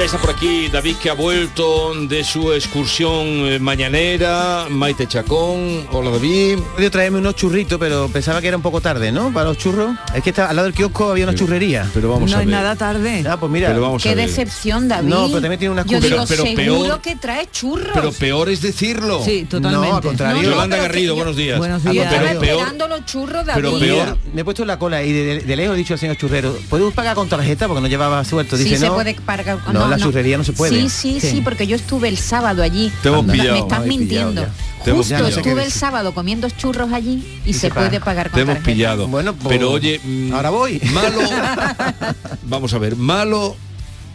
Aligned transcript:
Ya 0.00 0.06
está 0.06 0.16
por 0.18 0.30
aquí 0.30 0.68
David 0.68 0.96
que 0.96 1.10
ha 1.10 1.12
vuelto 1.12 1.92
de 2.06 2.24
su 2.24 2.54
excursión 2.54 3.26
eh, 3.26 3.58
mañanera, 3.58 4.64
Maite 4.70 5.06
Chacón, 5.06 5.86
hola 5.92 6.08
David. 6.10 6.58
Yo 6.78 6.90
traerme 6.90 7.18
unos 7.18 7.36
churritos, 7.36 7.78
pero 7.78 8.08
pensaba 8.08 8.40
que 8.40 8.48
era 8.48 8.56
un 8.56 8.62
poco 8.62 8.80
tarde, 8.80 9.12
¿no? 9.12 9.30
Para 9.30 9.50
los 9.50 9.58
churros. 9.58 9.94
Es 10.14 10.22
que 10.22 10.30
está, 10.30 10.48
al 10.48 10.56
lado 10.56 10.64
del 10.64 10.74
kiosco 10.74 11.10
había 11.10 11.24
una 11.24 11.34
churrería. 11.34 11.86
Pero 11.92 12.08
vamos 12.08 12.30
no 12.30 12.38
a 12.38 12.40
es 12.40 12.46
ver. 12.46 12.54
nada 12.56 12.76
tarde. 12.76 13.22
Ah, 13.28 13.36
pues 13.38 13.52
mira. 13.52 13.68
Pero 13.68 13.82
vamos 13.82 14.02
Qué 14.02 14.08
a 14.08 14.14
ver. 14.14 14.26
decepción, 14.26 14.88
David. 14.88 15.06
No, 15.10 15.26
pero 15.26 15.40
también 15.42 15.58
tiene 15.58 15.72
unas 15.72 15.84
Yo 15.84 16.00
digo, 16.00 16.24
Pero- 16.26 16.44
pero 16.44 16.62
seguro 16.64 16.82
peor- 16.88 17.00
que 17.02 17.16
trae 17.16 17.50
churros. 17.52 17.90
Pero 17.92 18.10
peor 18.12 18.48
es 18.48 18.62
decirlo. 18.62 19.22
Sí, 19.22 19.44
totalmente. 19.50 19.86
No, 19.90 19.96
al 19.96 20.02
contrario. 20.02 20.36
No, 20.36 20.42
no, 20.48 20.54
Yolanda 20.54 20.76
Garrido, 20.78 21.08
yo- 21.08 21.16
buenos 21.16 21.36
días. 21.36 21.58
Buenos 21.58 21.84
Al 21.84 21.92
días. 21.92 22.06
Pero 22.08 22.22
Estaba 22.24 22.40
peor, 22.40 22.56
esperando 22.60 22.88
los 22.88 23.04
churros, 23.04 23.44
David. 23.44 23.62
pero 23.62 23.72
mira, 23.78 24.04
peor- 24.06 24.18
me 24.32 24.40
he 24.40 24.44
puesto 24.44 24.62
en 24.62 24.68
la 24.68 24.78
cola 24.78 25.02
y 25.02 25.12
de, 25.12 25.40
de 25.40 25.56
lejos 25.56 25.74
he 25.74 25.78
dicho 25.78 25.92
al 25.92 26.00
señor 26.00 26.16
churrero, 26.16 26.56
¿podemos 26.70 26.94
pagar 26.94 27.14
con 27.14 27.28
tarjeta? 27.28 27.68
Porque 27.68 27.82
no 27.82 27.86
llevaba 27.88 28.24
suelto. 28.24 28.56
Sí 28.56 28.64
Dice, 28.64 28.78
se 28.78 28.86
no. 28.86 28.94
puede 28.94 29.12
pagar 29.14 29.58
con- 29.58 29.74
No, 29.74 29.89
la 29.90 29.98
churrería 29.98 30.38
no 30.38 30.44
se 30.44 30.52
puede. 30.52 30.80
Sí, 30.80 30.88
sí, 30.88 31.20
sí, 31.20 31.30
Sí. 31.30 31.40
porque 31.42 31.66
yo 31.66 31.76
estuve 31.76 32.08
el 32.08 32.16
sábado 32.18 32.62
allí. 32.62 32.90
Te 33.02 33.08
hemos 33.08 33.24
Me- 33.26 33.32
pillado. 33.32 33.52
Me 33.52 33.58
estás 33.60 33.86
mintiendo. 33.86 34.46
Te 34.84 34.92
Justo 34.92 35.26
estuve 35.26 35.62
el 35.64 35.70
sábado 35.72 36.14
comiendo 36.14 36.48
churros 36.48 36.90
allí 36.92 37.22
y, 37.44 37.50
Y 37.50 37.52
se 37.52 37.60
se 37.60 37.68
paga. 37.68 37.88
puede 37.88 38.00
pagar 38.00 38.30
con 38.30 38.36
Te 38.36 38.40
hemos 38.42 38.54
tarjeta. 38.54 38.72
pillado. 38.72 39.08
Bueno, 39.08 39.34
pues, 39.34 39.48
pero 39.54 39.70
oye, 39.72 40.00
mm, 40.02 40.32
ahora 40.32 40.48
voy. 40.50 40.80
Malo. 40.94 41.18
vamos 42.44 42.72
a 42.72 42.78
ver, 42.78 42.96
malo 42.96 43.56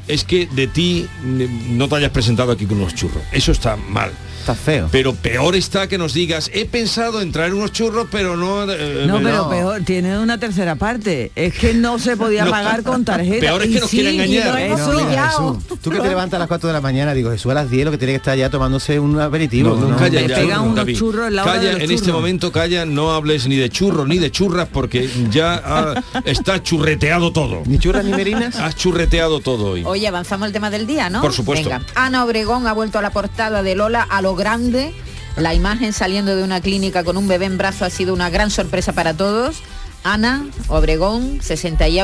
es 0.08 0.24
que 0.24 0.48
de 0.48 0.68
ti 0.68 1.08
mm, 1.24 1.78
no 1.78 1.88
te 1.88 1.96
hayas 1.98 2.12
presentado 2.12 2.52
aquí 2.52 2.66
con 2.66 2.78
unos 2.80 2.96
churros. 2.96 3.22
Eso 3.32 3.52
está 3.52 3.76
mal. 3.76 4.12
Está 4.46 4.54
feo. 4.54 4.90
Pero 4.92 5.16
peor 5.16 5.56
está 5.56 5.88
que 5.88 5.98
nos 5.98 6.14
digas, 6.14 6.52
he 6.54 6.66
pensado 6.66 7.20
en 7.20 7.32
traer 7.32 7.56
unos 7.56 7.72
churros, 7.72 8.06
pero 8.12 8.38
no... 8.38 8.72
eh, 8.72 9.06
No, 9.08 9.18
me- 9.18 9.24
pero 9.26 9.38
no. 9.46 9.50
peor, 9.50 9.82
tiene 9.84 10.20
una 10.20 10.38
tercera 10.38 10.76
parte. 10.76 11.32
Es 11.36 11.56
que 11.56 11.74
no 11.74 11.98
se 11.98 12.16
podía 12.16 12.46
No. 12.46 12.52
pagar 12.52 12.84
con 12.84 13.04
tarjeta. 13.04 13.40
Peor 13.40 13.64
es 13.64 13.70
Y 13.70 13.74
que 13.74 13.80
nos 13.80 13.90
quiere 13.90 14.12
sí, 14.12 14.16
engañar. 14.18 14.46
y 14.48 14.52
lo 14.52 14.58
hemos 14.76 14.80
No, 14.94 15.04
mira. 15.10 15.30
Jesús, 15.30 15.58
tú 15.82 15.90
que 15.90 16.00
te 16.00 16.08
levantas 16.10 16.36
a 16.36 16.40
las 16.42 16.48
4 16.48 16.68
de 16.68 16.74
la 16.74 16.82
mañana, 16.82 17.16
digo, 17.16 17.32
Jesús 17.32 17.50
a 17.52 17.56
las 17.56 17.72
10 17.72 17.86
lo 17.86 17.92
que 17.92 17.98
tiene 17.98 18.14
que 18.14 18.18
estar 18.18 18.38
ya 18.38 18.52
tomándose 18.52 19.00
un 19.00 19.20
aperitivo. 19.20 19.70
No, 19.72 19.78
no, 19.78 19.88
¿no? 19.90 19.98
calla 19.98 20.22
Me 20.22 20.28
ya, 20.28 20.36
pegan 20.36 20.62
unos 20.62 20.76
David. 20.76 20.96
churros 20.96 21.28
en 21.28 21.36
la 21.38 21.42
hora 21.44 21.54
Calla, 21.54 21.72
en 21.84 21.90
este 21.92 22.12
momento 22.12 22.52
calla, 22.52 22.86
no 22.86 23.14
hables 23.16 23.48
ni 23.48 23.56
de 23.56 23.72
churros 23.72 24.08
ni 24.08 24.20
de 24.20 24.30
churras 24.30 24.68
porque 24.72 25.10
ya 25.32 25.96
está 26.24 26.62
churreteado 26.62 27.32
todo. 27.34 27.64
Ni 27.66 27.80
churras 27.80 28.06
ni 28.06 28.12
merinas. 28.12 28.58
Has 28.58 28.76
churreteado 28.76 29.40
todo 29.40 29.72
hoy. 29.72 29.84
Oye, 29.88 30.08
avanzamos 30.08 30.46
el 30.46 30.54
tema 30.54 30.70
del 30.70 30.86
día, 30.86 31.10
¿no? 31.10 31.22
Por 31.22 31.34
supuesto. 31.34 31.68
Venga. 31.68 31.84
Ana 31.96 32.24
Obregón 32.24 32.68
ha 32.68 32.74
vuelto 32.74 33.00
a 33.00 33.02
la 33.02 33.10
portada 33.10 33.64
de 33.64 33.74
Lola 33.74 34.04
a 34.04 34.22
lo 34.22 34.35
grande. 34.36 34.94
La 35.38 35.54
imagen 35.54 35.92
saliendo 35.94 36.36
de 36.36 36.44
una 36.44 36.62
clínica 36.62 37.04
con 37.04 37.18
un 37.18 37.28
bebé 37.28 37.46
en 37.46 37.58
brazo 37.58 37.86
ha 37.86 37.90
sido 37.90 38.14
una 38.14 38.30
gran 38.30 38.52
sorpresa 38.52 38.94
para 38.94 39.14
todos. 39.14 39.58
Ana 40.04 40.46
Obregón, 40.68 41.40
60 41.42 41.88
y- 41.90 42.00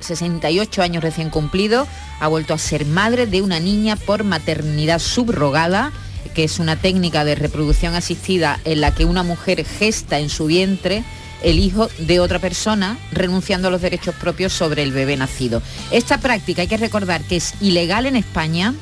68 0.00 0.82
años 0.82 1.02
recién 1.02 1.30
cumplido, 1.30 1.86
ha 2.20 2.26
vuelto 2.28 2.52
a 2.52 2.58
ser 2.58 2.84
madre 2.84 3.26
de 3.26 3.42
una 3.42 3.60
niña 3.60 3.96
por 3.96 4.24
maternidad 4.24 4.98
subrogada, 4.98 5.92
que 6.34 6.44
es 6.44 6.58
una 6.58 6.74
técnica 6.76 7.24
de 7.24 7.36
reproducción 7.36 7.94
asistida 7.94 8.58
en 8.64 8.80
la 8.80 8.92
que 8.92 9.04
una 9.04 9.22
mujer 9.22 9.64
gesta 9.64 10.18
en 10.18 10.30
su 10.30 10.46
vientre 10.46 11.04
el 11.44 11.58
hijo 11.58 11.88
de 11.98 12.20
otra 12.20 12.38
persona, 12.38 12.98
renunciando 13.12 13.68
a 13.68 13.70
los 13.70 13.82
derechos 13.82 14.14
propios 14.16 14.52
sobre 14.52 14.82
el 14.82 14.92
bebé 14.92 15.16
nacido. 15.16 15.62
Esta 15.90 16.18
práctica 16.18 16.62
hay 16.62 16.68
que 16.68 16.76
recordar 16.78 17.22
que 17.22 17.36
es 17.36 17.54
ilegal 17.60 18.06
en 18.06 18.16
España, 18.16 18.74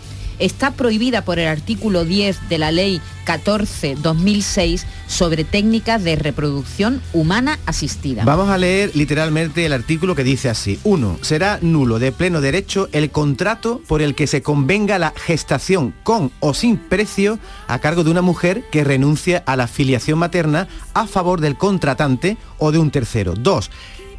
está 0.42 0.72
prohibida 0.72 1.24
por 1.24 1.38
el 1.38 1.46
artículo 1.46 2.04
10 2.04 2.48
de 2.48 2.58
la 2.58 2.72
ley 2.72 3.00
14-2006 3.26 4.84
sobre 5.06 5.44
técnicas 5.44 6.02
de 6.02 6.16
reproducción 6.16 7.00
humana 7.12 7.58
asistida. 7.64 8.24
Vamos 8.24 8.48
a 8.48 8.58
leer 8.58 8.90
literalmente 8.94 9.64
el 9.64 9.72
artículo 9.72 10.14
que 10.14 10.24
dice 10.24 10.48
así. 10.48 10.80
1. 10.82 11.18
Será 11.22 11.58
nulo 11.62 11.98
de 11.98 12.10
pleno 12.10 12.40
derecho 12.40 12.88
el 12.92 13.10
contrato 13.10 13.80
por 13.86 14.02
el 14.02 14.14
que 14.14 14.26
se 14.26 14.42
convenga 14.42 14.98
la 14.98 15.12
gestación 15.16 15.94
con 16.02 16.32
o 16.40 16.54
sin 16.54 16.76
precio 16.76 17.38
a 17.68 17.78
cargo 17.78 18.02
de 18.02 18.10
una 18.10 18.22
mujer 18.22 18.64
que 18.70 18.84
renuncia 18.84 19.42
a 19.46 19.56
la 19.56 19.68
filiación 19.68 20.18
materna 20.18 20.66
a 20.94 21.06
favor 21.06 21.40
del 21.40 21.56
contratante 21.56 22.36
o 22.58 22.72
de 22.72 22.78
un 22.78 22.90
tercero. 22.90 23.34
2. 23.34 23.70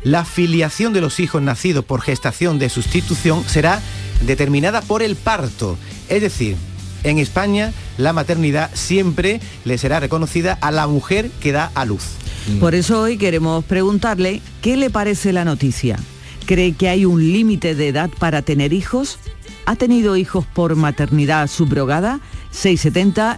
La 0.03 0.25
filiación 0.25 0.91
de 0.91 1.00
los 1.00 1.22
hijos 1.22 1.41
nacidos 1.41 1.85
por 1.85 2.01
gestación 2.01 2.59
de 2.59 2.69
sustitución 2.69 3.44
será 3.47 3.81
determinada 4.25 4.81
por 4.81 5.01
el 5.01 5.16
parto. 5.16 5.78
Es 6.13 6.22
decir, 6.22 6.56
en 7.03 7.18
España 7.18 7.74
la 7.97 8.13
maternidad 8.13 8.69
siempre 8.75 9.41
le 9.66 9.79
será 9.79 10.00
reconocida 10.00 10.56
a 10.62 10.69
la 10.69 10.85
mujer 10.85 11.31
que 11.41 11.51
da 11.51 11.72
a 11.74 11.85
luz. 11.85 12.03
Por 12.59 12.75
eso 12.75 13.01
hoy 13.01 13.18
queremos 13.18 13.66
preguntarle 13.66 14.40
qué 14.62 14.78
le 14.78 14.91
parece 14.91 15.34
la 15.34 15.44
noticia. 15.44 15.97
¿Cree 16.46 16.73
que 16.73 16.88
hay 16.88 17.06
un 17.06 17.19
límite 17.19 17.73
de 17.73 17.88
edad 17.88 18.12
para 18.19 18.44
tener 18.44 18.73
hijos? 18.73 19.18
¿Ha 19.66 19.75
tenido 19.75 20.16
hijos 20.16 20.46
por 20.46 20.75
maternidad 20.75 21.47
subrogada? 21.47 22.19
670 22.52 23.38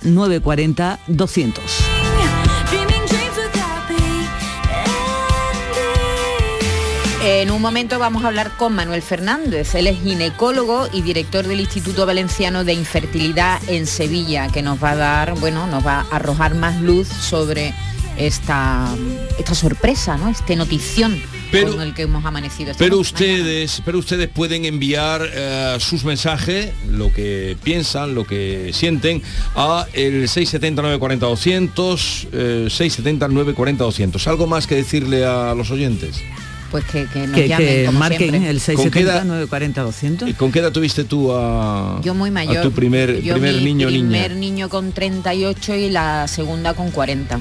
En 7.46 7.52
un 7.52 7.62
momento 7.62 8.00
vamos 8.00 8.24
a 8.24 8.30
hablar 8.30 8.58
con 8.58 8.74
Manuel 8.74 9.04
Fernández. 9.04 9.76
Él 9.76 9.86
es 9.86 10.02
ginecólogo 10.02 10.88
y 10.92 11.04
director 11.04 11.46
del 11.46 11.60
Instituto 11.60 12.08
Valenciano 12.08 12.64
de 12.64 12.74
Infertilidad 12.74 13.62
en 13.70 13.86
Sevilla, 13.86 14.48
que 14.48 14.64
nos 14.64 14.84
va 14.84 14.94
a 14.94 14.96
dar, 14.96 15.36
bueno, 15.40 15.68
nos 15.68 15.86
va 15.86 16.08
a 16.10 16.16
arrojar 16.16 16.56
más 16.56 16.82
luz 16.82 17.08
sobre 17.08 17.76
esta, 18.18 18.88
esta 19.38 19.54
sorpresa, 19.54 20.18
¿no? 20.18 20.30
Este 20.30 20.56
notición 20.56 21.22
Pero- 21.52 21.74
con 21.74 21.82
el 21.82 21.94
que 21.94 22.02
hemos 22.02 22.26
amanecido. 22.26 22.72
esta 22.72 22.84
Pero 22.84 22.96
mañana. 22.98 23.02
ustedes, 23.12 23.82
pero 23.86 24.00
ustedes 24.00 24.28
pueden 24.28 24.66
enviar 24.66 25.22
eh, 25.32 25.78
sus 25.80 26.04
mensajes, 26.04 26.72
lo 26.90 27.14
que 27.14 27.56
piensan, 27.64 28.16
lo 28.16 28.26
que 28.26 28.72
sienten, 28.74 29.22
a 29.56 29.86
el 29.94 30.28
670 30.28 30.82
940 30.82 31.28
200, 31.28 32.28
eh, 32.32 32.68
670 32.72 33.28
940 33.28 33.84
200. 33.84 34.28
¿Algo 34.28 34.48
más 34.48 34.66
que 34.66 34.74
decirle 34.74 35.28
a 35.28 35.54
los 35.54 35.70
oyentes? 35.70 36.24
Pues 36.72 36.84
que, 36.86 37.06
que 37.06 37.28
nos 37.28 37.36
Que, 37.36 37.48
llamen, 37.48 37.68
que 37.68 37.86
como 37.86 38.00
marquen 38.00 38.30
siempre. 38.32 38.50
el 38.50 38.58
¿Con 38.58 38.90
qué 38.92 39.00
670 39.00 39.00
edad? 39.14 39.24
940 39.26 39.82
200. 39.84 40.30
¿Y 40.30 40.34
¿Con 40.34 40.52
qué 40.52 40.60
edad 40.60 40.72
tuviste 40.72 41.04
tú 41.04 41.32
a, 41.34 42.02
Yo 42.04 42.14
muy 42.14 42.32
mayor. 42.32 42.58
a 42.58 42.62
tu 42.62 42.72
primer, 42.72 43.22
Yo 43.22 43.34
primer 43.36 43.56
mi 43.56 43.64
niño 43.64 43.90
niña? 43.90 44.10
primer 44.10 44.36
niño 44.36 44.70
con 44.70 44.92
38 44.92 45.76
y 45.76 45.90
la 45.90 46.28
segunda 46.28 46.74
con 46.74 46.92
40. 46.92 47.40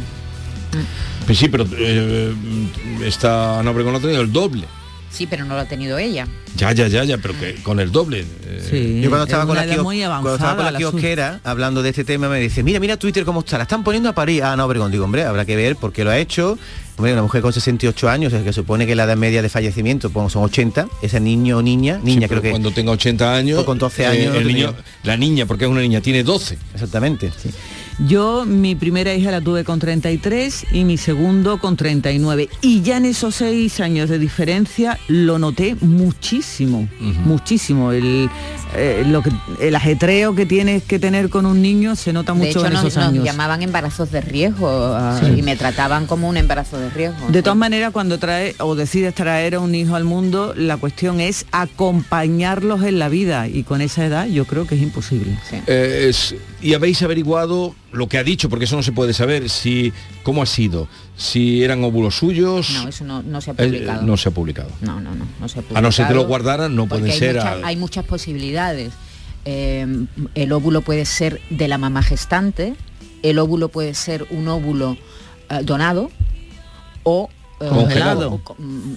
Pues 1.26 1.38
sí, 1.38 1.48
pero 1.48 1.66
eh, 1.78 2.34
está 3.04 3.60
Ana 3.60 3.70
Obregón 3.70 3.94
ha 3.96 4.00
tenido 4.00 4.20
el 4.20 4.32
doble. 4.32 4.66
Sí, 5.14 5.28
pero 5.28 5.44
no 5.44 5.54
lo 5.54 5.60
ha 5.60 5.64
tenido 5.66 5.96
ella. 5.96 6.26
Ya, 6.56 6.72
ya, 6.72 6.88
ya, 6.88 7.04
ya, 7.04 7.18
pero 7.18 7.38
que 7.38 7.54
con 7.62 7.78
el 7.78 7.92
doble. 7.92 8.24
eh, 8.46 8.66
Sí, 8.68 9.00
Yo 9.00 9.10
cuando 9.10 9.24
es 9.26 9.30
estaba, 9.30 9.46
con 9.46 9.56
la, 9.56 9.64
kios- 9.64 9.82
muy 9.84 9.98
cuando 10.00 10.34
estaba 10.34 10.56
con 10.56 10.60
avanzada 10.60 10.64
la 10.64 10.70
la 10.72 10.78
kiosquera 10.78 11.40
hablando 11.44 11.82
de 11.82 11.90
este 11.90 12.04
tema 12.04 12.28
me 12.28 12.40
dice, 12.40 12.62
mira, 12.64 12.80
mira 12.80 12.96
Twitter 12.96 13.24
cómo 13.24 13.40
está, 13.40 13.56
la 13.58 13.62
están 13.62 13.84
poniendo 13.84 14.08
a 14.08 14.12
París 14.12 14.42
a 14.42 14.52
Ana 14.52 14.66
Obregón. 14.66 14.90
Digo, 14.90 15.04
hombre, 15.04 15.22
habrá 15.24 15.44
que 15.44 15.54
ver 15.54 15.76
por 15.76 15.92
qué 15.92 16.02
lo 16.02 16.10
ha 16.10 16.18
hecho. 16.18 16.58
Hombre, 16.96 17.12
una 17.12 17.22
mujer 17.22 17.42
con 17.42 17.52
68 17.52 18.08
años, 18.08 18.32
es 18.32 18.42
que 18.42 18.52
supone 18.52 18.86
que 18.86 18.94
la 18.94 19.04
edad 19.04 19.16
media 19.16 19.42
de 19.42 19.48
fallecimiento 19.48 20.10
pues, 20.10 20.32
son 20.32 20.44
80, 20.44 20.86
ese 21.02 21.20
niño 21.20 21.58
o 21.58 21.62
niña, 21.62 21.98
niña 22.02 22.28
creo 22.28 22.40
que... 22.40 22.50
Cuando 22.50 22.70
tenga 22.70 22.92
80 22.92 23.34
años... 23.34 23.58
O 23.58 23.64
con 23.64 23.78
12 23.78 24.02
eh, 24.02 24.06
años 24.06 24.34
el 24.36 24.42
no 24.42 24.48
niño, 24.48 24.74
la 25.02 25.16
niña, 25.16 25.46
porque 25.46 25.64
es 25.64 25.70
una 25.70 25.80
niña, 25.80 26.00
tiene 26.00 26.22
12. 26.22 26.56
Exactamente. 26.72 27.32
Yo 28.00 28.44
mi 28.44 28.74
primera 28.74 29.14
hija 29.14 29.30
la 29.30 29.40
tuve 29.40 29.62
con 29.64 29.78
33 29.78 30.66
y 30.72 30.84
mi 30.84 30.96
segundo 30.96 31.58
con 31.58 31.76
39. 31.76 32.48
Y 32.60 32.82
ya 32.82 32.96
en 32.96 33.04
esos 33.04 33.36
seis 33.36 33.80
años 33.80 34.08
de 34.10 34.18
diferencia 34.18 34.98
lo 35.08 35.38
noté 35.38 35.76
muchísimo, 35.80 36.88
muchísimo. 37.24 37.92
El, 37.92 38.28
eh, 38.76 39.04
lo 39.06 39.22
que, 39.22 39.30
el 39.60 39.74
ajetreo 39.76 40.34
que 40.34 40.44
tienes 40.46 40.82
que 40.82 40.98
tener 40.98 41.30
con 41.30 41.46
un 41.46 41.62
niño 41.62 41.94
se 41.94 42.12
nota 42.12 42.32
de 42.32 42.38
mucho 42.38 42.50
hecho, 42.60 42.66
en 42.66 42.72
nos, 42.72 42.84
esos 42.84 42.96
nos 42.96 43.08
años. 43.12 43.24
llamaban 43.24 43.62
embarazos 43.62 44.10
de 44.10 44.20
riesgo 44.20 44.68
ah, 44.68 45.20
y 45.36 45.42
me 45.42 45.54
trataban 45.56 46.06
como 46.06 46.28
un 46.28 46.36
embarazo 46.36 46.78
de 46.78 46.90
riesgo. 46.90 47.28
De 47.28 47.42
todas 47.42 47.56
maneras, 47.56 47.92
cuando 47.92 48.18
trae 48.18 48.56
o 48.58 48.74
decides 48.74 49.14
traer 49.14 49.54
a 49.54 49.60
un 49.60 49.74
hijo 49.74 49.94
al 49.94 50.04
mundo, 50.04 50.52
la 50.56 50.76
cuestión 50.78 51.20
es 51.20 51.46
acompañarlos 51.52 52.82
en 52.82 52.98
la 52.98 53.08
vida 53.08 53.46
y 53.48 53.62
con 53.62 53.80
esa 53.80 54.04
edad 54.04 54.26
yo 54.26 54.44
creo 54.46 54.66
que 54.66 54.74
es 54.74 54.82
imposible. 54.82 55.38
Sí. 55.48 55.56
Eh, 55.66 56.06
es- 56.08 56.34
y 56.60 56.72
habéis 56.74 57.02
averiguado 57.02 57.74
lo 57.94 58.08
que 58.08 58.18
ha 58.18 58.24
dicho, 58.24 58.48
porque 58.48 58.64
eso 58.66 58.76
no 58.76 58.82
se 58.82 58.92
puede 58.92 59.12
saber, 59.12 59.48
si 59.48 59.92
cómo 60.22 60.42
ha 60.42 60.46
sido, 60.46 60.88
si 61.16 61.62
eran 61.64 61.82
óvulos 61.84 62.16
suyos. 62.16 62.70
No, 62.70 62.88
eso 62.88 63.04
no, 63.04 63.22
no 63.22 63.40
se 63.40 63.50
ha 63.50 63.54
eh, 63.54 63.56
publicado. 63.66 64.02
no 64.02 64.16
se 64.16 64.28
ha 64.28 64.32
publicado. 64.32 64.70
No, 64.80 65.00
no, 65.00 65.14
no, 65.14 65.26
no 65.40 65.48
se 65.48 65.60
ha 65.60 65.62
A 65.74 65.80
no 65.80 65.92
ser 65.92 66.08
que 66.08 66.14
lo 66.14 66.26
guardaran, 66.26 66.74
no 66.76 66.86
pueden 66.86 67.10
hay 67.10 67.18
ser. 67.18 67.34
muchas- 67.36 67.52
al- 67.52 67.64
hay 67.64 67.76
muchas 67.76 68.04
posibilidades. 68.04 68.92
Eh, 69.46 69.86
el 70.34 70.52
óvulo 70.52 70.80
puede 70.80 71.04
ser 71.04 71.40
de 71.50 71.68
la 71.68 71.78
mamá 71.78 72.02
gestante, 72.02 72.74
el 73.22 73.38
óvulo 73.38 73.68
puede 73.68 73.94
ser 73.94 74.26
un 74.30 74.48
óvulo 74.48 74.96
eh, 75.50 75.60
donado 75.62 76.10
o 77.02 77.28
eh, 77.28 77.43
Congelado. 77.68 78.40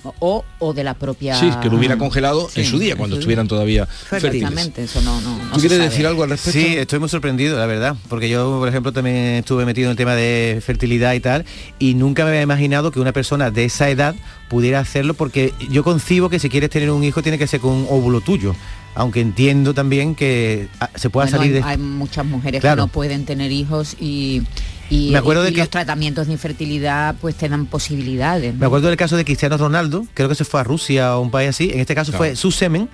o, 0.03 0.13
o- 0.19 0.45
o 0.59 0.73
de 0.73 0.83
la 0.83 0.93
propia 0.93 1.35
Sí, 1.39 1.49
que 1.61 1.69
lo 1.69 1.77
hubiera 1.77 1.97
congelado 1.97 2.49
en 2.55 2.65
su 2.65 2.79
día, 2.79 2.91
en 2.93 2.97
cuando 2.97 3.15
su 3.15 3.19
estuvieran 3.21 3.47
todavía 3.47 3.85
fértiles. 3.85 4.35
Exactamente, 4.35 4.83
eso 4.83 5.01
no, 5.01 5.19
no, 5.21 5.37
no 5.37 5.43
¿Tú 5.53 5.59
se 5.59 5.67
quieres 5.67 5.77
sabe. 5.77 5.89
decir 5.89 6.07
algo 6.07 6.23
al 6.23 6.29
respecto? 6.29 6.59
Sí, 6.59 6.75
estoy 6.77 6.99
muy 6.99 7.09
sorprendido, 7.09 7.57
la 7.57 7.65
verdad, 7.65 7.95
porque 8.09 8.29
yo, 8.29 8.57
por 8.59 8.67
ejemplo, 8.67 8.91
también 8.91 9.15
estuve 9.15 9.65
metido 9.65 9.87
en 9.87 9.91
el 9.91 9.97
tema 9.97 10.15
de 10.15 10.61
fertilidad 10.65 11.13
y 11.13 11.19
tal, 11.19 11.45
y 11.79 11.93
nunca 11.93 12.23
me 12.23 12.29
había 12.29 12.41
imaginado 12.41 12.91
que 12.91 12.99
una 12.99 13.11
persona 13.13 13.51
de 13.51 13.65
esa 13.65 13.89
edad 13.89 14.15
pudiera 14.49 14.79
hacerlo, 14.79 15.13
porque 15.13 15.53
yo 15.69 15.83
concibo 15.83 16.29
que 16.29 16.39
si 16.39 16.49
quieres 16.49 16.69
tener 16.69 16.89
un 16.91 17.03
hijo 17.03 17.21
tiene 17.21 17.37
que 17.37 17.47
ser 17.47 17.59
con 17.59 17.71
un 17.73 17.87
óvulo 17.89 18.21
tuyo, 18.21 18.55
aunque 18.95 19.21
entiendo 19.21 19.73
también 19.75 20.15
que 20.15 20.69
ah, 20.79 20.89
se 20.95 21.09
pueda 21.09 21.25
Bueno, 21.27 21.37
salir 21.37 21.55
hay, 21.57 21.61
de... 21.61 21.67
hay 21.69 21.77
muchas 21.77 22.25
mujeres 22.25 22.61
Claro. 22.61 22.75
que 22.77 22.81
no 22.81 22.87
pueden 22.87 23.25
tener 23.25 23.51
hijos 23.51 23.95
y, 23.99 24.41
y, 24.89 25.11
Me 25.11 25.17
acuerdo 25.17 25.43
y 25.43 25.47
de 25.47 25.53
que- 25.53 25.59
los 25.59 25.69
tratamientos 25.69 26.27
de 26.27 26.33
infertilidad 26.33 27.15
pues 27.19 27.35
te 27.35 27.49
dan 27.49 27.65
posibilidades. 27.65 28.53
¿no? 28.53 28.59
Me 28.61 28.65
acuerdo 28.67 28.87
del 28.87 28.97
caso 28.97 29.17
de 29.17 29.25
Cristiano 29.25 29.57
Ronaldo, 29.57 30.05
creo 30.13 30.29
que 30.29 30.35
se 30.35 30.45
fue 30.45 30.61
a 30.61 30.63
Rusia 30.63 31.17
o 31.17 31.21
un 31.21 31.31
país 31.31 31.49
así, 31.49 31.69
en 31.73 31.79
este 31.79 31.93
caso 31.95 32.11
Claro. 32.11 32.25
fue 32.25 32.35
su 32.35 32.51
semen 32.51 32.87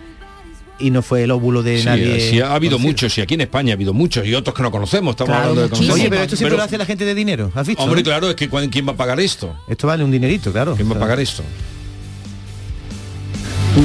y 0.79 0.89
no 0.89 1.03
fue 1.03 1.23
el 1.23 1.31
óvulo 1.31 1.61
de 1.61 1.77
Sí, 1.79 1.85
nadie. 1.85 2.19
sí, 2.19 2.41
ha 2.41 2.55
habido 2.55 2.71
conocido. 2.77 2.79
muchos, 2.79 3.17
y 3.17 3.21
aquí 3.21 3.35
en 3.35 3.41
España 3.41 3.73
ha 3.73 3.75
habido 3.75 3.93
muchos, 3.93 4.25
y 4.25 4.33
otros 4.33 4.55
que 4.55 4.63
no 4.63 4.71
conocemos, 4.71 5.11
estamos 5.13 5.29
Claro, 5.29 5.49
hablando 5.51 5.75
de. 5.77 5.91
Oye, 5.93 6.09
pero 6.09 6.23
esto 6.23 6.35
siempre 6.35 6.49
Pero- 6.55 6.57
lo 6.57 6.63
hace 6.63 6.77
la 6.79 6.85
gente 6.85 7.05
de 7.05 7.13
dinero, 7.13 7.51
¿has 7.53 7.67
visto? 7.67 7.83
Hombre, 7.83 8.01
no? 8.01 8.05
claro, 8.05 8.29
es 8.29 8.35
que 8.35 8.49
¿cuán- 8.49 8.69
¿quién 8.69 8.87
va 8.87 8.93
a 8.93 8.97
pagar 8.97 9.19
esto? 9.19 9.55
Esto 9.67 9.85
vale 9.87 10.03
un 10.03 10.09
dinerito, 10.11 10.51
claro. 10.51 10.75
¿Quién 10.75 10.89
va 10.91 10.95
a 10.95 10.99
pagar 10.99 11.19
esto? 11.19 11.43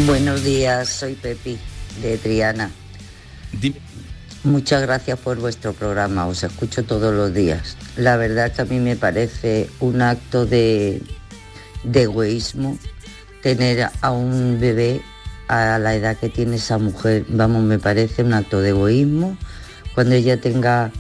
Buenos 0.06 0.44
días, 0.44 0.88
soy 0.88 1.14
Pepi 1.14 1.58
de 2.02 2.18
Triana. 2.18 2.70
Dime. 3.52 3.76
Muchas 4.44 4.82
gracias 4.82 5.18
por 5.18 5.38
vuestro 5.38 5.72
programa, 5.72 6.26
os 6.26 6.44
escucho 6.44 6.84
todos 6.84 7.12
los 7.12 7.34
días. 7.34 7.76
La 7.96 8.16
verdad 8.16 8.52
que 8.52 8.62
a 8.62 8.64
mí 8.64 8.78
me 8.78 8.94
parece 8.94 9.68
un 9.80 10.00
acto 10.00 10.46
de, 10.46 11.02
egoísmo 11.92 12.78
tener 13.42 13.90
a 14.00 14.10
un 14.12 14.58
bebé 14.60 15.02
a 15.48 15.78
la 15.78 15.94
edad 15.94 16.16
que 16.16 16.28
tiene 16.28 16.56
esa 16.56 16.78
mujer. 16.78 17.24
Vamos, 17.28 17.64
me 17.64 17.78
parece 17.80 18.22
un 18.22 18.32
acto 18.32 18.60
de 18.60 18.70
egoísmo 18.70 19.36
cuando 19.94 20.14
ella 20.14 20.40
tenga 20.40 20.92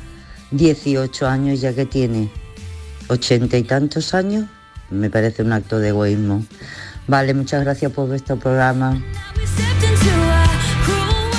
18 0.50 1.28
años, 1.28 1.60
ya 1.60 1.72
que 1.72 1.86
tiene 1.86 2.30
80 3.08 3.56
y 3.56 3.62
tantos 3.62 4.14
años, 4.14 4.46
me 4.90 5.10
parece 5.10 5.42
un 5.42 5.52
acto 5.52 5.78
de 5.78 5.90
egoísmo. 5.90 6.44
Vale, 7.06 7.34
muchas 7.34 7.62
gracias 7.62 7.92
por 7.92 8.08
vuestro 8.08 8.36
programa. 8.36 9.00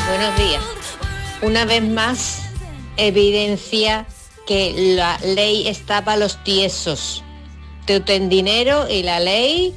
Buenos 0.07 0.37
días. 0.37 0.78
Una 1.41 1.63
vez 1.63 1.81
más, 1.81 2.41
evidencia 2.97 4.05
que 4.45 4.95
la 4.97 5.17
ley 5.19 5.69
está 5.69 6.03
para 6.03 6.17
los 6.17 6.43
tiesos. 6.43 7.23
Te 7.85 8.01
ten 8.01 8.27
dinero 8.27 8.89
y 8.89 9.03
la 9.03 9.21
ley 9.21 9.73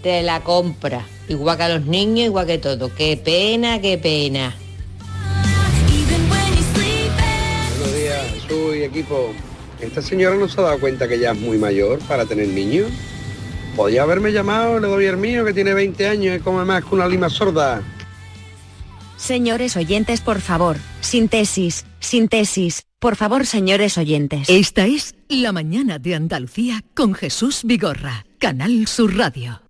te 0.00 0.22
la 0.22 0.44
compra. 0.44 1.04
Igual 1.28 1.56
que 1.56 1.62
a 1.64 1.68
los 1.70 1.86
niños, 1.86 2.26
igual 2.26 2.46
que 2.46 2.58
todo. 2.58 2.94
Qué 2.94 3.16
pena, 3.16 3.80
qué 3.80 3.98
pena. 3.98 4.54
Buenos 7.78 7.94
días, 7.96 8.26
soy 8.48 8.84
equipo. 8.84 9.32
¿Esta 9.80 10.00
señora 10.00 10.36
no 10.36 10.46
se 10.46 10.60
ha 10.60 10.64
dado 10.64 10.78
cuenta 10.78 11.08
que 11.08 11.18
ya 11.18 11.32
es 11.32 11.40
muy 11.40 11.58
mayor 11.58 11.98
para 12.06 12.26
tener 12.26 12.46
niños? 12.46 12.92
Podía 13.74 14.02
haberme 14.02 14.30
llamado, 14.30 14.78
le 14.78 14.86
doy 14.86 15.06
el 15.06 15.16
mío, 15.16 15.44
que 15.44 15.52
tiene 15.52 15.74
20 15.74 16.06
años 16.06 16.36
y 16.36 16.40
come 16.40 16.64
más 16.64 16.84
que 16.84 16.94
una 16.94 17.08
lima 17.08 17.28
sorda. 17.28 17.82
Señores 19.20 19.76
oyentes, 19.76 20.22
por 20.22 20.40
favor, 20.40 20.78
sintesis, 21.02 21.84
sintesis, 22.00 22.86
por 22.98 23.16
favor, 23.16 23.44
señores 23.44 23.98
oyentes. 23.98 24.48
Esta 24.48 24.86
es 24.86 25.14
La 25.28 25.52
mañana 25.52 25.98
de 25.98 26.14
Andalucía 26.14 26.82
con 26.94 27.12
Jesús 27.12 27.60
Vigorra, 27.62 28.24
Canal 28.38 28.86
Sur 28.86 29.14
Radio. 29.18 29.69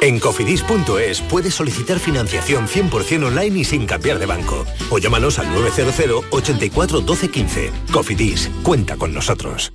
En 0.00 0.20
cofidis.es 0.20 1.20
puedes 1.22 1.54
solicitar 1.54 1.98
financiación 1.98 2.66
100% 2.66 3.24
online 3.24 3.60
y 3.60 3.64
sin 3.64 3.86
cambiar 3.86 4.18
de 4.18 4.26
banco. 4.26 4.66
O 4.90 4.98
llámanos 4.98 5.38
al 5.38 5.50
900 5.52 6.24
84 6.30 7.00
12 7.00 7.28
15. 7.30 7.72
Cofidis, 7.90 8.50
cuenta 8.62 8.96
con 8.96 9.14
nosotros. 9.14 9.72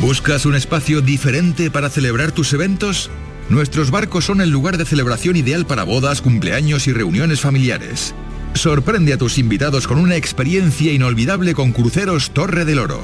¿Buscas 0.00 0.46
un 0.46 0.54
espacio 0.54 1.00
diferente 1.00 1.70
para 1.70 1.90
celebrar 1.90 2.30
tus 2.30 2.52
eventos? 2.52 3.10
Nuestros 3.48 3.90
barcos 3.90 4.26
son 4.26 4.40
el 4.40 4.48
lugar 4.48 4.78
de 4.78 4.84
celebración 4.84 5.36
ideal 5.36 5.66
para 5.66 5.82
bodas, 5.82 6.22
cumpleaños 6.22 6.86
y 6.86 6.92
reuniones 6.92 7.40
familiares. 7.40 8.14
Sorprende 8.54 9.12
a 9.12 9.18
tus 9.18 9.38
invitados 9.38 9.86
con 9.86 9.98
una 9.98 10.16
experiencia 10.16 10.92
inolvidable 10.92 11.52
con 11.52 11.72
Cruceros 11.72 12.30
Torre 12.30 12.64
del 12.64 12.78
Oro. 12.78 13.00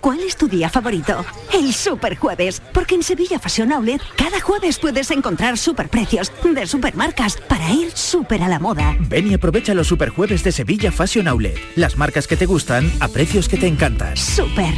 ¿Cuál 0.00 0.20
es 0.20 0.36
tu 0.36 0.48
día 0.48 0.70
favorito? 0.70 1.24
El 1.52 1.74
Super 1.74 2.16
Jueves, 2.16 2.62
porque 2.72 2.94
en 2.94 3.02
Sevilla 3.02 3.38
Fashion 3.38 3.70
Outlet 3.72 4.00
cada 4.16 4.40
jueves 4.40 4.78
puedes 4.78 5.10
encontrar 5.10 5.58
superprecios 5.58 6.32
de 6.42 6.66
supermarcas 6.66 7.36
para 7.48 7.70
ir 7.70 7.92
súper 7.92 8.42
a 8.42 8.48
la 8.48 8.58
moda. 8.58 8.96
Ven 8.98 9.30
y 9.30 9.34
aprovecha 9.34 9.74
los 9.74 9.88
superjueves 9.88 10.42
de 10.42 10.52
Sevilla 10.52 10.90
Fashion 10.90 11.28
Outlet. 11.28 11.58
Las 11.76 11.98
marcas 11.98 12.26
que 12.26 12.36
te 12.36 12.46
gustan 12.46 12.90
a 13.00 13.08
precios 13.08 13.48
que 13.48 13.58
te 13.58 13.66
encantan. 13.66 14.16
Super. 14.16 14.72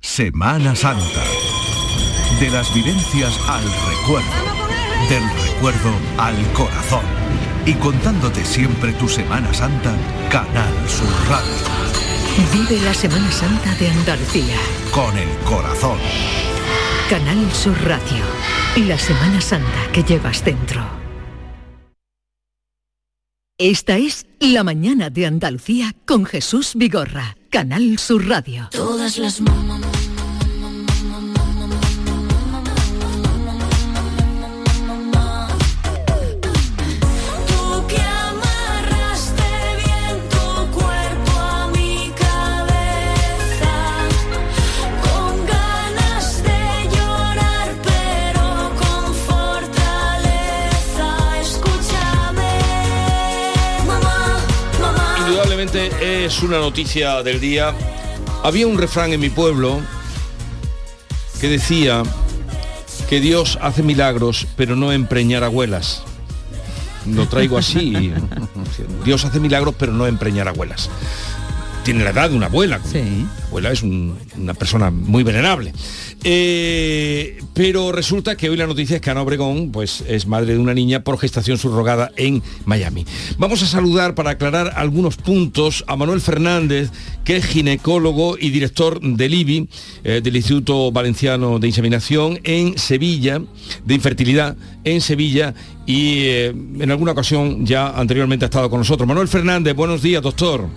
Semana 0.00 0.74
Santa. 0.74 1.22
De 2.40 2.50
las 2.50 2.74
vivencias 2.74 3.38
al 3.48 3.62
recuerdo. 3.62 4.28
Del 5.08 5.22
recuerdo 5.46 5.92
al 6.18 6.36
corazón. 6.52 7.04
Y 7.64 7.74
contándote 7.74 8.44
siempre 8.44 8.92
tu 8.94 9.08
Semana 9.08 9.54
Santa, 9.54 9.94
Canal 10.30 10.72
Sur 10.88 11.08
Radio. 11.28 11.83
Vive 12.36 12.80
la 12.82 12.92
Semana 12.92 13.30
Santa 13.30 13.72
de 13.76 13.88
Andalucía. 13.88 14.56
Con 14.90 15.16
el 15.16 15.28
corazón. 15.44 15.98
Canal 17.08 17.52
Sur 17.52 17.76
Radio. 17.84 18.24
La 18.88 18.98
Semana 18.98 19.40
Santa 19.40 19.92
que 19.92 20.02
llevas 20.02 20.44
dentro. 20.44 20.84
Esta 23.56 23.98
es 23.98 24.26
La 24.40 24.64
Mañana 24.64 25.10
de 25.10 25.26
Andalucía 25.26 25.94
con 26.06 26.24
Jesús 26.24 26.72
Vigorra. 26.74 27.36
Canal 27.50 28.00
Sur 28.00 28.26
Radio. 28.26 28.68
Todas 28.72 29.16
las 29.18 29.36
Tú 29.36 29.44
es 56.24 56.42
una 56.42 56.58
noticia 56.58 57.22
del 57.22 57.40
día. 57.40 57.74
Había 58.42 58.66
un 58.66 58.78
refrán 58.78 59.12
en 59.12 59.20
mi 59.20 59.30
pueblo 59.30 59.80
que 61.40 61.48
decía 61.48 62.02
que 63.08 63.20
Dios 63.20 63.58
hace 63.60 63.82
milagros, 63.82 64.46
pero 64.56 64.76
no 64.76 64.92
empreñar 64.92 65.44
abuelas. 65.44 66.02
Lo 67.06 67.28
traigo 67.28 67.58
así. 67.58 68.12
Dios 69.04 69.24
hace 69.24 69.40
milagros, 69.40 69.74
pero 69.78 69.92
no 69.92 70.06
empreñar 70.06 70.48
abuelas. 70.48 70.88
Tiene 71.84 72.02
la 72.02 72.10
edad 72.10 72.30
de 72.30 72.36
una 72.36 72.46
abuela. 72.46 72.80
La 73.34 73.46
abuela 73.48 73.70
es 73.72 73.82
un- 73.82 74.18
una 74.38 74.54
persona 74.54 74.90
muy 74.90 75.22
venerable. 75.22 75.72
Eh, 76.26 77.38
pero 77.52 77.92
resulta 77.92 78.34
que 78.34 78.48
hoy 78.48 78.56
la 78.56 78.66
noticia 78.66 78.96
es 78.96 79.02
que 79.02 79.10
Ana 79.10 79.20
Obregón 79.20 79.70
pues, 79.70 80.02
es 80.08 80.26
madre 80.26 80.54
de 80.54 80.58
una 80.58 80.72
niña 80.72 81.04
por 81.04 81.18
gestación 81.18 81.58
subrogada 81.58 82.12
en 82.16 82.42
Miami. 82.64 83.04
Vamos 83.36 83.62
a 83.62 83.66
saludar 83.66 84.14
para 84.14 84.30
aclarar 84.30 84.72
algunos 84.76 85.16
puntos 85.16 85.84
a 85.86 85.96
Manuel 85.96 86.22
Fernández, 86.22 86.90
que 87.24 87.36
es 87.36 87.44
ginecólogo 87.44 88.38
y 88.38 88.50
director 88.50 89.00
del 89.00 89.34
IBI, 89.34 89.68
eh, 90.02 90.20
del 90.22 90.36
Instituto 90.36 90.90
Valenciano 90.90 91.58
de 91.58 91.66
Inseminación 91.66 92.40
en 92.42 92.78
Sevilla, 92.78 93.42
de 93.84 93.94
infertilidad 93.94 94.56
en 94.82 95.02
Sevilla, 95.02 95.54
y 95.84 96.20
eh, 96.24 96.46
en 96.46 96.90
alguna 96.90 97.12
ocasión 97.12 97.66
ya 97.66 97.88
anteriormente 97.88 98.46
ha 98.46 98.48
estado 98.48 98.70
con 98.70 98.78
nosotros. 98.78 99.06
Manuel 99.06 99.28
Fernández, 99.28 99.74
buenos 99.74 100.00
días, 100.00 100.22
doctor. 100.22 100.68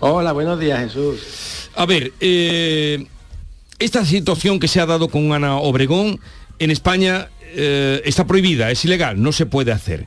Hola, 0.00 0.32
buenos 0.32 0.58
días, 0.58 0.80
Jesús. 0.80 1.70
A 1.76 1.86
ver, 1.86 2.12
eh, 2.20 3.06
esta 3.78 4.04
situación 4.04 4.60
que 4.60 4.68
se 4.68 4.80
ha 4.80 4.86
dado 4.86 5.08
con 5.08 5.32
Ana 5.32 5.56
Obregón 5.56 6.20
en 6.58 6.70
España 6.70 7.28
eh, 7.56 8.02
está 8.04 8.26
prohibida, 8.26 8.70
es 8.70 8.84
ilegal, 8.84 9.20
no 9.22 9.32
se 9.32 9.46
puede 9.46 9.72
hacer. 9.72 10.06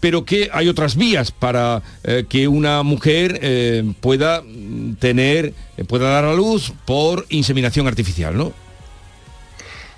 Pero 0.00 0.24
que 0.24 0.50
hay 0.52 0.68
otras 0.68 0.96
vías 0.96 1.30
para 1.32 1.82
eh, 2.04 2.26
que 2.28 2.48
una 2.48 2.82
mujer 2.82 3.38
eh, 3.42 3.82
pueda 4.00 4.42
tener, 4.98 5.54
pueda 5.88 6.10
dar 6.10 6.24
a 6.24 6.34
luz 6.34 6.72
por 6.84 7.26
inseminación 7.30 7.86
artificial, 7.86 8.36
¿no? 8.36 8.52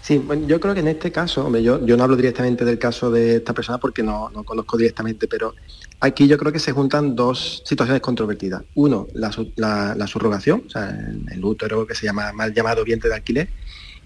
Sí, 0.01 0.19
bueno, 0.19 0.47
yo 0.47 0.61
creo 0.61 0.73
que 0.73 0.81
en 0.81 0.89
este 0.89 1.13
caso, 1.13 1.55
yo, 1.59 1.79
no 1.79 2.05
hablo 2.05 2.17
directamente 2.17 2.65
del 2.65 2.79
caso 2.79 3.11
de 3.11 3.37
esta 3.37 3.53
persona 3.53 3.79
porque 3.79 4.03
no 4.03 4.31
conozco 4.45 4.79
directamente, 4.79 5.29
pero 5.29 5.55
aquí 6.01 6.27
yo 6.29 6.39
creo 6.39 6.53
que 6.53 6.59
se 6.59 6.73
juntan 6.73 7.15
dos 7.17 7.63
situaciones 7.65 8.01
controvertidas. 8.03 8.63
Uno, 8.75 9.09
la, 9.15 9.31
la- 9.57 9.95
la 9.95 10.07
subrogación, 10.07 10.65
o 10.67 10.71
sea, 10.71 10.91
el, 10.91 11.25
el 11.33 11.45
útero 11.45 11.87
que 11.87 11.95
se 11.95 12.07
llama 12.07 12.33
mal 12.33 12.53
llamado 12.55 12.85
vientre 12.85 13.09
de 13.09 13.17
alquiler, 13.17 13.49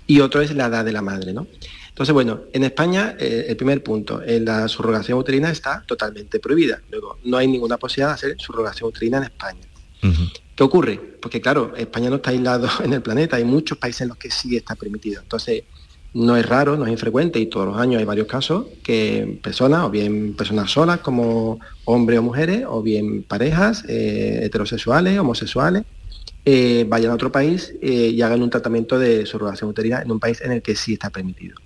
y 0.07 0.21
otro 0.21 0.41
es 0.43 0.55
la 0.55 0.67
edad 0.67 0.85
de 0.85 0.93
la 0.93 1.03
madre, 1.03 1.33
¿no? 1.33 1.47
Entonces, 1.89 2.13
bueno, 2.15 2.41
en 2.53 2.65
España, 2.65 3.17
eh, 3.19 3.45
el 3.49 3.57
primer 3.57 3.83
punto, 3.83 4.23
eh, 4.23 4.41
la 4.41 4.67
subrogación 4.67 5.19
uterina 5.19 5.51
está 5.51 5.85
totalmente 5.87 6.41
prohibida. 6.41 6.81
Luego, 6.91 7.19
no 7.25 7.37
hay 7.37 7.47
ninguna 7.47 7.77
posibilidad 7.77 8.09
de 8.09 8.15
hacer 8.15 8.37
subrogación 8.39 8.89
uterina 8.89 9.19
en 9.19 9.25
España. 9.25 9.61
¿Qué 10.57 10.63
ocurre? 10.65 10.99
Porque 11.21 11.41
claro, 11.41 11.75
España 11.77 12.09
no 12.11 12.17
está 12.17 12.31
aislado 12.31 12.69
en 12.85 12.93
el 12.95 13.03
planeta, 13.03 13.37
hay 13.37 13.45
muchos 13.45 13.79
países 13.79 14.01
en 14.03 14.09
los 14.09 14.17
que 14.17 14.31
sí 14.31 14.57
está 14.57 14.75
permitido. 14.75 15.21
Entonces, 15.23 15.65
no 16.14 16.37
es 16.37 16.47
raro, 16.47 16.76
no 16.76 16.85
es 16.85 16.92
infrecuente 16.92 17.40
y 17.40 17.47
todos 17.47 17.66
los 17.66 17.76
años 17.76 17.99
hay 17.99 18.04
varios 18.04 18.26
casos 18.26 18.66
que 18.83 19.38
personas, 19.42 19.85
o 19.85 19.90
bien 19.90 20.35
personas 20.35 20.71
solas 20.71 21.00
como 21.00 21.59
hombres 21.85 22.19
o 22.19 22.23
mujeres, 22.23 22.64
o 22.69 22.83
bien 22.83 23.23
parejas 23.23 23.85
eh, 23.88 24.40
heterosexuales, 24.42 25.19
homosexuales, 25.19 25.85
eh, 26.45 26.85
vayan 26.88 27.12
a 27.12 27.14
otro 27.14 27.31
país 27.31 27.75
eh, 27.81 28.11
y 28.12 28.21
hagan 28.21 28.42
un 28.42 28.50
tratamiento 28.50 28.99
de 28.99 29.26
subrogación 29.26 29.71
uterina 29.71 30.02
en 30.02 30.11
un 30.11 30.21
país 30.21 30.40
en 30.40 30.52
el 30.52 30.62
que 30.62 30.75
sí 30.75 30.95
está 30.95 31.11
permitido. 31.11 31.57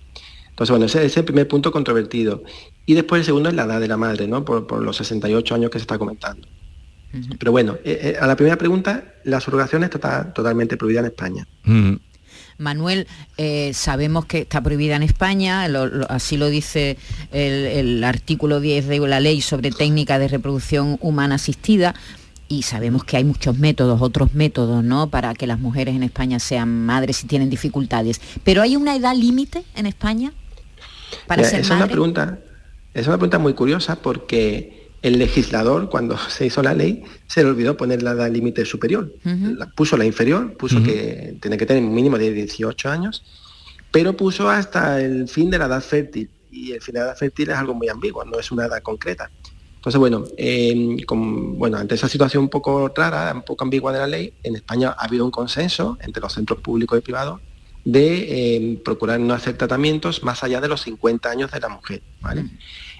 Entonces, 0.50 0.70
bueno, 0.70 0.86
ese 0.86 0.98
ese 0.98 1.06
es 1.06 1.16
el 1.18 1.24
primer 1.24 1.48
punto 1.48 1.70
controvertido. 1.70 2.42
Y 2.86 2.94
después 2.94 3.20
el 3.20 3.26
segundo 3.26 3.48
es 3.48 3.54
la 3.54 3.64
edad 3.64 3.80
de 3.80 3.88
la 3.88 3.96
madre, 3.96 4.26
¿no? 4.26 4.44
Por, 4.44 4.66
por 4.66 4.82
los 4.82 4.96
68 4.96 5.54
años 5.54 5.70
que 5.70 5.78
se 5.78 5.82
está 5.82 5.98
comentando. 5.98 6.46
Pero 7.38 7.52
bueno, 7.52 7.78
eh, 7.84 8.14
eh, 8.14 8.16
a 8.20 8.26
la 8.26 8.36
primera 8.36 8.56
pregunta, 8.56 9.14
la 9.24 9.40
subrogación 9.40 9.84
está 9.84 10.32
totalmente 10.32 10.76
prohibida 10.76 11.00
en 11.00 11.06
España. 11.06 11.46
Manuel, 12.58 13.06
eh, 13.36 13.72
sabemos 13.74 14.24
que 14.26 14.38
está 14.40 14.60
prohibida 14.62 14.96
en 14.96 15.02
España, 15.02 15.68
lo- 15.68 15.86
lo- 15.86 16.10
así 16.10 16.36
lo 16.36 16.48
dice 16.48 16.96
el, 17.32 17.52
el 17.66 18.04
artículo 18.04 18.60
10 18.60 18.86
de 18.88 18.98
la 19.00 19.20
ley 19.20 19.40
sobre 19.40 19.70
técnica 19.70 20.18
de 20.18 20.28
reproducción 20.28 20.98
humana 21.00 21.34
asistida. 21.36 21.94
Y 22.48 22.62
sabemos 22.62 23.02
que 23.02 23.16
hay 23.16 23.24
muchos 23.24 23.58
métodos, 23.58 24.00
otros 24.00 24.32
métodos, 24.34 24.84
¿no? 24.84 25.10
Para 25.10 25.34
que 25.34 25.48
las 25.48 25.58
mujeres 25.58 25.96
en 25.96 26.04
España 26.04 26.38
sean 26.38 26.86
madres 26.86 27.16
si 27.16 27.26
tienen 27.26 27.50
dificultades. 27.50 28.20
Pero 28.44 28.62
¿hay 28.62 28.76
una 28.76 28.94
edad 28.94 29.16
límite 29.16 29.64
en 29.74 29.86
España 29.86 30.32
para 31.26 31.38
Mira, 31.42 31.50
ser 31.50 31.60
es 31.60 31.66
una 31.66 31.80
madre? 31.80 31.90
pregunta, 31.92 32.38
es 32.94 33.06
una 33.08 33.16
pregunta 33.16 33.38
muy 33.40 33.54
curiosa 33.54 33.96
porque 33.96 34.85
el 35.02 35.18
legislador, 35.18 35.88
cuando 35.88 36.16
se 36.18 36.46
hizo 36.46 36.62
la 36.62 36.74
ley, 36.74 37.02
se 37.26 37.42
le 37.42 37.50
olvidó 37.50 37.76
poner 37.76 38.02
la 38.02 38.12
edad 38.12 38.30
límite 38.30 38.64
superior. 38.64 39.12
La- 39.58 39.66
puso 39.66 39.96
la 39.96 40.04
inferior, 40.04 40.56
puso 40.56 40.82
que 40.82 41.36
tiene 41.40 41.56
que 41.56 41.66
tener 41.66 41.82
un 41.84 41.94
mínimo 41.94 42.18
de 42.18 42.32
18 42.32 42.90
años, 42.90 43.24
pero 43.92 44.16
puso 44.16 44.48
hasta 44.50 45.00
el 45.00 45.28
fin 45.28 45.50
de 45.50 45.58
la 45.58 45.66
edad 45.66 45.82
fértil. 45.82 46.28
Y 46.50 46.72
el 46.72 46.80
fin 46.80 46.94
de 46.94 47.00
la 47.00 47.06
edad 47.06 47.16
fértil 47.16 47.50
es 47.50 47.56
algo 47.56 47.74
muy 47.74 47.88
ambiguo, 47.88 48.24
no 48.24 48.38
es 48.38 48.50
una 48.50 48.66
edad 48.66 48.82
concreta. 48.82 49.30
Entonces, 49.76 49.98
bueno, 50.00 50.24
eh, 50.36 50.96
con- 51.06 51.56
bueno, 51.58 51.76
ante 51.78 51.94
esa 51.94 52.08
situación 52.08 52.42
un 52.44 52.48
poco 52.48 52.88
rara, 52.94 53.32
un 53.32 53.42
poco 53.42 53.62
ambigua 53.62 53.92
de 53.92 53.98
la 54.00 54.06
ley, 54.08 54.32
en 54.42 54.56
España 54.56 54.94
ha 54.98 55.04
habido 55.04 55.24
un 55.24 55.30
consenso 55.30 55.96
entre 56.00 56.20
los 56.20 56.32
centros 56.32 56.58
públicos 56.60 56.98
y 56.98 57.02
privados 57.02 57.40
de 57.84 58.56
eh, 58.56 58.80
procurar 58.84 59.20
no 59.20 59.32
hacer 59.32 59.56
tratamientos 59.56 60.24
más 60.24 60.42
allá 60.42 60.60
de 60.60 60.66
los 60.66 60.82
50 60.82 61.30
años 61.30 61.52
de 61.52 61.60
la 61.60 61.68
mujer. 61.68 62.02
¿vale? 62.20 62.44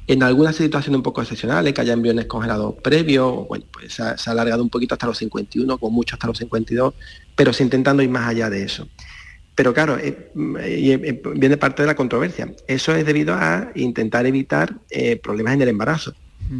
En 0.06 0.22
algunas 0.22 0.56
situaciones 0.56 0.96
un 0.96 1.02
poco 1.02 1.20
excepcionales, 1.20 1.72
que 1.72 1.80
haya 1.80 1.92
embriones 1.92 2.26
congelados 2.26 2.74
previos, 2.82 3.48
bueno, 3.48 3.64
pues 3.72 3.92
se 3.92 4.02
ha, 4.02 4.16
se 4.16 4.30
ha 4.30 4.32
alargado 4.32 4.62
un 4.62 4.70
poquito 4.70 4.94
hasta 4.94 5.06
los 5.06 5.18
51, 5.18 5.78
con 5.78 5.92
mucho 5.92 6.14
hasta 6.14 6.28
los 6.28 6.38
52, 6.38 6.94
pero 7.34 7.52
se 7.52 7.64
intentando 7.64 8.02
ir 8.02 8.10
más 8.10 8.28
allá 8.28 8.48
de 8.48 8.62
eso. 8.62 8.88
Pero 9.56 9.72
claro, 9.72 9.98
eh, 9.98 10.30
eh, 10.60 11.22
viene 11.34 11.56
parte 11.56 11.82
de 11.82 11.86
la 11.86 11.96
controversia. 11.96 12.52
Eso 12.68 12.94
es 12.94 13.06
debido 13.06 13.34
a 13.34 13.72
intentar 13.74 14.26
evitar 14.26 14.74
eh, 14.90 15.16
problemas 15.16 15.54
en 15.54 15.62
el 15.62 15.68
embarazo. 15.68 16.14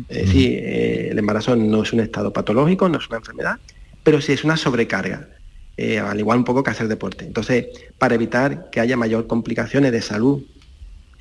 Es 0.08 0.26
decir, 0.26 0.58
el 0.64 1.16
embarazo 1.16 1.54
no 1.54 1.84
es 1.84 1.92
un 1.92 2.00
estado 2.00 2.32
patológico, 2.32 2.88
no 2.88 2.98
es 2.98 3.06
una 3.08 3.18
enfermedad, 3.18 3.60
pero 4.06 4.20
sí 4.20 4.32
es 4.32 4.44
una 4.44 4.56
sobrecarga, 4.56 5.28
eh, 5.76 5.98
al 5.98 6.18
igual 6.18 6.38
un 6.38 6.44
poco 6.44 6.62
que 6.62 6.70
hacer 6.70 6.86
deporte. 6.86 7.24
Entonces, 7.24 7.66
para 7.98 8.14
evitar 8.14 8.70
que 8.70 8.78
haya 8.78 8.96
mayor 8.96 9.26
complicaciones 9.26 9.90
de 9.90 10.00
salud 10.00 10.44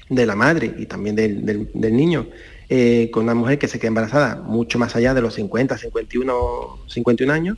de 0.10 0.26
la 0.26 0.36
madre 0.36 0.74
y 0.78 0.86
también 0.86 1.16
del, 1.16 1.46
del- 1.46 1.96
niño 1.96 2.28
eh, 2.70 3.10
con 3.12 3.24
una 3.24 3.34
mujer 3.36 3.58
que 3.60 3.68
se 3.68 3.80
queda 3.80 3.90
embarazada 3.90 4.36
mucho 4.42 4.80
más 4.80 4.96
allá 4.96 5.14
de 5.14 5.22
los 5.22 5.34
50, 5.36 5.78
51, 5.78 6.80
51 6.88 7.34
años, 7.34 7.58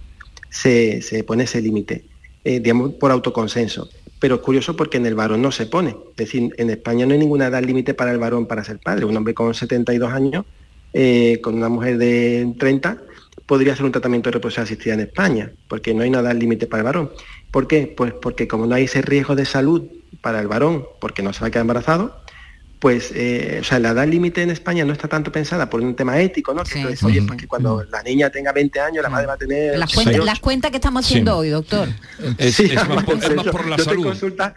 se, 0.50 1.02
se 1.02 1.24
pone 1.24 1.44
ese 1.44 1.62
límite, 1.62 2.06
eh, 2.44 2.60
digamos, 2.60 2.94
por 2.94 3.12
autoconsenso. 3.12 3.90
Pero 4.20 4.36
es 4.36 4.42
curioso 4.42 4.76
porque 4.76 4.98
en 4.98 5.06
el 5.06 5.14
varón 5.16 5.42
no 5.42 5.52
se 5.52 5.66
pone. 5.68 5.92
Es 6.12 6.16
decir, 6.18 6.54
en 6.58 6.70
España 6.72 7.06
no 7.06 7.14
hay 7.14 7.20
ninguna 7.20 7.48
edad 7.48 7.64
límite 7.64 7.94
para 7.94 8.12
el 8.12 8.18
varón 8.18 8.48
para 8.48 8.64
ser 8.64 8.80
padre. 8.80 9.06
Un 9.06 9.16
hombre 9.16 9.34
con 9.34 9.54
72 9.54 10.12
años, 10.12 10.46
eh, 10.94 11.40
con 11.42 11.56
una 11.56 11.70
mujer 11.70 11.98
de 11.98 12.54
30, 12.58 12.98
podría 13.46 13.74
hacer 13.74 13.86
un 13.86 13.92
tratamiento 13.92 14.30
de 14.30 14.34
reproducción 14.34 14.64
asistida 14.64 14.96
en 14.96 15.02
España, 15.02 15.52
porque 15.68 15.94
no 15.94 16.02
hay 16.04 16.10
nada 16.10 16.34
límite 16.34 16.66
para 16.68 16.82
el 16.82 16.86
varón. 16.86 17.12
¿Por 17.52 17.68
qué? 17.68 17.94
Pues 17.96 18.12
porque 18.14 18.48
como 18.48 18.66
no 18.66 18.76
hay 18.76 18.86
ese 18.86 19.02
riesgo 19.02 19.36
de 19.36 19.46
salud 19.46 19.84
para 20.22 20.40
el 20.42 20.48
varón, 20.48 20.84
porque 21.00 21.22
no 21.22 21.32
se 21.32 21.42
va 21.42 21.48
a 21.48 21.52
quedar 21.52 21.62
embarazado, 21.62 22.18
pues, 22.80 23.12
eh, 23.16 23.58
o 23.62 23.64
sea, 23.64 23.80
la 23.80 23.90
edad 23.90 24.08
límite 24.08 24.44
en 24.44 24.52
España 24.52 24.86
no 24.86 24.94
está 24.94 25.08
tanto 25.08 25.32
pensada 25.32 25.70
por 25.70 25.82
un 25.82 25.96
tema 25.96 26.20
ético, 26.20 26.54
¿no? 26.54 26.64
Que 26.64 26.80
dices, 26.80 27.04
oye, 27.04 27.22
pues 27.24 27.40
que 27.40 27.48
cuando 27.48 27.84
la 27.86 28.04
niña 28.04 28.30
tenga 28.30 28.52
20 28.52 28.80
años, 28.80 29.02
la 29.04 29.10
madre 29.10 29.26
va 29.26 29.34
a 29.34 29.38
tener... 29.38 29.78
Las, 29.80 29.94
cuentas, 29.94 30.14
68. 30.14 30.26
las 30.26 30.40
cuentas 30.40 30.72
que 30.72 30.78
estamos 30.78 31.06
haciendo 31.06 31.32
Sí. 31.34 31.38
hoy, 31.40 31.50
doctor. 31.50 31.88
Es, 32.38 32.60
es 32.60 32.74
más 32.88 33.04
por, 33.06 33.16
es 33.24 33.36
más 33.36 33.48
por 33.48 33.66
la 33.68 33.78
yo 33.78 33.82
estoy 33.82 33.96
en 33.96 34.00
salud. 34.02 34.04
consulta, 34.04 34.54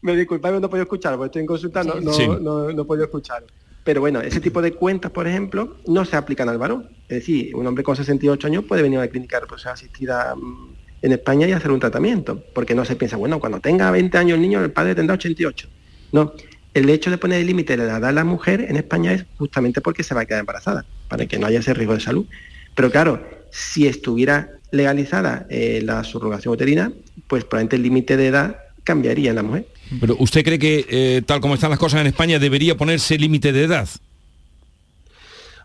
me 0.00 0.16
disculpa, 0.16 0.50
no 0.50 0.70
puedo 0.70 0.82
escuchar, 0.82 1.16
porque 1.16 1.26
estoy 1.26 1.40
en 1.40 1.46
consulta, 1.46 1.84
no, 1.84 2.00
no, 2.00 2.12
Sí. 2.12 2.26
no, 2.26 2.72
no 2.72 2.84
puedo 2.86 3.02
escuchar. 3.04 3.44
Pero 3.84 4.00
bueno, 4.00 4.20
ese 4.20 4.40
tipo 4.40 4.60
de 4.62 4.72
cuentas, 4.72 5.10
por 5.10 5.26
ejemplo, 5.26 5.76
no 5.86 6.04
se 6.04 6.16
aplican 6.16 6.48
al 6.48 6.58
varón. 6.58 6.88
Es 7.08 7.18
decir, 7.20 7.54
un 7.54 7.66
hombre 7.66 7.84
con 7.84 7.96
68 7.96 8.46
años 8.46 8.64
puede 8.64 8.82
venir 8.82 8.98
a 8.98 9.02
la 9.02 9.08
clínica 9.08 9.36
de 9.36 9.40
reproducción 9.42 9.72
asistida 9.74 10.34
mm, 10.34 10.74
en 11.02 11.12
España 11.12 11.46
y 11.46 11.52
hacer 11.52 11.70
un 11.70 11.80
tratamiento, 11.80 12.42
porque 12.54 12.74
no 12.74 12.84
se 12.84 12.96
piensa, 12.96 13.16
bueno, 13.16 13.40
cuando 13.40 13.60
tenga 13.60 13.90
20 13.90 14.16
años 14.18 14.34
el 14.36 14.42
niño, 14.42 14.62
el 14.62 14.70
padre 14.72 14.94
tendrá 14.94 15.14
88. 15.14 15.68
No, 16.12 16.32
el 16.74 16.90
hecho 16.90 17.10
de 17.10 17.18
poner 17.18 17.40
el 17.40 17.46
límite 17.46 17.76
de 17.76 17.78
la 17.78 17.84
edad 17.84 18.04
a 18.06 18.12
la 18.12 18.24
mujer 18.24 18.60
en 18.68 18.76
España 18.76 19.12
es 19.12 19.24
justamente 19.36 19.80
porque 19.80 20.02
se 20.02 20.14
va 20.14 20.22
a 20.22 20.26
quedar 20.26 20.40
embarazada, 20.40 20.84
para 21.08 21.26
que 21.26 21.38
no 21.38 21.46
haya 21.46 21.60
ese 21.60 21.74
riesgo 21.74 21.94
de 21.94 22.00
salud. 22.00 22.26
Pero 22.74 22.90
claro, 22.90 23.26
si 23.50 23.86
estuviera 23.86 24.50
legalizada 24.70 25.46
eh, 25.50 25.80
la 25.82 26.04
subrogación 26.04 26.54
uterina, 26.54 26.92
pues 27.26 27.44
probablemente 27.44 27.76
el 27.76 27.82
límite 27.82 28.16
de 28.16 28.26
edad 28.28 28.58
cambiaría 28.84 29.30
en 29.30 29.36
la 29.36 29.42
mujer. 29.42 29.66
Pero 30.00 30.16
¿usted 30.18 30.44
cree 30.44 30.58
que, 30.58 30.86
eh, 30.88 31.22
tal 31.26 31.40
como 31.40 31.54
están 31.54 31.70
las 31.70 31.78
cosas 31.78 32.00
en 32.02 32.06
España, 32.06 32.38
debería 32.38 32.76
ponerse 32.76 33.18
límite 33.18 33.52
de 33.52 33.64
edad? 33.64 33.88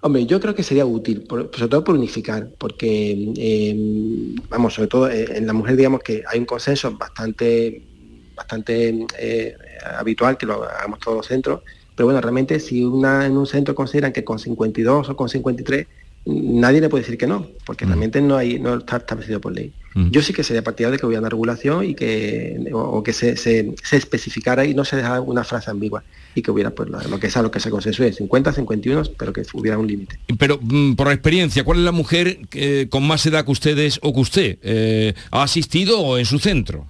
Hombre, 0.02 0.26
yo 0.26 0.40
creo 0.42 0.54
que 0.54 0.64
sería 0.64 0.86
útil, 0.86 1.22
por- 1.22 1.50
sobre 1.54 1.70
todo 1.70 1.84
por 1.84 1.96
unificar, 1.96 2.50
porque, 2.58 3.34
eh, 3.38 4.36
vamos, 4.50 4.74
sobre 4.74 4.88
todo 4.90 5.10
eh, 5.10 5.38
en 5.38 5.48
la 5.48 5.54
mujer, 5.54 5.78
digamos 5.78 6.02
que 6.02 6.24
hay 6.30 6.40
un 6.40 6.46
consenso 6.46 6.92
bastante, 6.98 7.82
bastante 8.36 9.06
eh, 9.18 9.56
habitual, 9.98 10.38
que 10.38 10.46
lo 10.46 10.64
hagamos 10.64 11.00
todos 11.00 11.18
los 11.18 11.28
centros, 11.28 11.62
pero 11.96 12.08
bueno, 12.08 12.22
realmente 12.22 12.60
si 12.60 12.84
una 12.84 13.26
en 13.26 13.38
un 13.38 13.46
centro 13.46 13.76
consideran 13.76 14.12
que 14.14 14.24
con 14.24 14.40
52 14.40 15.10
o 15.10 15.16
con 15.16 15.30
53, 15.30 15.86
nadie 16.26 16.80
le 16.82 16.90
puede 16.90 17.04
decir 17.04 17.18
que 17.18 17.28
no, 17.28 17.48
porque 17.66 17.86
realmente 17.86 18.22
no 18.22 18.38
hay 18.38 18.58
no 18.58 18.76
está 18.78 18.98
establecido 18.98 19.40
por 19.42 19.54
ley. 19.54 19.72
Yo 20.10 20.24
sí 20.24 20.34
que 20.34 20.44
sería 20.44 20.64
partidario 20.64 20.94
de 20.94 21.00
que 21.00 21.06
hubiera 21.06 21.20
una 21.20 21.30
regulación 21.30 21.86
y 21.86 21.94
que 21.94 22.58
o, 22.74 22.80
o 22.80 23.04
que 23.04 23.14
se, 23.14 23.38
se- 23.38 23.76
se 23.84 23.98
especificara 23.98 24.66
y 24.66 24.74
no 24.74 24.84
se 24.86 24.96
dejara 24.96 25.22
una 25.22 25.44
frase 25.44 25.70
ambigua 25.70 26.04
y 26.34 26.42
que 26.42 26.50
hubiera 26.50 26.72
pues 26.72 26.90
lo, 26.90 27.00
lo 27.00 27.20
que 27.20 27.30
sea 27.30 27.44
lo 27.44 27.52
que 27.52 27.60
se 27.60 27.70
consensúe, 27.70 28.12
50, 28.12 28.54
51, 28.54 29.04
pero 29.20 29.32
que 29.32 29.44
hubiera 29.54 29.78
un 29.78 29.86
límite. 29.86 30.18
Pero 30.40 30.58
mm, 30.60 30.94
por 30.96 31.12
experiencia, 31.12 31.64
¿cuál 31.64 31.78
es 31.78 31.84
la 31.84 31.92
mujer 31.92 32.40
eh, 32.54 32.88
con 32.90 33.06
más 33.06 33.24
edad 33.28 33.46
que 33.46 33.52
ustedes 33.52 34.00
o 34.02 34.12
que 34.16 34.20
usted 34.20 34.58
eh, 34.64 35.14
ha 35.30 35.44
asistido 35.44 36.18
en 36.18 36.26
su 36.26 36.40
centro? 36.40 36.88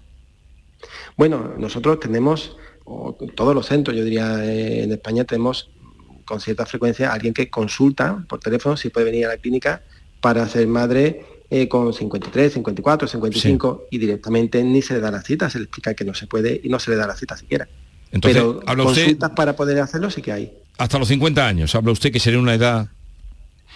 Bueno, 1.17 1.53
nosotros 1.57 1.99
tenemos, 1.99 2.55
o 2.85 3.13
todos 3.35 3.55
los 3.55 3.65
centros, 3.65 3.95
yo 3.95 4.03
diría, 4.03 4.43
eh, 4.43 4.83
en 4.83 4.91
España 4.91 5.23
tenemos 5.23 5.69
con 6.25 6.39
cierta 6.39 6.65
frecuencia 6.65 7.09
a 7.09 7.13
alguien 7.13 7.33
que 7.33 7.49
consulta 7.49 8.23
por 8.27 8.39
teléfono 8.39 8.77
si 8.77 8.89
puede 8.89 9.05
venir 9.05 9.25
a 9.25 9.29
la 9.29 9.37
clínica 9.37 9.83
para 10.21 10.47
ser 10.47 10.67
madre 10.67 11.25
eh, 11.49 11.67
con 11.67 11.93
53, 11.93 12.53
54, 12.53 13.07
55 13.07 13.87
y 13.91 13.97
directamente 13.97 14.63
ni 14.63 14.81
se 14.81 14.95
le 14.95 14.99
da 15.01 15.11
la 15.11 15.21
cita, 15.21 15.49
se 15.49 15.59
le 15.59 15.65
explica 15.65 15.93
que 15.93 16.05
no 16.05 16.13
se 16.13 16.27
puede 16.27 16.59
y 16.63 16.69
no 16.69 16.79
se 16.79 16.91
le 16.91 16.97
da 16.97 17.05
la 17.05 17.15
cita 17.15 17.37
siquiera. 17.37 17.67
Entonces, 18.11 18.41
Pero 18.41 18.59
habla 18.65 18.83
usted 18.83 19.01
consultas 19.01 19.31
para 19.31 19.55
poder 19.55 19.79
hacerlo 19.79 20.09
sí 20.09 20.21
que 20.21 20.31
hay. 20.31 20.53
hasta 20.77 20.97
los 20.97 21.07
50 21.07 21.45
años. 21.45 21.75
Habla 21.75 21.91
usted 21.91 22.11
que 22.11 22.19
sería 22.19 22.39
una 22.39 22.53
edad... 22.53 22.87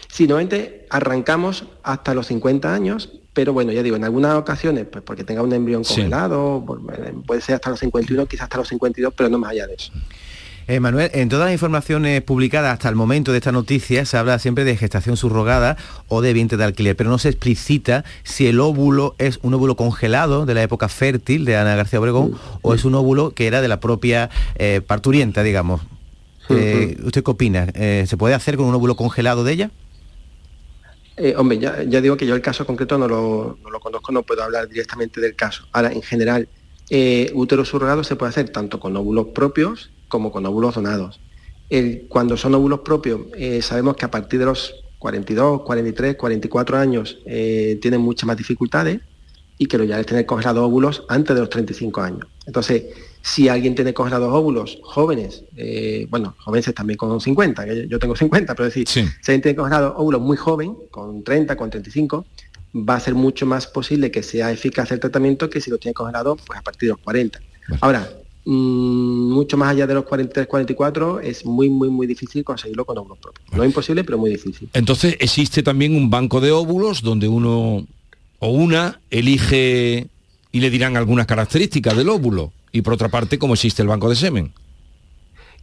Sí, 0.07 0.27
normalmente 0.27 0.85
arrancamos 0.89 1.65
hasta 1.83 2.13
los 2.13 2.27
50 2.27 2.73
años, 2.73 3.11
pero 3.33 3.53
bueno, 3.53 3.71
ya 3.71 3.83
digo, 3.83 3.95
en 3.95 4.03
algunas 4.03 4.35
ocasiones, 4.35 4.85
pues 4.91 5.03
porque 5.03 5.23
tenga 5.23 5.43
un 5.43 5.53
embrión 5.53 5.83
congelado, 5.83 6.65
eh, 6.93 7.13
puede 7.25 7.41
ser 7.41 7.55
hasta 7.55 7.69
los 7.69 7.79
51, 7.79 8.25
quizás 8.25 8.43
hasta 8.45 8.57
los 8.57 8.67
52, 8.67 9.13
pero 9.15 9.29
no 9.29 9.37
más 9.37 9.51
allá 9.51 9.67
de 9.67 9.75
eso. 9.75 9.91
Eh, 10.67 10.81
Manuel, 10.81 11.09
en 11.13 11.29
todas 11.29 11.45
las 11.45 11.53
informaciones 11.53 12.21
publicadas 12.21 12.73
hasta 12.73 12.89
el 12.89 12.95
momento 12.95 13.31
de 13.31 13.37
esta 13.37 13.53
noticia 13.53 14.05
se 14.05 14.17
habla 14.17 14.37
siempre 14.37 14.65
de 14.65 14.75
gestación 14.75 15.15
subrogada 15.15 15.77
o 16.09 16.21
de 16.21 16.33
vientre 16.33 16.57
de 16.57 16.65
alquiler, 16.65 16.93
pero 16.97 17.09
no 17.09 17.17
se 17.19 17.29
explicita 17.29 18.03
si 18.23 18.47
el 18.47 18.59
óvulo 18.59 19.15
es 19.17 19.39
un 19.43 19.53
óvulo 19.53 19.77
congelado 19.77 20.45
de 20.45 20.53
la 20.53 20.63
época 20.63 20.89
fértil 20.89 21.45
de 21.45 21.55
Ana 21.55 21.75
García 21.75 22.01
Obregón 22.01 22.37
o 22.63 22.73
es 22.73 22.83
un 22.83 22.95
óvulo 22.95 23.31
que 23.31 23.47
era 23.47 23.61
de 23.61 23.69
la 23.69 23.79
propia 23.79 24.29
eh, 24.55 24.81
parturienta, 24.85 25.41
digamos. 25.41 25.81
Eh, 26.49 26.97
¿Usted 27.01 27.23
qué 27.23 27.31
opina? 27.31 27.67
¿Se 27.73 28.17
puede 28.17 28.33
hacer 28.33 28.57
con 28.57 28.65
un 28.65 28.75
óvulo 28.75 28.95
congelado 28.95 29.45
de 29.45 29.53
ella? 29.53 29.71
Eh, 31.17 31.33
hombre, 31.35 31.57
ya, 31.57 32.01
digo 32.01 32.15
que 32.15 32.27
yo 32.27 32.35
el 32.35 32.41
caso 32.41 32.65
concreto 32.65 32.97
no 32.97 33.07
lo, 33.07 33.57
no 33.63 33.69
lo 33.69 33.79
conozco, 33.79 34.11
no 34.11 34.23
puedo 34.23 34.43
hablar 34.43 34.69
directamente 34.69 35.19
del 35.19 35.35
caso. 35.35 35.65
Ahora, 35.71 35.91
en 35.91 36.03
general, 36.03 36.47
eh, 36.89 37.31
útero 37.33 37.65
subrogado 37.65 38.03
se 38.03 38.15
puede 38.15 38.29
hacer 38.29 38.49
tanto 38.49 38.79
con 38.79 38.95
óvulos 38.95 39.27
propios 39.27 39.91
como 40.07 40.31
con 40.31 40.45
óvulos 40.45 40.75
donados. 40.75 41.19
Cuando 42.07 42.37
son 42.37 42.55
óvulos 42.55 42.79
propios, 42.79 43.21
eh, 43.35 43.61
sabemos 43.61 43.97
que 43.97 44.05
a 44.05 44.11
partir 44.11 44.39
de 44.39 44.45
los 44.45 44.73
42, 44.99 45.63
43, 45.63 46.15
44 46.15 46.77
años 46.77 47.19
eh, 47.25 47.77
tienen 47.81 47.99
muchas 47.99 48.25
más 48.25 48.37
dificultades 48.37 49.01
y 49.57 49.65
que 49.65 49.77
lo 49.77 49.83
ideal 49.83 49.99
es 49.99 50.05
tener 50.05 50.25
congelados 50.25 50.63
óvulos 50.63 51.03
antes 51.09 51.35
de 51.35 51.41
los 51.41 51.49
35 51.49 52.01
años. 52.01 52.27
Entonces, 52.45 52.85
si 53.27 53.49
alguien 53.49 53.75
tiene 53.75 53.93
congelados 53.93 54.31
óvulos 54.33 54.79
jóvenes, 54.83 55.43
eh, 55.57 56.07
bueno, 56.09 56.35
jóvenes 56.39 56.73
también 56.73 56.95
con 56.97 57.19
50, 57.19 57.65
que 57.65 57.87
yo- 57.89 57.99
tengo 57.99 58.15
50, 58.15 58.55
pero 58.55 58.67
es 58.67 58.73
decir, 58.73 58.87
si 59.21 59.31
alguien 59.31 59.41
tiene 59.41 59.55
congelados 59.57 59.93
óvulos 59.97 60.21
muy 60.21 60.37
joven, 60.37 60.75
con 60.91 61.23
30, 61.23 61.57
con 61.57 61.69
35, 61.69 62.25
va 62.73 62.95
a 62.95 62.99
ser 63.01 63.15
mucho 63.15 63.45
más 63.45 63.67
posible 63.67 64.11
que 64.11 64.23
sea 64.23 64.51
eficaz 64.51 64.91
el 64.91 64.99
tratamiento 65.01 65.49
que 65.49 65.59
si 65.59 65.69
lo 65.69 65.77
tiene 65.77 65.93
congelado 65.93 66.37
pues 66.37 66.57
a 66.57 66.61
partir 66.61 66.87
de 66.87 66.93
los 66.93 66.99
40. 66.99 67.39
Ahora, 67.81 68.09
mm, 68.45 69.31
mucho 69.33 69.57
más 69.57 69.71
allá 69.71 69.85
de 69.87 69.93
los 69.93 70.05
43, 70.05 70.47
44, 70.47 71.19
es 71.19 71.45
muy, 71.45 71.69
muy, 71.69 71.89
muy 71.89 72.07
difícil 72.07 72.45
conseguirlo 72.45 72.85
con 72.85 72.97
óvulos 72.97 73.17
propios. 73.19 73.45
No 73.51 73.63
es 73.63 73.67
imposible, 73.67 74.03
pero 74.05 74.17
muy 74.17 74.29
difícil. 74.29 74.69
Entonces 74.73 75.17
existe 75.19 75.63
también 75.63 75.95
un 75.95 76.09
banco 76.09 76.39
de 76.39 76.51
óvulos 76.53 77.01
donde 77.01 77.27
uno 77.27 77.85
o 78.39 78.49
una 78.49 79.01
elige 79.09 80.07
y 80.53 80.59
le 80.61 80.69
dirán 80.69 80.95
algunas 80.95 81.25
características 81.25 81.97
del 81.97 82.07
óvulo. 82.09 82.53
Y 82.71 82.81
por 82.81 82.93
otra 82.93 83.09
parte, 83.09 83.39
como 83.39 83.53
existe 83.53 83.81
el 83.81 83.87
banco 83.87 84.09
de 84.09 84.15
semen. 84.15 84.53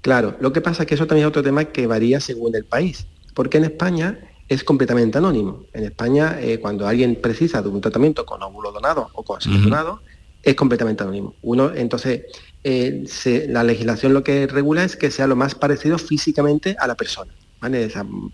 Claro, 0.01 0.37
lo 0.40 0.53
que 0.53 0.61
pasa 0.61 0.83
es 0.83 0.88
que 0.88 0.95
eso 0.95 1.07
también 1.07 1.27
es 1.27 1.29
otro 1.31 1.43
tema 1.43 1.64
que 1.67 1.87
varía 1.87 2.21
según 2.21 2.55
el 2.55 2.64
país, 2.64 3.07
porque 3.35 3.59
en 3.59 3.64
España 3.64 4.19
es 4.49 4.62
completamente 4.62 5.17
anónimo. 5.19 5.64
En 5.73 5.85
España, 5.85 6.38
eh, 6.40 6.59
cuando 6.61 6.87
alguien 6.87 7.17
precisa 7.17 7.62
de 7.62 7.69
un 7.69 7.81
tratamiento 7.81 8.27
con 8.27 8.43
óvulo 8.43 8.71
donado 8.73 9.09
o 9.14 9.23
con 9.23 9.40
semen 9.40 9.62
donado, 9.64 10.03
es 10.43 10.55
completamente 10.55 11.03
anónimo. 11.03 11.35
Uno, 11.40 11.73
entonces, 11.75 12.25
eh, 12.62 13.05
se- 13.07 13.49
la 13.49 13.64
legislación 13.64 14.12
lo 14.12 14.23
que 14.23 14.47
regula 14.47 14.85
es 14.85 14.97
que 14.97 15.11
sea 15.11 15.27
lo 15.27 15.37
más 15.37 15.55
parecido 15.55 15.97
físicamente 15.99 16.77
a 16.79 16.87
la 16.87 16.95
persona. 16.97 17.33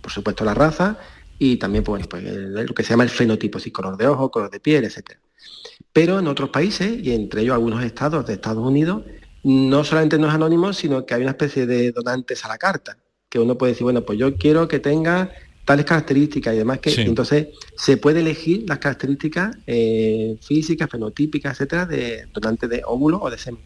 por 0.02 0.10
supuesto, 0.10 0.44
la 0.44 0.54
raza 0.54 0.98
y 1.38 1.56
también 1.56 1.84
pues, 1.84 2.04
pues, 2.08 2.24
lo 2.24 2.74
que 2.74 2.82
se 2.82 2.90
llama 2.90 3.04
el 3.04 3.10
fenotipo, 3.10 3.60
si 3.60 3.70
color 3.70 3.96
de 3.96 4.08
ojo, 4.08 4.28
color 4.28 4.50
de 4.50 4.58
piel, 4.58 4.84
etcétera. 4.84 5.20
Pero 5.92 6.18
en 6.18 6.26
otros 6.28 6.50
países, 6.50 6.98
y 7.02 7.12
entre 7.12 7.42
ellos 7.42 7.54
algunos 7.54 7.82
estados 7.84 8.26
de 8.26 8.34
Estados 8.34 8.64
Unidos, 8.64 9.02
no 9.42 9.84
solamente 9.84 10.18
no 10.18 10.28
es 10.28 10.34
anónimo, 10.34 10.72
sino 10.72 11.04
que 11.06 11.14
hay 11.14 11.22
una 11.22 11.30
especie 11.30 11.66
de 11.66 11.92
donantes 11.92 12.44
a 12.44 12.48
la 12.48 12.58
carta, 12.58 12.96
que 13.28 13.38
uno 13.38 13.56
puede 13.56 13.72
decir, 13.72 13.84
bueno, 13.84 14.02
pues 14.02 14.18
yo 14.18 14.36
quiero 14.36 14.68
que 14.68 14.78
tenga 14.80 15.30
tales 15.64 15.84
características 15.84 16.54
y 16.54 16.58
demás, 16.58 16.80
que 16.80 16.90
Sí. 16.90 17.02
entonces 17.02 17.48
se 17.76 17.96
puede 17.96 18.20
elegir 18.20 18.64
las 18.68 18.78
características 18.78 19.56
eh, 19.68 20.36
físicas, 20.42 20.90
fenotípicas, 20.90 21.52
etcétera, 21.52 21.86
de 21.86 22.26
donantes 22.32 22.68
de 22.68 22.82
óvulo 22.84 23.20
o 23.20 23.30
de 23.30 23.38
semen. 23.38 23.60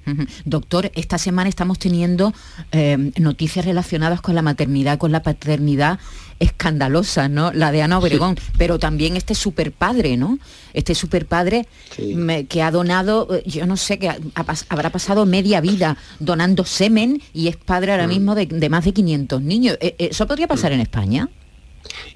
Doctor, 0.45 0.91
esta 0.95 1.17
semana 1.17 1.49
estamos 1.49 1.79
teniendo 1.79 2.35
eh, 2.73 3.11
noticias 3.19 3.65
relacionadas 3.65 4.21
con 4.21 4.35
la 4.35 4.43
maternidad, 4.43 4.99
con 4.99 5.13
la 5.13 5.23
paternidad 5.23 5.99
escandalosas, 6.41 7.31
¿no? 7.31 7.53
La 7.53 7.73
de 7.73 7.83
Ana 7.83 7.99
Obregón, 7.99 8.37
pero 8.59 8.79
también 8.79 9.17
este 9.17 9.35
superpadre, 9.35 10.17
¿no? 10.17 10.39
Este 10.73 10.95
superpadre 10.95 11.67
me- 12.15 12.47
que 12.47 12.63
ha 12.63 12.71
donado, 12.71 13.29
eh, 13.35 13.43
yo 13.47 13.67
no 13.67 13.77
sé, 13.77 13.99
que 13.99 14.09
ha- 14.09 14.19
ha 14.35 14.45
pas- 14.45 14.67
habrá 14.69 14.91
pasado 14.91 15.27
media 15.27 15.61
vida 15.61 15.97
donando 16.21 16.65
semen 16.65 17.21
y 17.33 17.49
es 17.49 17.57
padre 17.57 17.93
ahora 17.93 18.07
mismo 18.07 18.35
de, 18.35 18.47
de 18.47 18.69
más 18.69 18.85
de 18.85 18.93
500 18.93 19.43
niños. 19.43 19.77
Eh, 19.81 19.95
eh, 19.99 20.09
¿Eso 20.11 20.27
podría 20.27 20.47
pasar 20.49 20.73
en 20.73 20.81
España? 20.81 21.29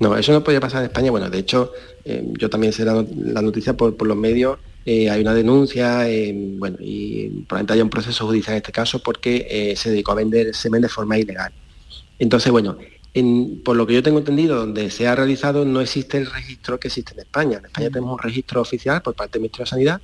No, 0.01 0.17
eso 0.17 0.33
no 0.33 0.43
podía 0.43 0.61
pasar 0.61 0.81
en 0.83 0.87
España. 0.87 1.11
Bueno, 1.11 1.29
de 1.29 1.39
hecho, 1.39 1.73
eh, 2.05 2.25
yo 2.39 2.49
también 2.49 2.73
sé 2.73 2.85
la, 2.85 3.05
la 3.17 3.43
noticia 3.43 3.77
por, 3.77 3.97
por 3.97 4.09
los 4.09 4.17
medios. 4.17 4.59
eh, 4.87 5.11
hay 5.11 5.21
una 5.21 5.35
denuncia, 5.35 6.09
eh, 6.09 6.33
bueno, 6.59 6.79
y 6.81 7.29
probablemente 7.47 7.75
haya 7.75 7.83
un 7.85 7.91
proceso 7.91 8.27
judicial 8.27 8.55
en 8.55 8.59
este 8.59 8.73
caso 8.73 9.03
porque 9.03 9.47
eh, 9.51 9.77
se 9.77 9.91
dedicó 9.91 10.13
a 10.13 10.15
vender 10.15 10.55
semen 10.55 10.81
de 10.81 10.89
forma 10.89 11.19
ilegal. 11.19 11.53
Entonces, 12.19 12.51
bueno, 12.51 12.79
En- 13.15 13.63
por 13.65 13.77
lo 13.77 13.87
que 13.87 13.95
yo 13.95 14.03
tengo 14.03 14.19
entendido, 14.19 14.57
donde 14.57 14.91
se 14.91 15.07
ha 15.09 15.15
realizado 15.15 15.65
no 15.65 15.81
existe 15.81 16.19
el 16.19 16.27
registro 16.31 16.79
que 16.79 16.89
existe 16.89 17.15
en 17.15 17.21
España. 17.21 17.59
En 17.59 17.65
España 17.67 17.89
tenemos 17.89 18.13
un 18.13 18.19
registro 18.19 18.61
oficial 18.61 19.03
por 19.03 19.15
parte 19.15 19.33
del 19.35 19.43
Ministerio 19.43 19.65
de 19.65 19.71
Sanidad, 19.71 20.01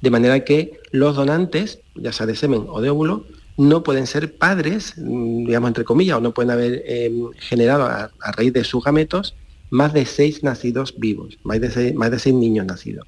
de 0.00 0.10
manera 0.10 0.40
que 0.44 0.80
los 0.90 1.16
donantes, 1.16 1.80
ya 1.94 2.12
sea 2.12 2.26
de 2.26 2.34
semen 2.36 2.64
o 2.68 2.80
de 2.80 2.90
óvulo, 2.90 3.24
no 3.58 3.82
pueden 3.82 4.06
ser 4.06 4.36
padres, 4.36 4.94
mm, 4.96 5.46
digamos 5.46 5.68
entre 5.68 5.84
comillas, 5.84 6.18
o 6.18 6.20
no 6.20 6.32
pueden 6.34 6.50
haber 6.50 6.82
eh, 6.86 7.10
generado 7.38 7.84
a, 7.84 8.10
a 8.20 8.32
raíz 8.32 8.52
de 8.52 8.64
sus 8.64 8.84
gametos 8.84 9.34
más 9.70 9.92
de 9.92 10.06
seis 10.06 10.42
nacidos 10.42 10.94
vivos, 10.98 11.38
más 11.42 11.60
de 11.60 11.70
seis, 11.70 11.94
más 11.94 12.10
de 12.10 12.18
seis 12.18 12.34
niños 12.34 12.66
nacidos. 12.66 13.06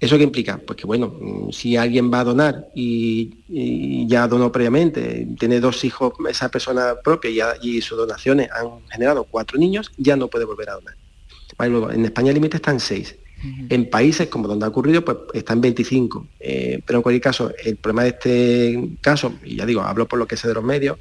¿Eso 0.00 0.18
qué 0.18 0.24
implica? 0.24 0.58
Pues 0.58 0.76
que 0.76 0.86
bueno, 0.86 1.14
mm, 1.20 1.52
si 1.52 1.76
alguien 1.76 2.12
va 2.12 2.20
a 2.20 2.24
donar 2.24 2.68
y, 2.74 3.34
y 3.48 4.06
ya 4.06 4.26
donó 4.28 4.50
previamente, 4.52 5.28
tiene 5.38 5.60
dos 5.60 5.84
hijos 5.84 6.12
esa 6.28 6.48
persona 6.50 6.94
propia 7.02 7.56
y, 7.60 7.76
y 7.76 7.80
sus 7.80 7.96
donaciones 7.96 8.48
han 8.50 8.86
generado 8.90 9.24
cuatro 9.24 9.58
niños, 9.58 9.92
ya 9.96 10.16
no 10.16 10.28
puede 10.28 10.44
volver 10.44 10.70
a 10.70 10.74
donar. 10.74 10.94
En 11.58 12.04
España 12.04 12.30
el 12.30 12.34
límite 12.34 12.56
está 12.56 12.70
en 12.70 12.80
seis. 12.80 13.16
En 13.68 13.88
países 13.90 14.28
como 14.28 14.48
donde 14.48 14.64
ha 14.64 14.68
ocurrido, 14.68 15.04
pues 15.04 15.18
está 15.34 15.52
en 15.52 15.60
25. 15.60 16.26
Eh, 16.40 16.80
pero 16.84 16.98
en 16.98 17.02
cualquier 17.02 17.22
caso, 17.22 17.52
el 17.64 17.76
problema 17.76 18.02
de 18.02 18.08
este 18.08 18.90
caso, 19.00 19.34
y 19.44 19.56
ya 19.56 19.66
digo, 19.66 19.82
hablo 19.82 20.08
por 20.08 20.18
lo 20.18 20.26
que 20.26 20.36
sé 20.36 20.48
de 20.48 20.54
los 20.54 20.64
medios, 20.64 20.98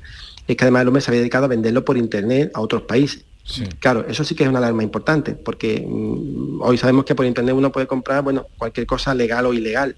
es 0.47 0.55
que 0.55 0.63
además 0.63 0.83
el 0.83 0.89
hombre 0.89 1.01
se 1.01 1.11
había 1.11 1.21
dedicado 1.21 1.45
a 1.45 1.47
venderlo 1.47 1.83
por 1.83 1.97
internet 1.97 2.51
a 2.53 2.61
otros 2.61 2.83
países. 2.83 3.25
Claro, 3.79 4.05
eso 4.07 4.23
sí 4.23 4.33
que 4.33 4.43
es 4.43 4.49
una 4.49 4.57
alarma 4.57 4.83
importante, 4.83 5.33
porque 5.33 5.85
mm, 5.87 6.61
hoy 6.61 6.77
sabemos 6.77 7.05
que 7.05 7.13
por 7.13 7.25
internet 7.25 7.53
uno 7.55 7.71
puede 7.71 7.85
comprar, 7.87 8.23
bueno, 8.23 8.47
cualquier 8.57 8.87
cosa 8.87 9.13
legal 9.13 9.45
o 9.45 9.53
ilegal. 9.53 9.95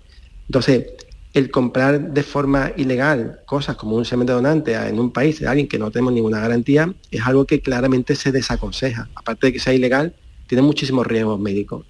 Entonces, 0.47 0.86
el 1.33 1.51
comprar 1.51 2.13
de 2.13 2.23
forma 2.23 2.71
ilegal 2.75 3.39
cosas 3.45 3.75
como 3.77 3.95
un 3.95 4.05
semen 4.05 4.25
de 4.25 4.33
donante 4.33 4.73
en 4.73 4.99
un 4.99 5.12
país 5.12 5.39
de 5.39 5.47
alguien 5.47 5.67
que 5.67 5.77
no 5.77 5.91
tenemos 5.91 6.13
ninguna 6.13 6.39
garantía 6.39 6.93
es 7.12 7.21
algo 7.25 7.45
que 7.45 7.62
claramente 7.62 8.15
se 8.15 8.31
desaconseja. 8.31 9.07
Aparte 9.15 9.47
de 9.47 9.53
que 9.53 9.60
sea 9.60 9.73
ilegal, 9.73 10.13
tiene 10.47 10.62
muchísimos 10.62 11.05
riesgos 11.05 11.39
médicos. 11.39 11.86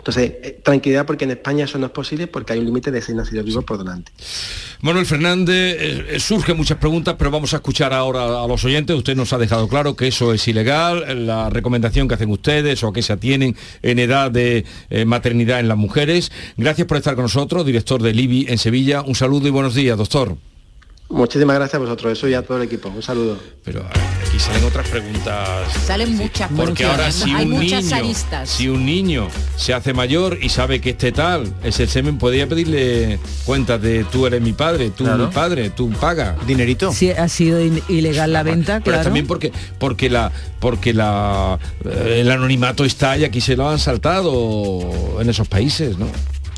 Entonces, 0.00 0.32
eh, 0.42 0.60
tranquilidad 0.62 1.04
porque 1.04 1.24
en 1.24 1.32
España 1.32 1.66
eso 1.66 1.78
no 1.78 1.86
es 1.86 1.92
posible 1.92 2.26
porque 2.26 2.54
hay 2.54 2.58
un 2.58 2.64
límite 2.64 2.90
de 2.90 3.02
seis 3.02 3.16
nacidos 3.16 3.44
vivos 3.44 3.64
por 3.64 3.76
donante. 3.76 4.10
Manuel 4.80 5.04
Fernández, 5.04 5.76
eh, 5.78 6.06
eh, 6.08 6.20
surgen 6.20 6.56
muchas 6.56 6.78
preguntas, 6.78 7.16
pero 7.18 7.30
vamos 7.30 7.52
a 7.52 7.56
escuchar 7.56 7.92
ahora 7.92 8.42
a 8.42 8.46
los 8.46 8.64
oyentes. 8.64 8.96
Usted 8.96 9.14
nos 9.14 9.30
ha 9.34 9.38
dejado 9.38 9.68
claro 9.68 9.94
que 9.94 10.08
eso 10.08 10.32
es 10.32 10.48
ilegal, 10.48 11.26
la 11.26 11.50
recomendación 11.50 12.08
que 12.08 12.14
hacen 12.14 12.30
ustedes 12.30 12.82
o 12.82 12.88
a 12.88 12.92
que 12.94 13.02
se 13.02 13.12
atienen 13.12 13.56
en 13.82 13.98
edad 13.98 14.30
de 14.30 14.64
eh, 14.88 15.04
maternidad 15.04 15.60
en 15.60 15.68
las 15.68 15.76
mujeres. 15.76 16.32
Gracias 16.56 16.86
por 16.86 16.96
estar 16.96 17.14
con 17.14 17.24
nosotros, 17.24 17.66
director 17.66 18.02
del 18.02 18.18
IBI 18.18 18.46
en 18.48 18.56
Sevilla. 18.56 19.02
Un 19.02 19.14
saludo 19.14 19.48
y 19.48 19.50
buenos 19.50 19.74
días, 19.74 19.98
doctor. 19.98 20.36
Muchísimas 21.10 21.56
gracias 21.56 21.74
a 21.74 21.78
vosotros, 21.78 22.12
eso 22.12 22.28
y 22.28 22.34
a 22.34 22.42
todo 22.42 22.58
el 22.58 22.62
equipo. 22.64 22.88
Un 22.88 23.02
saludo. 23.02 23.36
Pero 23.64 23.84
aquí 23.84 24.38
salen 24.38 24.62
otras 24.64 24.88
preguntas. 24.88 25.68
Salen 25.84 26.16
muchas 26.16 26.48
Porque 26.56 26.84
muchas. 26.84 26.90
ahora 26.90 27.10
si 27.12 27.30
hay 27.32 27.44
un 27.46 27.50
muchas 27.50 27.84
niño, 27.84 27.96
aristas. 27.96 28.48
si 28.48 28.68
un 28.68 28.86
niño 28.86 29.28
se 29.56 29.74
hace 29.74 29.92
mayor 29.92 30.38
y 30.40 30.48
sabe 30.50 30.80
que 30.80 30.90
este 30.90 31.10
tal 31.10 31.52
es 31.64 31.80
el 31.80 31.88
semen, 31.88 32.16
podría 32.16 32.46
pedirle 32.48 33.18
cuentas 33.44 33.82
de 33.82 34.04
tú 34.04 34.24
eres 34.26 34.40
mi 34.40 34.52
padre, 34.52 34.90
tú 34.90 35.02
Claro. 35.04 35.26
mi 35.26 35.32
padre, 35.34 35.70
tú 35.70 35.90
paga. 35.90 36.36
Dinerito. 36.46 36.92
Si 36.92 37.10
ha 37.10 37.28
sido 37.28 37.60
ilegal 37.88 38.32
la 38.32 38.44
venta, 38.44 38.74
Pero 38.78 38.92
claro. 38.94 39.02
también 39.04 39.26
porque 39.26 39.52
porque 39.78 40.08
la 40.08 40.30
porque 40.60 40.94
la 40.94 41.58
eh, 41.84 42.18
el 42.20 42.30
anonimato 42.30 42.84
está 42.84 43.18
y 43.18 43.24
aquí 43.24 43.40
se 43.40 43.56
lo 43.56 43.68
han 43.68 43.80
saltado 43.80 45.18
en 45.20 45.28
esos 45.28 45.48
países, 45.48 45.98
¿no? 45.98 46.06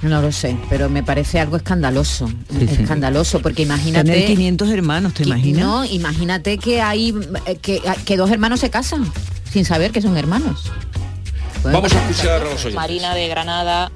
No 0.02 0.20
lo 0.20 0.32
sé, 0.32 0.56
pero 0.68 0.88
me 0.88 1.02
parece 1.02 1.38
algo 1.38 1.56
escandaloso. 1.56 2.28
Escandaloso, 2.60 3.40
porque 3.40 3.62
imagínate... 3.62 4.10
Tener 4.10 4.26
500 4.26 4.70
hermanos, 4.70 5.14
¿te 5.14 5.22
imaginas? 5.22 5.64
No, 5.64 5.84
imagínate 5.84 6.58
que 6.58 6.82
hay 6.82 7.14
eh, 7.46 7.56
que, 7.56 7.80
que 8.04 8.16
dos 8.16 8.30
hermanos 8.30 8.60
se 8.60 8.70
casan 8.70 9.10
sin 9.52 9.64
saber 9.64 9.92
que 9.92 10.02
son 10.02 10.16
hermanos. 10.16 10.72
Vamos 11.62 11.78
a 11.78 11.82
pasar 11.82 12.10
escuchar 12.10 12.40
a 12.40 12.44
los 12.44 12.52
oyentes. 12.54 12.74
Marina 12.74 13.14
de 13.14 13.28
Granada, 13.28 13.92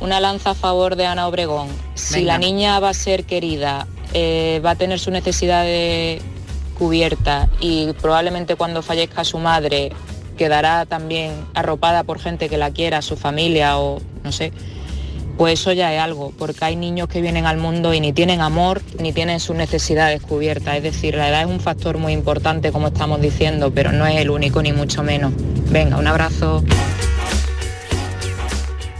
una 0.00 0.20
lanza 0.20 0.50
a 0.50 0.54
favor 0.54 0.96
de 0.96 1.06
Ana 1.06 1.26
Obregón. 1.26 1.68
Si 1.94 2.14
Venga. 2.14 2.32
la 2.32 2.38
niña 2.38 2.80
va 2.80 2.90
a 2.90 2.94
ser 2.94 3.24
querida, 3.24 3.86
eh, 4.14 4.62
va 4.64 4.70
a 4.70 4.74
tener 4.76 4.98
su 4.98 5.10
necesidad 5.10 5.64
de 5.64 6.22
cubierta 6.78 7.50
y 7.60 7.92
probablemente 8.00 8.56
cuando 8.56 8.82
fallezca 8.82 9.24
su 9.24 9.38
madre 9.38 9.92
quedará 10.38 10.86
también 10.86 11.32
arropada 11.52 12.04
por 12.04 12.18
gente 12.18 12.48
que 12.48 12.56
la 12.56 12.70
quiera, 12.70 13.02
su 13.02 13.18
familia 13.18 13.76
o 13.76 14.00
no 14.24 14.32
sé, 14.32 14.52
pues 15.40 15.58
eso 15.58 15.72
ya 15.72 15.94
es 15.94 15.98
algo, 15.98 16.34
porque 16.38 16.66
hay 16.66 16.76
niños 16.76 17.08
que 17.08 17.22
vienen 17.22 17.46
al 17.46 17.56
mundo 17.56 17.94
y 17.94 18.00
ni 18.00 18.12
tienen 18.12 18.42
amor 18.42 18.82
ni 19.00 19.14
tienen 19.14 19.40
sus 19.40 19.56
necesidades 19.56 20.20
cubiertas. 20.20 20.76
Es 20.76 20.82
decir, 20.82 21.14
la 21.14 21.30
edad 21.30 21.40
es 21.40 21.46
un 21.46 21.60
factor 21.60 21.96
muy 21.96 22.12
importante, 22.12 22.70
como 22.72 22.88
estamos 22.88 23.22
diciendo, 23.22 23.72
pero 23.74 23.90
no 23.90 24.06
es 24.06 24.16
el 24.20 24.28
único 24.28 24.60
ni 24.60 24.74
mucho 24.74 25.02
menos. 25.02 25.32
Venga, 25.70 25.96
un 25.96 26.06
abrazo. 26.06 26.62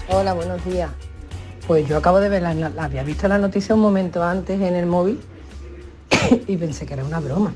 Hola, 0.08 0.32
buenos 0.32 0.64
días. 0.64 0.88
Pues 1.66 1.86
yo 1.86 1.98
acabo 1.98 2.20
de 2.20 2.30
ver, 2.30 2.40
la, 2.40 2.54
la- 2.54 2.72
había 2.84 3.02
visto 3.02 3.28
la 3.28 3.36
noticia 3.36 3.74
un 3.74 3.82
momento 3.82 4.22
antes 4.24 4.58
en 4.62 4.74
el 4.74 4.86
móvil 4.86 5.20
y 6.46 6.56
pensé 6.56 6.86
que 6.86 6.94
era 6.94 7.04
una 7.04 7.20
broma. 7.20 7.52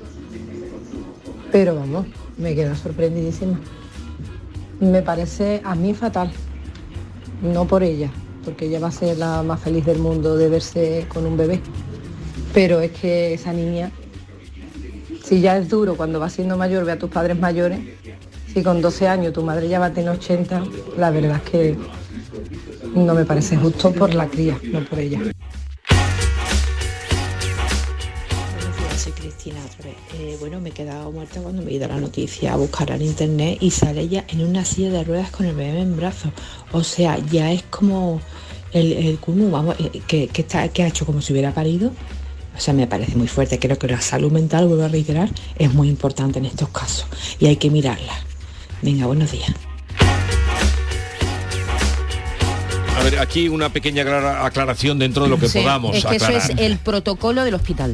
Pero 1.51 1.75
vamos, 1.75 2.05
me 2.37 2.55
quedo 2.55 2.77
sorprendidísima. 2.77 3.59
Me 4.81 5.01
parece 5.01 5.63
a 5.65 5.75
mí 5.75 5.95
fatal, 5.95 6.31
no 7.43 7.65
por 7.65 7.83
ella, 7.83 8.11
porque 8.45 8.67
ella 8.67 8.81
va 8.81 8.89
a 8.89 8.93
ser 8.93 9.19
la 9.19 9.43
más 9.43 9.61
feliz 9.61 9.85
del 9.85 9.99
mundo 9.99 10.37
de 10.37 10.49
verse 10.49 11.07
con 11.09 11.27
un 11.27 11.37
bebé. 11.37 11.61
Pero 12.53 12.81
es 12.81 12.93
que 12.93 13.35
esa 13.35 13.53
niña, 13.53 13.91
si 15.25 15.41
ya 15.41 15.57
es 15.57 15.69
duro 15.69 15.97
cuando 15.97 16.21
va 16.21 16.31
siendo 16.31 16.57
mayor, 16.57 16.85
ve 16.85 16.93
a 16.93 16.99
tus 16.99 17.11
padres 17.11 17.39
mayores, 17.39 17.81
si 18.53 18.63
con 18.63 18.81
12 18.81 19.09
años 19.09 19.33
tu 19.33 19.43
madre 19.43 19.69
ya 19.69 19.81
va 19.81 19.87
a 19.87 19.93
tener 19.93 20.11
80, 20.11 20.63
la 20.97 21.11
verdad 21.11 21.41
es 21.45 21.51
que 21.51 21.79
no 22.95 23.15
me 23.15 23.25
parece 23.25 23.57
justo 23.57 23.93
por 23.93 24.15
la 24.15 24.29
cría, 24.29 24.59
no 24.71 24.85
por 24.85 24.99
ella. 25.01 25.21
Cristina 29.45 29.61
otra 29.67 29.91
vez. 29.91 29.97
Eh, 30.19 30.37
bueno, 30.41 30.59
me 30.61 30.71
he 30.71 30.73
quedado 30.73 31.13
muerta 31.13 31.41
cuando 31.41 31.61
me 31.63 31.71
he 31.71 31.75
ido 31.75 31.85
a 31.85 31.89
la 31.89 32.01
noticia 32.01 32.55
a 32.55 32.57
buscar 32.57 32.91
en 32.93 33.03
internet 33.03 33.59
y 33.61 33.71
sale 33.71 34.01
ella 34.01 34.25
en 34.29 34.43
una 34.43 34.65
silla 34.65 34.91
de 34.91 35.05
ruedas 35.05 35.31
con 35.31 35.45
el 35.45 35.55
bebé 35.55 35.81
en 35.81 35.97
brazos. 35.97 36.33
O 36.73 36.83
sea, 36.83 37.19
ya 37.31 37.53
es 37.53 37.63
como 37.65 38.23
el, 38.73 38.93
el 38.95 39.19
Kunu, 39.19 39.51
vamos, 39.51 39.77
eh, 39.79 40.01
que, 40.07 40.29
que 40.29 40.41
está, 40.43 40.67
que 40.69 40.83
ha 40.83 40.87
hecho 40.87 41.05
como 41.05 41.21
si 41.21 41.33
hubiera 41.35 41.53
parido. 41.53 41.93
O 42.57 42.61
sea, 42.61 42.73
me 42.73 42.87
parece 42.87 43.17
muy 43.17 43.29
fuerte. 43.29 43.59
Creo 43.59 43.79
que 43.79 43.87
la 43.87 44.01
salud 44.01 44.33
mental, 44.33 44.67
vuelvo 44.67 44.85
a 44.85 44.89
reiterar, 44.89 45.29
es 45.59 45.75
muy 45.75 45.89
importante 45.91 46.39
en 46.39 46.47
estos 46.47 46.71
casos 46.71 47.07
y 47.39 47.47
hay 47.47 47.57
que 47.57 47.69
mirarla. 47.69 48.15
Venga, 48.81 49.07
buenos 49.07 49.31
días. 49.31 49.53
A 52.97 53.03
ver, 53.03 53.19
aquí 53.19 53.49
una 53.49 53.69
pequeña 53.71 54.03
aclara- 54.05 54.47
aclaración 54.47 54.99
dentro 54.99 55.25
de 55.25 55.29
lo 55.29 55.39
que 55.39 55.49
Sí, 55.49 55.59
podamos 55.59 55.95
es 55.97 56.05
que 56.07 56.17
eso 56.17 56.25
aclarar. 56.27 56.51
es 56.53 56.57
el 56.59 56.79
protocolo 56.79 57.45
del 57.45 57.55
hospital. 57.55 57.93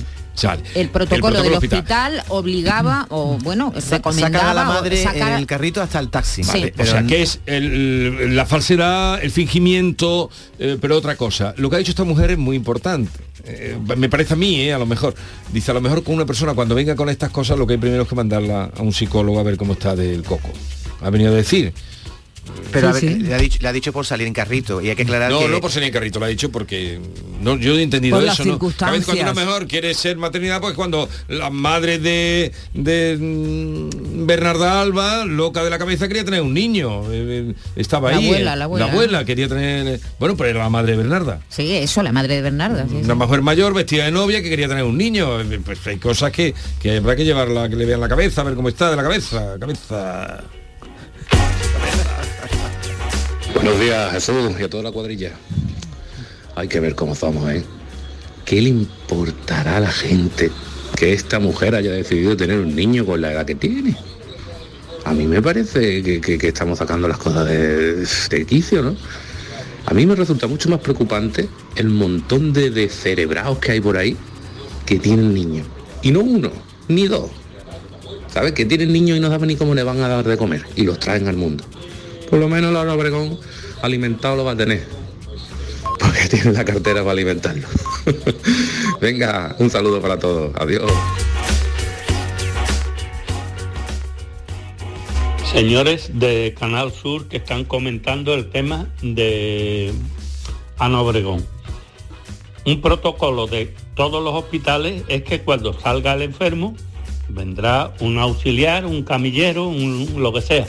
El 0.74 0.88
protocolo, 0.88 1.42
del 1.42 1.52
hospital. 1.54 1.80
hospital. 1.80 2.24
obligaba 2.28 3.06
o 3.10 3.36
bueno 3.42 3.72
recomendaba 3.90 4.12
Sacan 4.38 4.46
a 4.50 4.54
la 4.54 4.64
madre 4.64 5.02
sacar- 5.02 5.32
en 5.32 5.38
el 5.38 5.46
carrito 5.46 5.82
hasta 5.82 5.98
el 5.98 6.08
taxi. 6.08 6.42
Vale, 6.42 6.72
o 6.78 6.84
sea, 6.86 7.02
que 7.04 7.22
es 7.22 7.40
el- 7.46 8.34
la 8.36 8.46
falsedad, 8.46 9.22
el 9.22 9.30
fingimiento, 9.30 10.30
eh, 10.58 10.78
pero 10.80 10.96
otra 10.96 11.16
cosa. 11.16 11.54
Lo 11.58 11.68
que 11.68 11.76
ha 11.76 11.78
dicho 11.78 11.90
esta 11.90 12.04
mujer 12.04 12.30
es 12.32 12.38
muy 12.38 12.56
importante. 12.56 13.10
Eh, 13.44 13.78
me 13.96 14.08
parece 14.08 14.34
a 14.34 14.36
mí, 14.36 14.60
eh, 14.60 14.72
a 14.74 14.78
lo 14.78 14.86
mejor. 14.86 15.14
Dice, 15.52 15.70
a 15.70 15.74
lo 15.74 15.80
mejor 15.80 16.02
con 16.02 16.14
una 16.14 16.26
persona 16.26 16.54
cuando 16.54 16.74
venga 16.74 16.94
con 16.94 17.08
estas 17.08 17.30
cosas, 17.30 17.58
lo 17.58 17.66
que 17.66 17.74
hay 17.74 17.78
primero 17.78 18.02
es 18.02 18.08
que 18.08 18.14
mandarla 18.14 18.70
a 18.76 18.82
un 18.82 18.92
psicólogo 18.92 19.38
a 19.40 19.42
ver 19.42 19.56
cómo 19.56 19.72
está 19.74 19.96
del 19.96 20.22
coco. 20.22 20.50
Ha 21.02 21.10
venido 21.10 21.32
a 21.32 21.34
decir. 21.36 21.72
Pero 22.72 22.88
a 22.88 22.92
ver, 22.92 23.02
le, 23.04 23.34
ha 23.34 23.38
dicho, 23.38 23.58
le 23.60 23.68
ha 23.68 23.72
dicho 23.72 23.92
por 23.92 24.06
salir 24.06 24.26
en 24.26 24.32
carrito 24.32 24.80
y 24.80 24.90
hay 24.90 24.96
que 24.96 25.02
aclarar 25.02 25.30
No, 25.30 25.40
que... 25.40 25.48
no 25.48 25.60
por 25.60 25.70
ser 25.72 25.82
en 25.82 25.92
carrito, 25.92 26.18
lo 26.20 26.26
ha 26.26 26.28
dicho 26.28 26.50
porque 26.50 27.00
no, 27.40 27.56
yo 27.56 27.74
he 27.76 27.82
entendido 27.82 28.16
Por 28.16 28.24
las 28.24 28.38
eso, 28.38 28.44
¿no? 28.44 28.54
A 28.54 28.58
veces 28.58 28.76
cuando 28.76 28.90
una 28.90 28.96
circunstancias. 29.02 29.36
mejor 29.46 29.66
quiere 29.66 29.94
ser 29.94 30.16
maternidad, 30.16 30.60
pues 30.60 30.74
cuando 30.74 31.08
la 31.28 31.50
madre 31.50 31.98
de, 31.98 32.52
de 32.74 33.16
mm, 33.20 34.26
Bernarda 34.26 34.80
Alba, 34.80 35.24
loca 35.24 35.64
de 35.64 35.70
la 35.70 35.78
cabeza, 35.78 36.06
quería 36.08 36.24
tener 36.24 36.42
un 36.42 36.54
niño. 36.54 37.02
eh, 37.12 37.50
eh, 37.50 37.54
estaba 37.76 38.10
La 38.12 38.18
ahí. 38.18 38.26
abuela, 38.26 38.52
eh, 38.52 38.56
la 38.56 38.64
abuela. 38.64 38.86
abuela 38.86 39.24
quería 39.24 39.48
tener. 39.48 40.00
Bueno, 40.18 40.36
pero 40.36 40.50
era 40.50 40.58
la 40.60 40.70
madre 40.70 40.92
de 40.92 40.98
Bernarda. 40.98 41.40
Sí, 41.48 41.72
eso, 41.74 42.02
la 42.02 42.12
madre 42.12 42.36
de 42.36 42.42
Bernarda. 42.42 42.84
sí, 42.88 42.96
sí. 42.98 43.04
Una 43.04 43.14
mujer 43.14 43.42
mayor 43.42 43.74
vestida 43.74 44.04
de 44.04 44.12
novia 44.12 44.42
que 44.42 44.50
quería 44.50 44.68
tener 44.68 44.84
un 44.84 44.96
niño. 44.96 45.38
Pues 45.64 45.84
hay 45.86 45.98
cosas 45.98 46.30
que, 46.32 46.54
que 46.80 46.96
habrá 46.98 47.16
que 47.16 47.24
llevarla, 47.24 47.68
que 47.68 47.76
le 47.76 47.84
vean 47.86 48.00
la 48.00 48.08
cabeza, 48.08 48.40
a 48.42 48.44
ver 48.44 48.54
cómo 48.54 48.68
está 48.68 48.90
de 48.90 48.96
la 48.96 49.02
cabeza. 49.02 49.56
Cabeza. 49.58 50.44
Buenos 53.62 53.80
días, 53.80 54.12
Jesús, 54.12 54.52
y 54.58 54.62
a 54.62 54.70
toda 54.70 54.82
la 54.84 54.90
cuadrilla. 54.92 55.32
Hay 56.54 56.68
que 56.68 56.80
ver 56.80 56.94
cómo 56.94 57.12
estamos, 57.12 57.48
¿eh? 57.50 57.62
¿Qué 58.44 58.60
le 58.60 58.70
importará 58.70 59.76
a 59.76 59.80
la 59.80 59.90
gente 59.92 60.50
que 60.96 61.12
esta 61.12 61.38
mujer 61.38 61.74
haya 61.74 61.92
decidido 61.92 62.36
tener 62.36 62.58
un 62.58 62.74
niño 62.74 63.04
con 63.04 63.20
la 63.20 63.32
edad 63.32 63.44
que 63.44 63.54
tiene? 63.54 63.96
A 65.04 65.12
mí 65.12 65.26
me 65.26 65.40
parece 65.42 66.02
que, 66.02 66.20
que- 66.20 66.48
estamos 66.48 66.78
sacando 66.78 67.06
las 67.06 67.18
cosas 67.18 67.46
de, 67.48 67.96
de 68.04 68.46
quicio, 68.46 68.82
¿no? 68.82 68.96
A 69.86 69.94
mí 69.94 70.06
me 70.06 70.14
resulta 70.14 70.46
mucho 70.46 70.68
más 70.68 70.80
preocupante 70.80 71.48
el 71.76 71.88
montón 71.88 72.52
de 72.52 72.70
descerebrados 72.70 73.58
que 73.58 73.72
hay 73.72 73.80
por 73.80 73.96
ahí 73.96 74.16
que 74.86 74.98
tienen 74.98 75.34
niños. 75.34 75.66
Y 76.02 76.10
no 76.12 76.20
uno, 76.20 76.50
ni 76.88 77.06
dos, 77.08 77.30
¿sabes? 78.32 78.52
Que 78.52 78.64
tienen 78.64 78.92
niños 78.92 79.18
y 79.18 79.20
no 79.20 79.28
saben 79.28 79.48
ni 79.48 79.56
cómo 79.56 79.74
le 79.74 79.82
van 79.82 80.00
a 80.00 80.08
dar 80.08 80.26
de 80.26 80.36
comer 80.36 80.64
y 80.76 80.84
los 80.84 80.98
traen 80.98 81.28
al 81.28 81.36
mundo. 81.36 81.64
Por 82.30 82.38
lo 82.38 82.48
menos 82.48 82.72
Laura 82.72 82.94
Obregón 82.94 83.38
alimentado 83.82 84.36
lo 84.36 84.44
va 84.44 84.52
a 84.52 84.56
tener. 84.56 84.86
Porque 85.98 86.28
tiene 86.28 86.52
la 86.52 86.64
cartera 86.64 87.00
para 87.00 87.10
alimentarlo. 87.10 87.66
Venga, 89.00 89.56
un 89.58 89.68
saludo 89.68 90.00
para 90.00 90.18
todos. 90.18 90.54
Adiós. 90.56 90.90
Señores 95.52 96.12
de 96.14 96.54
Canal 96.58 96.92
Sur 96.92 97.26
que 97.26 97.38
están 97.38 97.64
comentando 97.64 98.34
el 98.34 98.50
tema 98.50 98.86
de 99.02 99.92
Ana 100.78 101.00
Obregón. 101.00 101.44
Un 102.64 102.80
protocolo 102.80 103.48
de 103.48 103.74
todos 103.96 104.22
los 104.22 104.34
hospitales 104.34 105.02
es 105.08 105.22
que 105.24 105.40
cuando 105.40 105.72
salga 105.72 106.14
el 106.14 106.22
enfermo 106.22 106.76
vendrá 107.28 107.92
un 107.98 108.18
auxiliar, 108.18 108.86
un 108.86 109.02
camillero, 109.02 109.66
un, 109.66 110.14
lo 110.18 110.32
que 110.32 110.40
sea, 110.40 110.66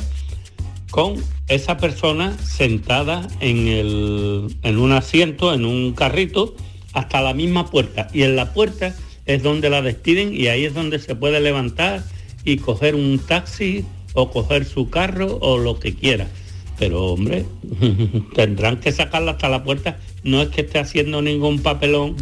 con 0.91 1.15
esa 1.47 1.77
persona 1.77 2.38
sentada 2.38 3.27
en, 3.39 3.67
el, 3.67 4.56
en 4.62 4.77
un 4.77 4.91
asiento, 4.91 5.54
en 5.54 5.65
un 5.65 5.93
carrito, 5.93 6.56
hasta 6.93 7.21
la 7.21 7.34
misma 7.34 7.71
puerta. 7.71 8.10
Y 8.13 8.23
en 8.23 8.36
la 8.36 8.54
puerta 8.54 8.93
es 9.25 9.41
donde 9.41 9.69
la 9.69 9.82
despiden 9.82 10.36
y 10.36 10.47
ahí 10.47 10.65
es 10.65 10.73
donde 10.73 10.99
se 10.99 11.15
puede 11.15 11.39
levantar 11.39 12.04
y 12.43 12.58
coger 12.58 12.95
un 12.95 13.19
taxi 13.19 13.86
o 14.13 14.30
coger 14.30 14.65
su 14.65 14.89
carro 14.89 15.38
o 15.41 15.58
lo 15.58 15.80
que 15.80 15.95
quiera. 15.95 16.27
Pero 16.77 17.06
hombre, 17.06 17.45
tendrán 18.36 18.80
que 18.80 18.91
sacarla 18.91 19.32
hasta 19.32 19.49
la 19.49 19.63
puerta. 19.63 19.97
No 20.23 20.41
es 20.41 20.49
que 20.49 20.62
esté 20.62 20.80
haciendo 20.80 21.21
ningún 21.21 21.60
papelón 21.60 22.15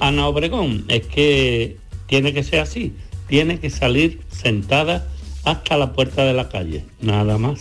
Ana 0.00 0.26
Obregón, 0.26 0.84
es 0.88 1.06
que 1.06 1.76
tiene 2.06 2.32
que 2.32 2.42
ser 2.42 2.60
así. 2.60 2.92
Tiene 3.28 3.58
que 3.58 3.70
salir 3.70 4.20
sentada 4.30 5.08
hasta 5.46 5.76
la 5.76 5.92
puerta 5.92 6.24
de 6.24 6.34
la 6.34 6.48
calle, 6.48 6.84
nada 7.00 7.38
más. 7.38 7.60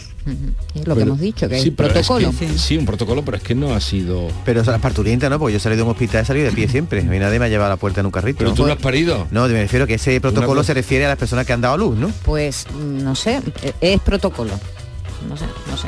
Es 0.74 0.88
lo 0.88 0.96
que 0.96 1.04
hemos 1.04 1.20
dicho, 1.20 1.48
que 1.48 1.56
Sí, 1.60 1.62
es 1.62 1.68
es 1.68 1.74
protocolo. 1.76 2.34
que- 2.38 2.58
sí, 2.58 2.78
un 2.78 2.86
protocolo, 2.86 3.24
pero 3.24 3.38
es 3.38 3.44
que 3.44 3.54
no 3.54 3.76
ha 3.76 3.80
sido... 3.80 4.28
Pero 4.44 4.64
las 4.64 4.82
parturientas 4.82 5.30
no, 5.30 5.38
porque 5.38 5.54
yo 5.54 5.58
he 5.58 5.60
salido 5.60 5.78
de 5.78 5.84
un 5.84 5.92
hospital, 5.92 6.24
he 6.24 6.26
salido 6.26 6.48
de 6.48 6.52
pie 6.52 6.68
siempre. 6.68 7.02
A 7.02 7.04
mí 7.04 7.20
nadie 7.20 7.38
me 7.38 7.46
ha 7.46 7.48
llevado 7.48 7.68
a 7.68 7.76
la 7.76 7.78
puerta 7.78 8.00
en 8.00 8.08
un 8.08 8.12
carrito. 8.12 8.40
Pero 8.40 8.54
tú 8.56 8.66
no 8.66 8.74
has 8.74 8.80
parido. 8.80 9.28
No, 9.30 9.48
me 9.48 9.62
refiero 9.62 9.86
que 9.86 9.94
ese 9.94 10.20
protocolo 10.20 10.54
Una- 10.62 10.64
se 10.64 10.74
refiere 10.74 11.06
a 11.06 11.10
las 11.10 11.18
personas 11.20 11.46
que 11.46 11.54
han 11.54 11.62
dado 11.62 11.76
a 11.76 11.78
luz, 11.78 11.96
¿no? 11.96 12.10
Pues 12.24 12.66
mm, 12.74 13.04
no 13.04 13.14
sé, 13.16 13.40
es 13.80 14.02
protocolo. 14.02 14.52
No 15.30 15.38
sé, 15.38 15.46
no 15.70 15.78
sé. 15.78 15.88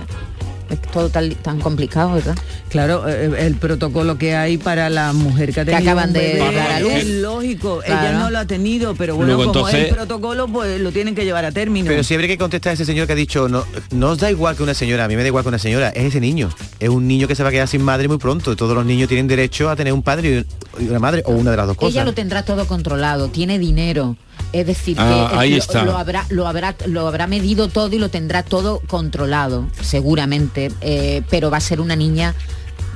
Es 0.69 0.81
todo 0.81 1.09
tan, 1.09 1.33
tan 1.35 1.59
complicado, 1.61 2.13
¿verdad? 2.13 2.35
Claro, 2.69 3.07
eh, 3.07 3.31
el 3.45 3.55
protocolo 3.55 4.17
que 4.17 4.35
hay 4.35 4.57
para 4.57 4.89
la 4.89 5.13
mujer 5.13 5.53
que 5.53 5.61
ha 5.61 5.65
Que 5.65 5.71
tenido 5.71 5.91
acaban 5.91 6.09
un 6.09 6.13
de 6.13 6.19
bebé 6.19 6.55
dar 6.55 6.71
a 6.71 6.79
luz. 6.81 6.91
es 6.91 7.05
lógico. 7.07 7.81
Ella 7.85 8.13
no 8.13 8.29
lo 8.29 8.39
ha 8.39 8.45
tenido, 8.45 8.93
pero 8.95 9.15
bueno, 9.15 9.35
Luego, 9.35 9.53
como 9.53 9.69
es 9.69 9.75
el 9.75 9.87
protocolo, 9.95 10.47
pues 10.47 10.79
lo 10.81 10.91
tienen 10.91 11.15
que 11.15 11.23
llevar 11.23 11.45
a 11.45 11.51
término. 11.51 11.87
Pero 11.87 12.03
siempre 12.03 12.25
hay 12.25 12.33
que 12.35 12.37
contestar 12.37 12.71
a 12.71 12.73
ese 12.73 12.85
señor 12.85 13.07
que 13.07 13.13
ha 13.13 13.15
dicho, 13.15 13.47
no, 13.47 13.63
no 13.91 14.09
os 14.09 14.17
da 14.19 14.29
igual 14.29 14.55
que 14.57 14.63
una 14.63 14.73
señora, 14.73 15.05
a 15.05 15.07
mí 15.07 15.15
me 15.15 15.21
da 15.21 15.27
igual 15.27 15.43
que 15.43 15.49
una 15.49 15.59
señora, 15.59 15.89
es 15.89 16.05
ese 16.05 16.19
niño. 16.19 16.49
Es 16.79 16.89
un 16.89 17.07
niño 17.07 17.27
que 17.27 17.35
se 17.35 17.43
va 17.43 17.49
a 17.49 17.51
quedar 17.51 17.67
sin 17.67 17.81
madre 17.81 18.07
muy 18.07 18.17
pronto. 18.17 18.55
Todos 18.55 18.75
los 18.75 18.85
niños 18.85 19.07
tienen 19.07 19.27
derecho 19.27 19.69
a 19.69 19.75
tener 19.75 19.93
un 19.93 20.03
padre 20.03 20.45
y 20.79 20.87
una 20.87 20.99
madre 20.99 21.23
o 21.25 21.31
una 21.31 21.51
de 21.51 21.57
las 21.57 21.67
dos 21.67 21.77
cosas. 21.77 21.93
Ella 21.95 22.03
lo 22.03 22.13
tendrá 22.13 22.43
todo 22.43 22.67
controlado, 22.67 23.29
tiene 23.29 23.57
dinero. 23.57 24.17
Es 24.53 24.65
decir, 24.65 24.95
Ah, 24.99 25.27
que 25.31 25.37
ahí 25.37 25.51
lo, 25.51 25.57
está. 25.57 25.83
lo 25.83 25.97
habrá, 25.97 26.25
lo, 26.29 26.47
habrá, 26.47 26.75
lo 26.85 27.07
habrá 27.07 27.27
medido 27.27 27.67
todo 27.67 27.93
y 27.95 27.99
lo 27.99 28.09
tendrá 28.09 28.43
todo 28.43 28.81
controlado, 28.87 29.67
seguramente. 29.81 30.71
eh, 30.81 31.21
pero 31.29 31.51
va 31.51 31.57
a 31.57 31.61
ser 31.61 31.81
una 31.81 31.95
niña 31.95 32.33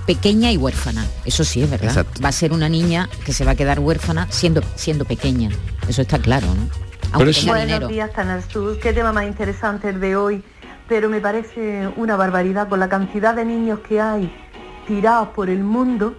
pequeña 0.06 0.52
y 0.52 0.58
huérfana. 0.58 1.06
Eso 1.26 1.44
sí 1.44 1.62
es 1.62 1.70
verdad. 1.70 1.90
Exacto. 1.90 2.22
Va 2.24 2.30
a 2.30 2.32
ser 2.32 2.54
una 2.54 2.70
niña 2.70 3.10
que 3.26 3.34
se 3.34 3.46
va 3.46 3.52
a 3.52 3.56
quedar 3.56 3.80
huérfana 3.80 4.28
siendo, 4.32 4.62
siendo 4.76 5.06
pequeña. 5.06 5.50
Eso 5.88 6.02
está 6.02 6.20
claro, 6.20 6.48
¿no? 6.48 6.70
Aunque 7.14 7.34
tenga 7.34 7.52
Buenos 7.52 7.68
dinero. 7.68 7.88
días, 7.88 8.12
Canal 8.12 8.44
Sur. 8.50 8.80
Qué 8.80 8.94
tema 8.94 9.12
más 9.12 9.26
interesante 9.26 9.90
el 9.90 10.00
de 10.00 10.16
hoy. 10.16 10.44
Pero 10.88 11.10
me 11.10 11.20
parece 11.22 11.90
una 11.98 12.16
barbaridad 12.16 12.68
con 12.68 12.80
la 12.80 12.90
cantidad 12.90 13.34
de 13.36 13.46
niños 13.46 13.80
que 13.88 14.00
hay 14.02 14.34
tirados 14.88 15.30
por 15.30 15.50
el 15.50 15.64
mundo, 15.64 16.16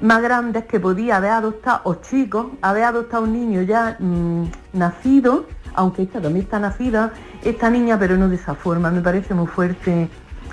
más 0.00 0.22
grandes 0.22 0.64
que 0.64 0.80
podía 0.80 1.16
haber 1.16 1.30
adoptado, 1.30 1.80
o 1.84 1.94
chicos, 1.96 2.46
haber 2.62 2.84
adoptado 2.84 3.24
un 3.24 3.32
niño 3.32 3.62
ya 3.62 3.96
mm, 3.98 4.44
nacido, 4.72 5.46
aunque 5.74 6.02
esta 6.02 6.20
también 6.20 6.44
está 6.44 6.58
nacida, 6.58 7.12
esta 7.42 7.70
niña, 7.70 7.98
pero 7.98 8.16
no 8.16 8.28
de 8.28 8.36
esa 8.36 8.54
forma. 8.54 8.90
Me 8.90 9.00
parece 9.00 9.34
muy 9.34 9.46
fuerte 9.46 10.08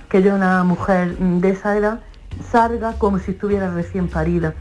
que 0.10 0.21
yo 0.21 0.36
una 0.36 0.63
mujer 0.63 1.15
mm, 1.19 1.39
de 1.39 1.49
esa 1.49 1.77
edad 1.77 2.01
salga 2.51 2.93
como 2.93 3.19
si 3.19 3.32
estuviera 3.32 3.73
recién 3.73 4.08
parida. 4.08 4.54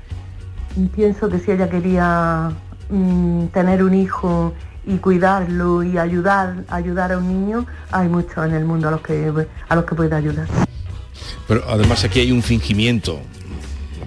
Pienso 0.95 1.29
que 1.29 1.39
si 1.41 1.51
ella 1.51 1.69
quería 1.69 2.51
mm, 2.89 3.47
tener 3.47 3.83
un 3.83 3.95
hijo 3.95 4.55
y 4.87 4.97
cuidarlo 4.99 5.83
y 5.83 5.99
ayudar, 5.99 6.65
ayudar 6.69 7.13
a 7.13 7.19
un 7.19 7.29
niño, 7.29 7.67
hay 7.91 8.09
muchos 8.09 8.47
en 8.47 8.55
el 8.55 8.65
mundo 8.65 8.89
a 8.89 8.93
los 8.93 9.01
que 9.01 9.33
a 9.69 9.75
los 9.75 9.85
que 9.85 9.95
puede 9.95 10.15
ayudar. 10.15 10.47
Pero 11.47 11.63
además 11.69 12.05
aquí 12.05 12.21
hay 12.21 12.33
un 12.33 12.43
fingimiento. 12.43 13.21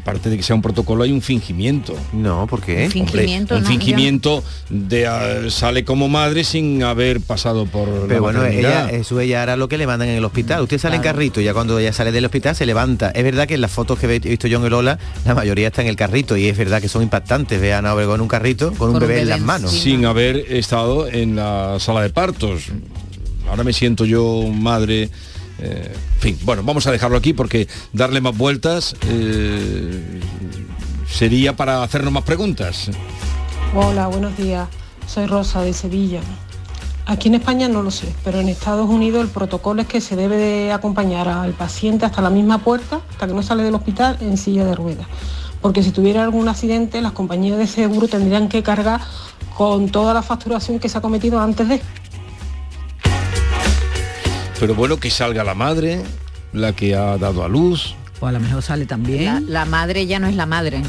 Aparte 0.03 0.29
de 0.29 0.35
que 0.35 0.43
sea 0.43 0.53
un 0.53 0.61
protocolo, 0.61 1.03
hay 1.03 1.13
un 1.13 1.21
fingimiento. 1.21 1.95
No, 2.11 2.45
¿por 2.45 2.61
qué? 2.61 2.83
Un 2.85 2.91
fingimiento, 2.91 3.55
un 3.55 3.63
no, 3.63 3.67
fingimiento 3.69 4.43
de 4.69 5.07
ah, 5.07 5.49
sale 5.49 5.85
como 5.85 6.09
madre 6.09 6.43
sin 6.43 6.83
haber 6.83 7.21
pasado 7.21 7.65
por 7.65 7.87
la 7.87 8.07
Pero 8.09 8.21
bueno, 8.21 8.39
maternidad. 8.39 8.89
ella, 8.89 8.99
eso 8.99 9.17
ella 9.21 9.41
hará 9.41 9.55
lo 9.55 9.69
que 9.69 9.77
le 9.77 9.87
mandan 9.87 10.09
en 10.09 10.17
el 10.17 10.25
hospital. 10.25 10.61
Usted 10.61 10.77
sale 10.77 10.97
en 10.97 11.01
carrito 11.01 11.39
y 11.39 11.45
ya 11.45 11.53
cuando 11.53 11.79
ella 11.79 11.93
sale 11.93 12.11
del 12.11 12.25
hospital 12.25 12.53
se 12.53 12.65
levanta. 12.65 13.11
Es 13.11 13.23
verdad 13.23 13.47
que 13.47 13.53
en 13.53 13.61
las 13.61 13.71
fotos 13.71 13.97
que 13.97 14.13
he 14.13 14.19
visto 14.19 14.47
yo 14.49 14.59
en 14.59 14.65
el 14.65 14.73
Ola, 14.73 14.99
la 15.25 15.35
mayoría 15.35 15.67
está 15.67 15.81
en 15.81 15.87
el 15.87 15.95
carrito 15.95 16.35
y 16.35 16.47
es 16.49 16.57
verdad 16.57 16.81
que 16.81 16.89
son 16.89 17.01
impactantes. 17.01 17.61
Ve 17.61 17.73
a 17.73 17.77
Ana 17.77 17.93
Obregón 17.93 18.15
en 18.15 18.21
un 18.23 18.27
carrito 18.27 18.73
con 18.73 18.89
un 18.89 18.99
bebé, 18.99 19.21
en 19.21 19.29
las 19.29 19.39
manos. 19.39 19.71
Sin 19.71 20.05
haber 20.05 20.35
estado 20.51 21.07
en 21.07 21.37
la 21.37 21.77
sala 21.79 22.01
de 22.01 22.09
partos. 22.09 22.63
Ahora 23.49 23.63
me 23.63 23.71
siento 23.71 24.03
yo 24.03 24.43
madre. 24.53 25.09
Eh, 25.65 25.95
fin, 26.19 26.37
bueno, 26.43 26.61
vamos 26.63 26.85
a 26.87 26.91
dejarlo 26.91 27.17
aquí 27.17 27.31
porque 27.31 27.69
darle 27.93 28.19
más 28.19 28.37
vueltas 28.37 28.95
eh, 29.07 30.19
sería 31.09 31.55
para 31.55 31.83
hacernos 31.83 32.11
más 32.11 32.23
preguntas. 32.23 32.91
Hola, 33.73 34.07
buenos 34.07 34.35
días. 34.35 34.67
Soy 35.07 35.25
Rosa 35.25 35.61
de 35.61 35.71
Sevilla. 35.71 36.19
Aquí 37.05 37.29
en 37.29 37.35
España 37.35 37.69
no 37.69 37.81
lo 37.81 37.91
sé, 37.91 38.13
pero 38.25 38.41
en 38.41 38.49
Estados 38.49 38.89
Unidos 38.89 39.23
el 39.23 39.29
protocolo 39.29 39.81
es 39.81 39.87
que 39.87 40.01
se 40.01 40.17
debe 40.17 40.35
de 40.35 40.73
acompañar 40.73 41.29
al 41.29 41.53
paciente 41.53 42.05
hasta 42.05 42.21
la 42.21 42.29
misma 42.29 42.57
puerta, 42.57 42.99
hasta 43.11 43.27
que 43.27 43.33
no 43.33 43.41
sale 43.41 43.63
del 43.63 43.75
hospital, 43.75 44.17
en 44.19 44.37
silla 44.37 44.65
de 44.65 44.75
ruedas. 44.75 45.07
Porque 45.61 45.81
si 45.81 45.91
tuviera 45.91 46.23
algún 46.23 46.49
accidente, 46.49 47.01
las 47.01 47.13
compañías 47.13 47.57
de 47.57 47.67
seguro 47.67 48.09
tendrían 48.09 48.49
que 48.49 48.63
cargar 48.63 48.99
con 49.55 49.89
toda 49.89 50.13
la 50.13 50.21
facturación 50.21 50.79
que 50.79 50.89
se 50.89 50.97
ha 50.97 51.01
cometido 51.01 51.39
antes 51.39 51.69
de. 51.69 51.81
Pero 54.59 54.75
bueno, 54.75 54.97
que 54.97 55.09
salga 55.09 55.43
la 55.43 55.55
madre, 55.55 56.01
la 56.53 56.73
que 56.73 56.95
ha 56.95 57.17
dado 57.17 57.43
a 57.43 57.47
luz. 57.49 57.95
O 58.19 58.27
a 58.27 58.31
lo 58.31 58.39
mejor 58.39 58.61
sale 58.61 58.85
también. 58.85 59.25
La, 59.25 59.39
la 59.41 59.65
madre 59.65 60.05
ya 60.05 60.19
no 60.19 60.27
es 60.27 60.35
la 60.35 60.45
madre. 60.45 60.81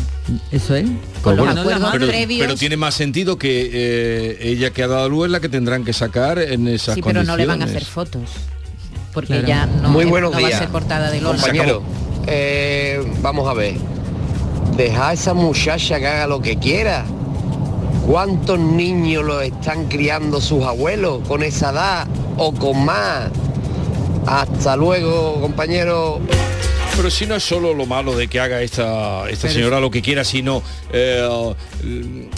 Eso 0.53 0.77
es. 0.77 0.85
Con 1.23 1.37
los 1.37 1.47
Pues 1.47 1.55
bueno, 1.57 1.61
acuerdos 1.63 1.91
pero, 1.93 2.07
previos. 2.07 2.47
pero 2.47 2.57
tiene 2.57 2.77
más 2.77 2.95
sentido 2.95 3.37
que 3.39 3.71
eh, 3.73 4.39
ella 4.41 4.71
que 4.71 4.83
ha 4.85 4.87
dado 4.89 5.05
a 5.05 5.09
luz 5.09 5.27
es 5.27 5.33
la 5.33 5.41
que 5.41 5.49
tendrán 5.49 5.85
que 5.85 5.93
sacar 5.93 6.39
en 6.39 6.69
esas 6.69 6.95
Sí, 6.95 7.03
pero 7.03 7.25
no 7.25 7.37
le 7.37 7.47
van 7.47 7.63
a 7.63 7.65
hacer 7.65 7.85
fotos. 7.85 8.23
Porque 9.13 9.29
Claro. 9.41 9.47
ya 9.49 9.67
no, 9.67 9.89
Muy 9.91 10.05
buenos 10.05 10.31
no 10.33 10.41
va 10.41 10.45
a 10.45 10.49
días, 10.49 10.61
ser 10.61 10.69
portada 10.69 11.11
de 11.11 11.21
Lola. 11.21 11.41
compañero. 11.41 11.83
Eh, 12.27 13.03
vamos 13.21 13.49
a 13.49 13.55
ver. 13.55 13.75
Deja 14.77 15.09
a 15.09 15.13
esa 15.13 15.35
muchacha 15.35 15.99
que 15.99 16.07
haga 16.07 16.27
lo 16.29 16.41
que 16.41 16.57
quiera. 16.57 17.05
¿Cuántos 18.07 18.59
niños 18.59 19.25
lo 19.25 19.41
están 19.41 19.87
criando 19.87 20.41
sus 20.41 20.63
abuelos 20.65 21.27
con 21.27 21.43
esa 21.43 21.71
edad 21.71 22.07
o 22.37 22.53
con 22.53 22.85
más? 22.85 23.31
Hasta 24.27 24.77
luego, 24.77 25.41
compañero. 25.41 26.21
Pero 26.97 27.11
si 27.11 27.27
no 27.27 27.35
es 27.35 27.43
solo 27.43 27.75
lo 27.75 27.87
malo 27.87 28.17
de 28.17 28.29
que 28.29 28.39
haga 28.39 28.63
esta, 28.63 29.29
esta 29.29 29.49
señora 29.49 29.81
lo 29.81 29.91
que 29.91 30.01
quiera, 30.01 30.23
sino 30.23 30.63
eh, 30.93 31.27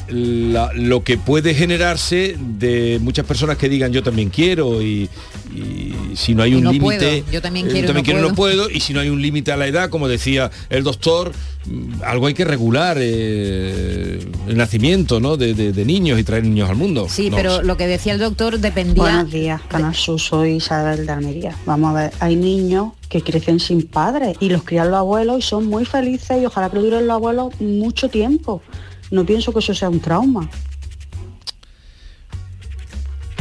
la- 0.09 0.73
lo 0.75 1.05
que 1.05 1.19
puede 1.19 1.55
generarse 1.55 2.37
de 2.39 2.99
muchas 3.03 3.27
personas 3.27 3.59
que 3.59 3.69
digan 3.69 3.93
yo 3.93 4.03
también 4.03 4.31
quiero 4.31 4.81
y, 4.81 5.11
y 5.57 6.17
si 6.17 6.35
no 6.35 6.43
hay 6.43 6.55
un 6.55 6.65
no 6.65 6.73
límite 6.73 7.25
yo 7.33 7.41
también 7.43 7.67
eh, 7.67 7.71
quiero 7.71 7.91
y 7.91 7.95
no 7.95 8.03
quiero 8.03 8.19
y 8.21 8.23
no 8.29 8.35
puedo. 8.35 8.71
y 8.71 8.81
si 8.81 8.93
no 8.93 9.01
hay 9.01 9.09
un 9.09 9.21
límite 9.23 9.53
a 9.53 9.57
la 9.57 9.67
edad 9.67 9.91
como 9.91 10.09
decía 10.09 10.51
el 10.71 10.85
doctor 10.85 11.33
mm, 11.67 12.03
algo 12.05 12.27
hay 12.27 12.35
que 12.35 12.45
regular 12.45 12.99
eh, 13.01 14.19
el 14.49 14.57
nacimiento 14.57 15.21
¿no? 15.21 15.37
de, 15.37 15.55
de- 15.55 15.73
de 15.73 15.85
niños 15.85 16.19
y 16.19 16.25
traer 16.25 16.45
niños 16.45 16.69
al 16.71 16.77
mundo 16.77 17.07
Sí, 17.09 17.31
No 17.31 17.37
pero 17.37 17.63
lo 17.63 17.77
que 17.77 17.87
decía 17.87 18.13
el 18.13 18.19
doctor 18.19 18.59
dependía... 18.59 19.03
Buenos 19.03 19.31
días, 19.31 19.61
Canal 19.69 19.95
Sur, 19.95 20.21
soy 20.21 20.53
Isabel 20.57 21.07
de 21.07 21.13
Almería. 21.13 21.57
Vamos 21.67 21.91
a 21.91 22.01
ver, 22.01 22.13
hay 22.21 22.37
niños 22.37 22.93
que 23.09 23.23
crecen 23.23 23.61
sin 23.61 23.83
padres 23.87 24.37
y 24.41 24.49
los 24.49 24.63
crían 24.65 24.91
los 24.91 24.99
abuelos 24.99 25.39
y 25.39 25.43
son 25.43 25.67
muy 25.67 25.85
felices 25.85 26.43
y 26.43 26.47
ojalá 26.47 26.71
que 26.71 26.77
lo 26.77 26.83
duren 26.83 27.07
los 27.07 27.15
abuelos 27.15 27.61
mucho 27.61 28.09
tiempo. 28.09 28.63
No 29.11 29.25
pienso 29.25 29.53
que 29.53 29.61
eso 29.61 29.75
sea 29.75 29.89
un 29.89 30.01
trauma. 30.01 30.49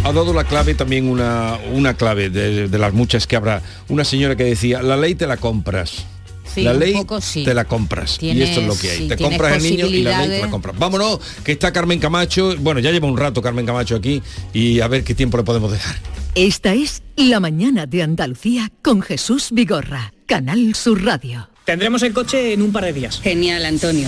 Ha 0.06 0.14
dado 0.14 0.34
la 0.34 0.44
clave 0.44 0.76
también 0.76 1.10
una, 1.10 1.58
una 1.74 1.96
clave 1.96 2.30
de, 2.30 2.68
de 2.68 2.78
las 2.78 2.94
muchas 2.94 3.26
que 3.26 3.36
habrá 3.36 3.62
una 3.90 4.04
señora 4.06 4.36
que 4.36 4.44
decía 4.44 4.84
la 4.84 4.96
ley 4.98 5.16
te 5.16 5.26
la 5.28 5.38
compras 5.38 6.06
Sí, 6.54 6.62
la 6.62 6.74
ley 6.74 6.94
poco 6.94 7.20
sí. 7.20 7.44
te 7.44 7.54
la 7.54 7.66
compras. 7.66 8.18
y 8.22 8.42
esto 8.42 8.62
es 8.62 8.68
lo 8.68 8.78
que 8.78 8.90
hay. 8.92 8.98
sí, 9.00 9.08
te 9.10 9.18
compras 9.18 9.58
el 9.58 9.64
niño 9.64 9.88
y 9.88 10.04
la 10.04 10.20
ley 10.26 10.40
te 10.40 10.46
la 10.46 10.50
compras. 10.50 10.78
Vámonos, 10.80 11.20
que 11.44 11.52
está 11.52 11.74
Carmen 11.74 12.00
Camacho. 12.00 12.56
Bueno, 12.60 12.80
ya 12.80 12.92
lleva 12.92 13.08
un 13.10 13.18
rato 13.18 13.42
Carmen 13.42 13.66
Camacho 13.66 13.98
aquí 13.98 14.22
y 14.54 14.80
a 14.80 14.88
ver 14.88 15.04
qué 15.04 15.14
tiempo 15.16 15.36
le 15.38 15.44
podemos 15.44 15.70
dejar. 15.70 15.98
Esta 16.36 16.74
es 16.74 17.02
La 17.18 17.42
mañana 17.42 17.88
de 17.88 18.04
Andalucía 18.04 18.72
con 18.82 19.02
Jesús 19.02 19.50
Vigorra, 19.52 20.14
Canal 20.28 20.76
Sur 20.76 21.04
Radio. 21.04 21.50
Tendremos 21.66 22.04
el 22.04 22.14
coche 22.14 22.54
en 22.54 22.62
un 22.62 22.72
par 22.72 22.86
de 22.86 22.94
días. 22.94 23.20
Genial, 23.22 23.66
Antonio. 23.66 24.08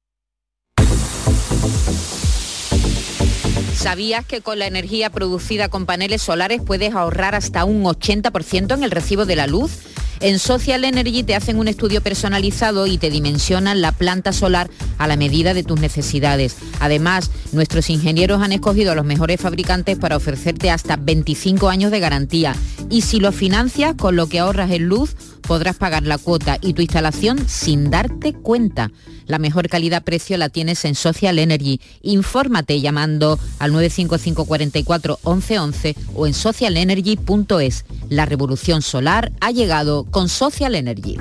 ¿Sabías 3.81 4.23
que 4.27 4.41
con 4.41 4.59
la 4.59 4.67
energía 4.67 5.09
producida 5.09 5.67
con 5.67 5.87
paneles 5.87 6.21
solares 6.21 6.61
puedes 6.63 6.93
ahorrar 6.93 7.33
hasta 7.33 7.65
un 7.65 7.83
80% 7.83 8.75
en 8.75 8.83
el 8.83 8.91
recibo 8.91 9.25
de 9.25 9.35
la 9.35 9.47
luz? 9.47 9.71
En 10.19 10.37
Social 10.37 10.83
Energy 10.83 11.23
te 11.23 11.33
hacen 11.33 11.57
un 11.57 11.67
estudio 11.67 11.99
personalizado 12.01 12.85
y 12.85 12.99
te 12.99 13.09
dimensionan 13.09 13.81
la 13.81 13.91
planta 13.91 14.33
solar 14.33 14.69
a 14.99 15.07
la 15.07 15.17
medida 15.17 15.55
de 15.55 15.63
tus 15.63 15.79
necesidades. 15.79 16.57
Además, 16.79 17.31
nuestros 17.53 17.89
ingenieros 17.89 18.43
han 18.43 18.51
escogido 18.51 18.91
a 18.91 18.95
los 18.95 19.03
mejores 19.03 19.41
fabricantes 19.41 19.97
para 19.97 20.15
ofrecerte 20.15 20.69
hasta 20.69 20.95
25 20.95 21.67
años 21.67 21.89
de 21.89 21.99
garantía. 21.99 22.55
Y 22.91 23.01
si 23.01 23.19
lo 23.19 23.31
financias 23.31 23.95
con 23.95 24.15
lo 24.15 24.29
que 24.29 24.37
ahorras 24.37 24.69
en 24.69 24.83
luz, 24.83 25.15
podrás 25.41 25.75
pagar 25.75 26.03
la 26.03 26.17
cuota 26.17 26.57
y 26.61 26.73
tu 26.73 26.81
instalación 26.81 27.47
sin 27.47 27.89
darte 27.89 28.33
cuenta. 28.33 28.91
La 29.25 29.39
mejor 29.39 29.69
calidad-precio 29.69 30.37
la 30.37 30.49
tienes 30.49 30.83
en 30.85 30.95
Social 30.95 31.39
Energy. 31.39 31.79
Infórmate 32.01 32.81
llamando 32.81 33.39
al 33.59 33.71
955 33.71 34.45
44 34.45 35.19
1111 35.25 35.95
o 36.15 36.27
en 36.27 36.33
socialenergy.es. 36.33 37.85
La 38.09 38.25
revolución 38.25 38.81
solar 38.81 39.31
ha 39.41 39.51
llegado 39.51 40.05
con 40.05 40.29
Social 40.29 40.75
Energy. 40.75 41.17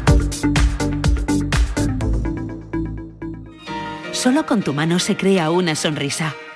Solo 4.13 4.45
con 4.45 4.63
tu 4.63 4.75
mano 4.75 4.99
se 4.99 5.17
crea 5.17 5.51
una 5.51 5.75
sonrisa. 5.75 6.35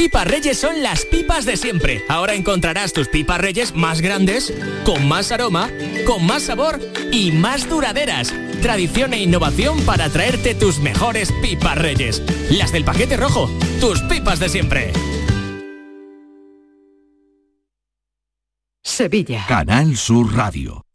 Pipas 0.00 0.26
Reyes 0.26 0.58
son 0.58 0.82
las 0.82 1.04
pipas 1.04 1.44
de 1.44 1.58
siempre. 1.58 2.02
Ahora 2.08 2.32
encontrarás 2.32 2.94
tus 2.94 3.08
pipas 3.08 3.38
Reyes 3.38 3.74
más 3.74 4.00
grandes, 4.00 4.50
con 4.82 5.06
más 5.06 5.30
aroma, 5.30 5.68
con 6.06 6.24
más 6.24 6.44
sabor 6.44 6.80
y 7.12 7.32
más 7.32 7.68
duraderas. 7.68 8.32
Tradición 8.62 9.12
e 9.12 9.22
innovación 9.22 9.78
para 9.82 10.08
traerte 10.08 10.54
tus 10.54 10.78
mejores 10.78 11.30
pipas 11.42 11.76
Reyes. 11.76 12.22
Las 12.48 12.72
del 12.72 12.82
paquete 12.82 13.18
rojo, 13.18 13.50
tus 13.78 14.00
pipas 14.00 14.40
de 14.40 14.48
siempre. 14.48 14.90
Sevilla. 18.82 19.44
Canal 19.46 19.98
Sur 19.98 20.34
Radio. 20.34 20.86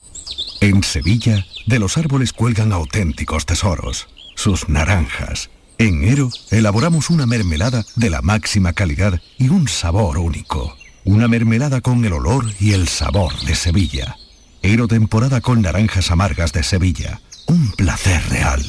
En 0.62 0.82
Sevilla, 0.82 1.46
de 1.68 1.78
los 1.78 2.00
árboles 2.00 2.34
cuelgan 2.34 2.74
auténticos 2.74 3.46
tesoros, 3.46 4.08
sus 4.34 4.68
naranjas. 4.68 5.52
En 5.78 6.04
Ero, 6.06 6.30
elaboramos 6.52 7.10
una 7.10 7.26
mermelada 7.26 7.86
de 7.96 8.10
la 8.10 8.22
máxima 8.22 8.72
calidad 8.72 9.22
y 9.38 9.50
un 9.50 9.68
sabor 9.68 10.18
único. 10.18 10.78
Una 11.04 11.28
mermelada 11.28 11.82
con 11.82 12.06
el 12.06 12.14
olor 12.14 12.46
y 12.62 12.72
el 12.72 12.88
sabor 12.88 13.38
de 13.42 13.56
Sevilla. 13.56 14.16
Ero 14.62 14.88
temporada 14.88 15.42
con 15.42 15.62
naranjas 15.62 16.12
amargas 16.12 16.54
de 16.54 16.64
Sevilla. 16.64 17.20
Un 17.48 17.72
placer 17.72 18.24
real. 18.30 18.64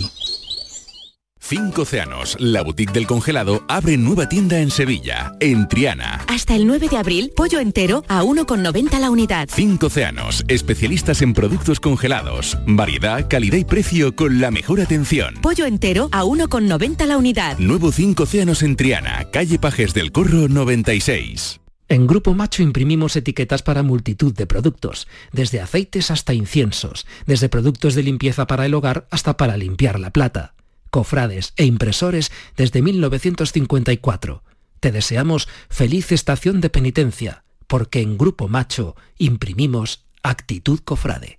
Cinco 1.49 1.83
Océanos, 1.83 2.37
la 2.41 2.61
boutique 2.63 2.93
del 2.93 3.07
congelado, 3.07 3.65
abre 3.69 3.97
nueva 3.97 4.29
tienda 4.29 4.59
en 4.59 4.69
Sevilla, 4.69 5.33
en 5.39 5.69
Triana. 5.69 6.25
Hasta 6.27 6.57
el 6.57 6.67
9 6.67 6.89
de 6.89 6.97
abril, 6.97 7.33
pollo 7.37 7.61
entero 7.61 8.03
a 8.09 8.25
1,90 8.25 8.99
la 8.99 9.13
unidad. 9.13 9.49
Cinco 9.53 9.87
Océanos, 9.87 10.45
especialistas 10.49 11.23
en 11.23 11.35
productos 11.35 11.79
congelados. 11.79 12.59
Variedad, 12.67 13.29
calidad 13.29 13.59
y 13.59 13.65
precio 13.65 14.17
con 14.17 14.41
la 14.41 14.51
mejor 14.51 14.81
atención. 14.81 15.35
Pollo 15.41 15.67
entero 15.67 16.09
a 16.11 16.25
1,90 16.25 17.07
la 17.07 17.17
unidad. 17.17 17.57
Nuevo 17.61 17.93
Cinco 17.93 18.25
Océanos 18.25 18.65
en 18.65 18.75
Triana, 18.75 19.29
calle 19.31 19.61
Pajes 19.61 19.95
del 19.95 20.11
Corro 20.11 20.49
96. 20.49 21.61
En 21.89 22.09
Grupo 22.09 22.35
Macho 22.35 22.65
imprimimos 22.65 23.15
etiquetas 23.15 23.63
para 23.63 23.85
multitud 23.85 24.35
de 24.35 24.49
productos, 24.49 25.07
desde 25.31 25.61
aceites 25.61 26.11
hasta 26.11 26.35
inciensos, 26.35 27.07
desde 27.25 27.49
productos 27.49 27.95
de 27.95 28.03
limpieza 28.03 28.49
para 28.49 28.67
el 28.67 28.75
hogar 28.75 29.07
hasta 29.13 29.37
para 29.37 29.57
limpiar 29.57 30.01
la 30.01 30.11
plata, 30.11 30.57
cofrades 30.91 31.53
e 31.57 31.65
impresores 31.65 32.33
desde 32.57 32.83
1954. 32.83 34.43
Te 34.81 34.93
deseamos 34.93 35.49
feliz 35.69 36.13
estación 36.13 36.61
de 36.61 36.71
penitencia, 36.71 37.45
porque 37.67 38.01
en 38.01 38.19
Grupo 38.19 38.49
Macho 38.49 38.97
imprimimos 39.19 40.07
actitud 40.23 40.81
cofrade. 40.85 41.39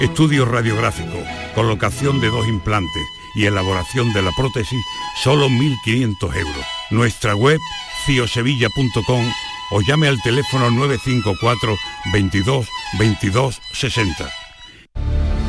Estudio 0.00 0.44
radiográfico, 0.44 1.18
colocación 1.56 2.20
de 2.20 2.30
dos 2.30 2.46
implantes 2.46 3.02
y 3.34 3.46
elaboración 3.46 4.12
de 4.12 4.22
la 4.22 4.30
prótesis, 4.36 4.80
solo 5.22 5.48
1.500 5.48 6.36
euros. 6.36 6.66
Nuestra 6.90 7.34
web, 7.34 7.58
ciosevilla.com 8.06 9.24
o 9.70 9.80
llame 9.82 10.06
al 10.06 10.22
teléfono 10.22 10.70
954 10.70 11.76
22 12.12 12.68
22 12.98 13.60
60. 13.72 14.30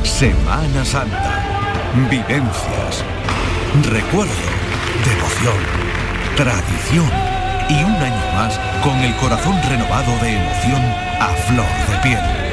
Semana 0.03 0.83
Santa. 0.83 1.93
Vivencias. 2.09 3.05
Recuerdo. 3.83 4.33
Devoción. 5.05 5.57
Tradición. 6.35 7.09
Y 7.69 7.83
un 7.83 7.93
año 7.93 8.33
más 8.33 8.59
con 8.83 8.97
el 8.97 9.15
corazón 9.17 9.56
renovado 9.69 10.12
de 10.23 10.35
emoción 10.35 10.81
a 11.19 11.27
flor 11.47 11.67
de 11.87 11.97
piel. 12.04 12.48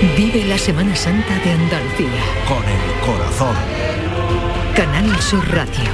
Vive 0.00 0.46
la 0.46 0.56
Semana 0.56 0.96
Santa 0.96 1.38
de 1.40 1.50
Andalucía. 1.50 2.22
Con 2.48 2.64
el 2.64 3.06
corazón. 3.06 3.54
Canal 4.74 5.20
Sur 5.20 5.46
Radio. 5.50 5.90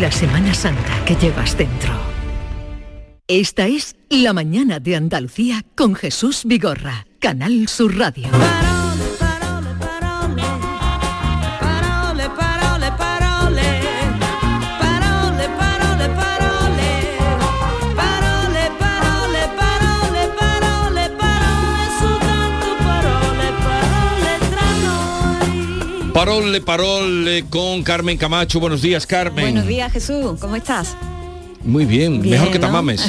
La 0.00 0.10
Semana 0.10 0.54
Santa 0.54 1.04
que 1.04 1.14
llevas 1.16 1.56
dentro. 1.58 1.92
Esta 3.28 3.66
es 3.66 3.94
La 4.08 4.32
Mañana 4.32 4.80
de 4.80 4.96
Andalucía 4.96 5.62
con 5.76 5.94
Jesús 5.94 6.44
Vigorra. 6.46 7.06
Canal 7.20 7.68
Sur 7.68 7.98
Radio. 7.98 8.28
Parole, 26.24 26.60
parole 26.60 27.44
con 27.50 27.82
Carmen 27.82 28.16
Camacho. 28.16 28.60
Buenos 28.60 28.80
días, 28.80 29.08
Carmen. 29.08 29.44
Buenos 29.44 29.66
días, 29.66 29.92
Jesús. 29.92 30.38
¿Cómo 30.38 30.54
estás? 30.54 30.96
Muy 31.64 31.84
bien, 31.84 32.22
Bien, 32.22 32.34
mejor 32.34 32.52
que 32.52 32.60
¿no? 32.60 32.68
Tamames. 32.68 33.04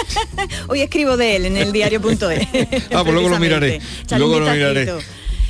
Hoy 0.68 0.82
escribo 0.82 1.16
de 1.16 1.36
él 1.36 1.46
en 1.46 1.56
el 1.56 1.72
diario.es. 1.72 2.18
Ah, 2.92 3.04
pues 3.04 3.14
luego 3.14 3.30
lo 3.30 3.38
miraré. 3.38 3.80
Luego 4.18 4.38
lo 4.38 4.52
miraré. 4.52 4.92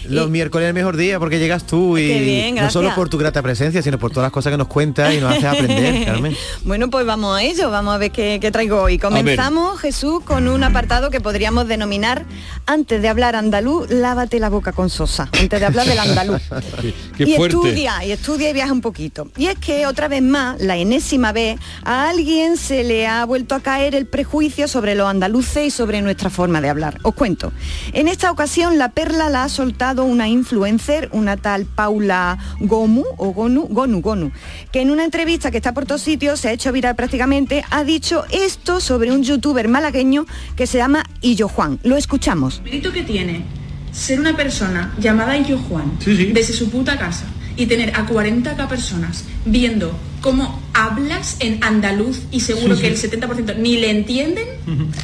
Los 0.08 0.30
miércoles 0.30 0.66
es 0.66 0.68
el 0.68 0.74
mejor 0.74 0.96
día 0.96 1.18
porque 1.18 1.38
llegas 1.38 1.66
tú 1.66 1.98
y 1.98 2.06
bien, 2.20 2.54
no 2.56 2.70
solo 2.70 2.94
por 2.94 3.08
tu 3.08 3.18
grata 3.18 3.42
presencia, 3.42 3.82
sino 3.82 3.98
por 3.98 4.10
todas 4.10 4.26
las 4.26 4.32
cosas 4.32 4.50
que 4.50 4.56
nos 4.56 4.68
cuentas 4.68 5.14
y 5.14 5.18
nos 5.18 5.32
haces 5.32 5.44
aprender, 5.44 6.04
Carmen. 6.06 6.36
Bueno, 6.64 6.90
pues 6.90 7.06
vamos 7.06 7.36
a 7.36 7.42
ello, 7.42 7.70
vamos 7.70 7.94
a 7.94 7.98
ver 7.98 8.10
qué, 8.10 8.38
qué 8.40 8.50
traigo 8.50 8.80
hoy. 8.82 8.98
Comenzamos, 8.98 9.80
Jesús, 9.80 10.22
con 10.24 10.48
un 10.48 10.64
apartado 10.64 11.10
que 11.10 11.20
podríamos 11.20 11.68
denominar, 11.68 12.24
antes 12.66 13.00
de 13.02 13.08
hablar 13.08 13.36
andaluz, 13.36 13.90
lávate 13.90 14.38
la 14.38 14.48
boca 14.48 14.72
con 14.72 14.90
sosa, 14.90 15.28
antes 15.38 15.60
de 15.60 15.66
hablar 15.66 15.86
del 15.86 15.98
andaluz. 15.98 16.42
Qué 17.16 17.24
y 17.24 17.36
fuerte. 17.36 17.56
estudia, 17.56 18.04
y 18.04 18.12
estudia 18.12 18.50
y 18.50 18.52
viaja 18.52 18.72
un 18.72 18.80
poquito. 18.80 19.30
Y 19.36 19.46
es 19.46 19.58
que 19.58 19.86
otra 19.86 20.08
vez 20.08 20.22
más, 20.22 20.60
la 20.60 20.76
enésima 20.76 21.32
vez, 21.32 21.58
a 21.84 22.08
alguien 22.08 22.56
se 22.56 22.84
le 22.84 23.06
ha 23.06 23.24
vuelto 23.24 23.54
a 23.54 23.60
caer 23.60 23.94
el 23.94 24.06
prejuicio 24.06 24.68
sobre 24.68 24.94
los 24.94 25.08
andaluces 25.08 25.66
y 25.66 25.70
sobre 25.70 26.02
nuestra 26.02 26.30
forma 26.30 26.60
de 26.60 26.68
hablar. 26.68 26.98
Os 27.02 27.14
cuento. 27.14 27.52
En 27.92 28.08
esta 28.08 28.30
ocasión 28.30 28.78
la 28.78 28.90
perla 28.90 29.28
la 29.28 29.44
ha 29.44 29.48
soltado 29.48 29.91
una 30.00 30.28
influencer, 30.28 31.08
una 31.12 31.36
tal 31.36 31.66
Paula 31.66 32.38
Gomu 32.60 33.04
o 33.18 33.32
Gonu, 33.32 33.68
Gonu, 33.68 34.00
Gonu, 34.00 34.32
que 34.72 34.80
en 34.80 34.90
una 34.90 35.04
entrevista 35.04 35.50
que 35.50 35.58
está 35.58 35.74
por 35.74 35.86
todos 35.86 36.02
sitios, 36.02 36.40
se 36.40 36.48
ha 36.48 36.52
hecho 36.52 36.72
viral 36.72 36.96
prácticamente, 36.96 37.64
ha 37.70 37.84
dicho 37.84 38.24
esto 38.30 38.80
sobre 38.80 39.12
un 39.12 39.22
youtuber 39.22 39.68
malagueño 39.68 40.26
que 40.56 40.66
se 40.66 40.78
llama 40.78 41.04
Illo 41.20 41.48
Juan. 41.48 41.78
Lo 41.82 41.96
escuchamos. 41.96 42.62
mérito 42.62 42.92
que 42.92 43.02
tiene 43.02 43.44
ser 43.92 44.18
una 44.18 44.34
persona 44.36 44.94
llamada 44.98 45.36
Illo 45.36 45.58
Juan 45.58 45.98
desde 46.06 46.54
su 46.54 46.70
puta 46.70 46.98
casa 46.98 47.26
y 47.56 47.66
tener 47.66 47.90
a 47.96 48.06
40k 48.06 48.68
personas 48.68 49.24
viendo 49.44 49.96
cómo 50.20 50.62
hablas 50.72 51.36
en 51.40 51.62
andaluz 51.64 52.20
y 52.30 52.40
seguro 52.40 52.76
Sí, 52.76 52.82
que 52.82 52.96
sí. 52.96 53.06
el 53.06 53.20
70% 53.20 53.56
ni 53.56 53.76
le 53.78 53.90
entienden, 53.90 54.46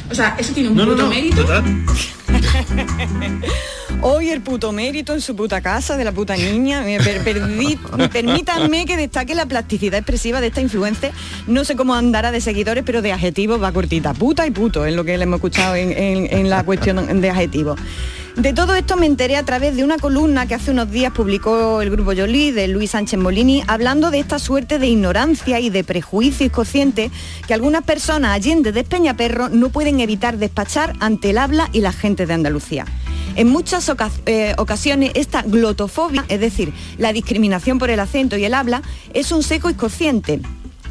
o 0.09 0.15
sea, 0.15 0.35
eso 0.39 0.53
tiene 0.53 0.69
un 0.69 0.75
No, 0.77 0.85
puto 0.85 1.03
no, 1.03 1.09
mérito. 1.09 1.45
Hoy 4.01 4.29
el 4.29 4.39
puto 4.39 4.71
mérito 4.71 5.13
en 5.13 5.19
su 5.19 5.35
puta 5.35 5.59
casa 5.59 5.97
de 5.97 6.05
la 6.05 6.13
puta 6.13 6.37
niña. 6.37 6.83
Me 6.83 6.99
per- 6.99 7.21
perdí- 7.25 7.77
permítanme 8.09 8.85
que 8.85 8.95
destaque 8.95 9.35
la 9.35 9.45
plasticidad 9.45 9.95
expresiva 9.99 10.39
de 10.39 10.47
esta 10.47 10.61
influencia. 10.61 11.11
No 11.47 11.65
sé 11.65 11.75
cómo 11.75 11.93
andará 11.95 12.31
de 12.31 12.39
seguidores, 12.39 12.83
pero 12.85 13.01
de 13.01 13.11
adjetivos 13.11 13.61
va 13.61 13.73
cortita. 13.73 14.13
Puta 14.13 14.47
y 14.47 14.51
puto 14.51 14.85
es 14.85 14.93
lo 14.95 15.03
que 15.03 15.17
le 15.17 15.23
hemos 15.23 15.37
escuchado 15.37 15.75
en, 15.75 15.91
en- 15.91 16.27
en 16.33 16.49
la 16.49 16.63
cuestión 16.63 17.19
de 17.19 17.29
adjetivos. 17.29 17.77
De 18.39 18.53
todo 18.53 18.73
esto 18.73 18.95
me 18.95 19.05
enteré 19.05 19.35
a 19.35 19.43
través 19.43 19.75
de 19.75 19.83
una 19.83 19.97
columna 19.97 20.47
que 20.47 20.55
hace 20.55 20.71
unos 20.71 20.89
días 20.89 21.11
publicó 21.11 21.81
el 21.81 21.89
grupo 21.89 22.13
Yoli 22.13 22.51
de 22.51 22.69
Luis 22.69 22.91
Sánchez 22.91 23.19
Molini, 23.19 23.65
hablando 23.67 24.11
de 24.11 24.19
esta 24.19 24.39
suerte 24.39 24.79
de 24.79 24.87
ignorancia 24.87 25.59
y 25.59 25.69
de 25.69 25.83
prejuicios 25.83 26.49
conscientes 26.49 27.11
que 27.45 27.53
algunas 27.53 27.83
personas 27.83 28.31
allende 28.31 28.71
de 28.71 28.85
Peñaperro 28.85 29.49
no 29.49 29.67
pueden 29.71 29.99
evitar 29.99 30.37
despachar 30.37 30.93
ante 31.01 31.31
el 31.31 31.37
habla 31.37 31.69
y 31.73 31.81
la 31.81 31.91
gente 31.91 32.25
de 32.25 32.33
Andalucía. 32.33 32.85
En 33.35 33.49
muchas 33.49 33.91
eh, 34.25 34.55
ocasiones 34.57 35.11
esta 35.15 35.41
glotofobia, 35.41 36.23
es 36.29 36.39
decir, 36.39 36.71
la 36.97 37.11
discriminación 37.11 37.77
por 37.77 37.89
el 37.89 37.99
acento 37.99 38.37
y 38.37 38.45
el 38.45 38.53
habla, 38.53 38.81
es 39.13 39.33
un 39.33 39.43
seco 39.43 39.69
inconsciente. 39.69 40.39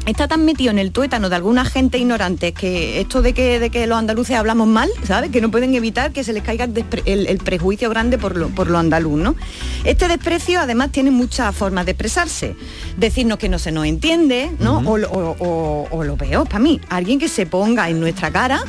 Está 0.09 0.27
tan 0.27 0.43
metido 0.43 0.71
en 0.71 0.79
el 0.79 0.91
tuétano 0.91 1.29
de 1.29 1.35
alguna 1.35 1.65
gente 1.65 1.99
ignorante 1.99 2.51
que 2.51 2.99
esto 2.99 3.21
de 3.21 3.33
que, 3.33 3.59
de 3.59 3.69
que 3.69 3.85
los 3.85 3.95
andaluces 3.97 4.35
hablamos 4.35 4.67
mal, 4.67 4.89
¿sabes? 5.03 5.29
Que 5.29 5.39
no 5.39 5.51
pueden 5.51 5.75
evitar 5.75 6.11
que 6.11 6.23
se 6.23 6.33
les 6.33 6.41
caiga 6.41 6.67
el, 7.05 7.37
prejuicio 7.37 7.91
grande 7.91 8.17
por 8.17 8.35
lo, 8.35 8.49
por 8.49 8.69
lo 8.71 8.79
andaluz, 8.79 9.19
¿no? 9.21 9.35
Este 9.83 10.07
desprecio 10.07 10.59
además 10.61 10.91
tiene 10.91 11.11
muchas 11.11 11.55
formas 11.55 11.85
de 11.85 11.91
expresarse. 11.91 12.55
Decirnos 12.97 13.37
que 13.37 13.49
no 13.49 13.59
se 13.59 13.71
nos 13.71 13.85
entiende, 13.85 14.49
¿no? 14.59 14.79
o, 14.79 14.97
lo- 14.97 15.09
o- 15.11 15.35
o- 15.39 15.87
o 15.91 16.03
lo 16.03 16.17
peor, 16.17 16.45
para 16.47 16.59
mí, 16.59 16.81
alguien 16.89 17.19
que 17.19 17.27
se 17.29 17.45
ponga 17.45 17.87
en 17.89 17.99
nuestra 17.99 18.31
cara 18.31 18.63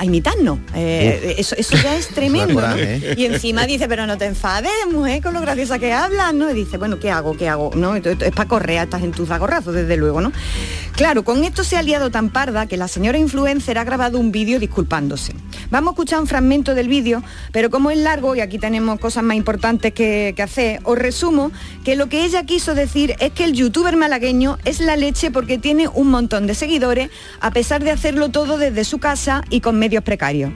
a 0.00 0.04
imitarnos. 0.06 0.58
Eh, 0.74 1.34
eso, 1.36 1.54
eso 1.58 1.76
ya 1.76 1.94
es 1.94 2.08
tremendo. 2.14 2.62
¿eh? 2.74 3.16
Y 3.18 3.26
encima 3.26 3.66
dice, 3.66 3.86
pero 3.86 4.06
no 4.06 4.16
te 4.16 4.24
enfades, 4.24 4.72
mujer, 4.90 5.22
con 5.22 5.34
lo 5.34 5.42
graciosa 5.42 5.78
que 5.78 5.92
hablas, 5.92 6.32
¿no? 6.32 6.50
Y 6.50 6.54
dice, 6.54 6.78
bueno, 6.78 6.98
¿qué 6.98 7.10
hago? 7.10 7.36
¿Qué 7.36 7.50
hago? 7.50 7.70
¿No? 7.74 7.94
Esto 7.94 8.10
es 8.10 8.32
para 8.32 8.48
correr 8.48 8.78
a 8.78 8.82
esta 8.84 8.98
gentuza 8.98 9.34
a 9.34 9.38
gorrazos, 9.38 9.74
desde 9.74 9.98
luego, 9.98 10.22
¿no? 10.22 10.32
Claro, 10.96 11.22
con 11.22 11.44
esto 11.44 11.64
se 11.64 11.76
ha 11.76 11.82
liado 11.82 12.10
tan 12.10 12.30
parda 12.30 12.66
que 12.66 12.78
la 12.78 12.88
señora 12.88 13.18
influencer 13.18 13.76
ha 13.76 13.84
grabado 13.84 14.18
un 14.18 14.32
vídeo 14.32 14.58
disculpándose. 14.58 15.34
Vamos 15.70 15.90
a 15.90 15.92
escuchar 15.92 16.20
un 16.20 16.26
fragmento 16.26 16.74
del 16.74 16.88
vídeo, 16.88 17.22
pero 17.52 17.68
como 17.68 17.90
es 17.90 17.98
largo 17.98 18.34
y 18.34 18.40
aquí 18.40 18.58
tenemos 18.58 18.98
cosas 18.98 19.22
más 19.22 19.36
importantes 19.36 19.92
que, 19.92 20.32
que 20.34 20.42
hacer, 20.42 20.80
os 20.84 20.98
resumo 20.98 21.52
que 21.84 21.94
lo 21.94 22.08
que 22.08 22.24
ella 22.24 22.44
quiso 22.44 22.74
decir 22.74 23.16
es 23.20 23.32
que 23.32 23.44
el 23.44 23.52
youtuber 23.52 23.96
malagueño 23.96 24.58
es 24.64 24.80
la 24.80 24.96
leche 24.96 25.30
porque 25.30 25.58
tiene 25.58 25.88
un 25.88 26.08
montón 26.08 26.46
de 26.46 26.54
seguidores, 26.54 27.10
a 27.40 27.50
pesar 27.50 27.84
de 27.84 27.90
hacerlo 27.90 28.30
todo 28.30 28.56
desde 28.56 28.84
su 28.84 28.98
casa 28.98 29.42
y 29.50 29.60
con 29.60 29.78
medios 29.78 29.89
precarios. 30.02 30.52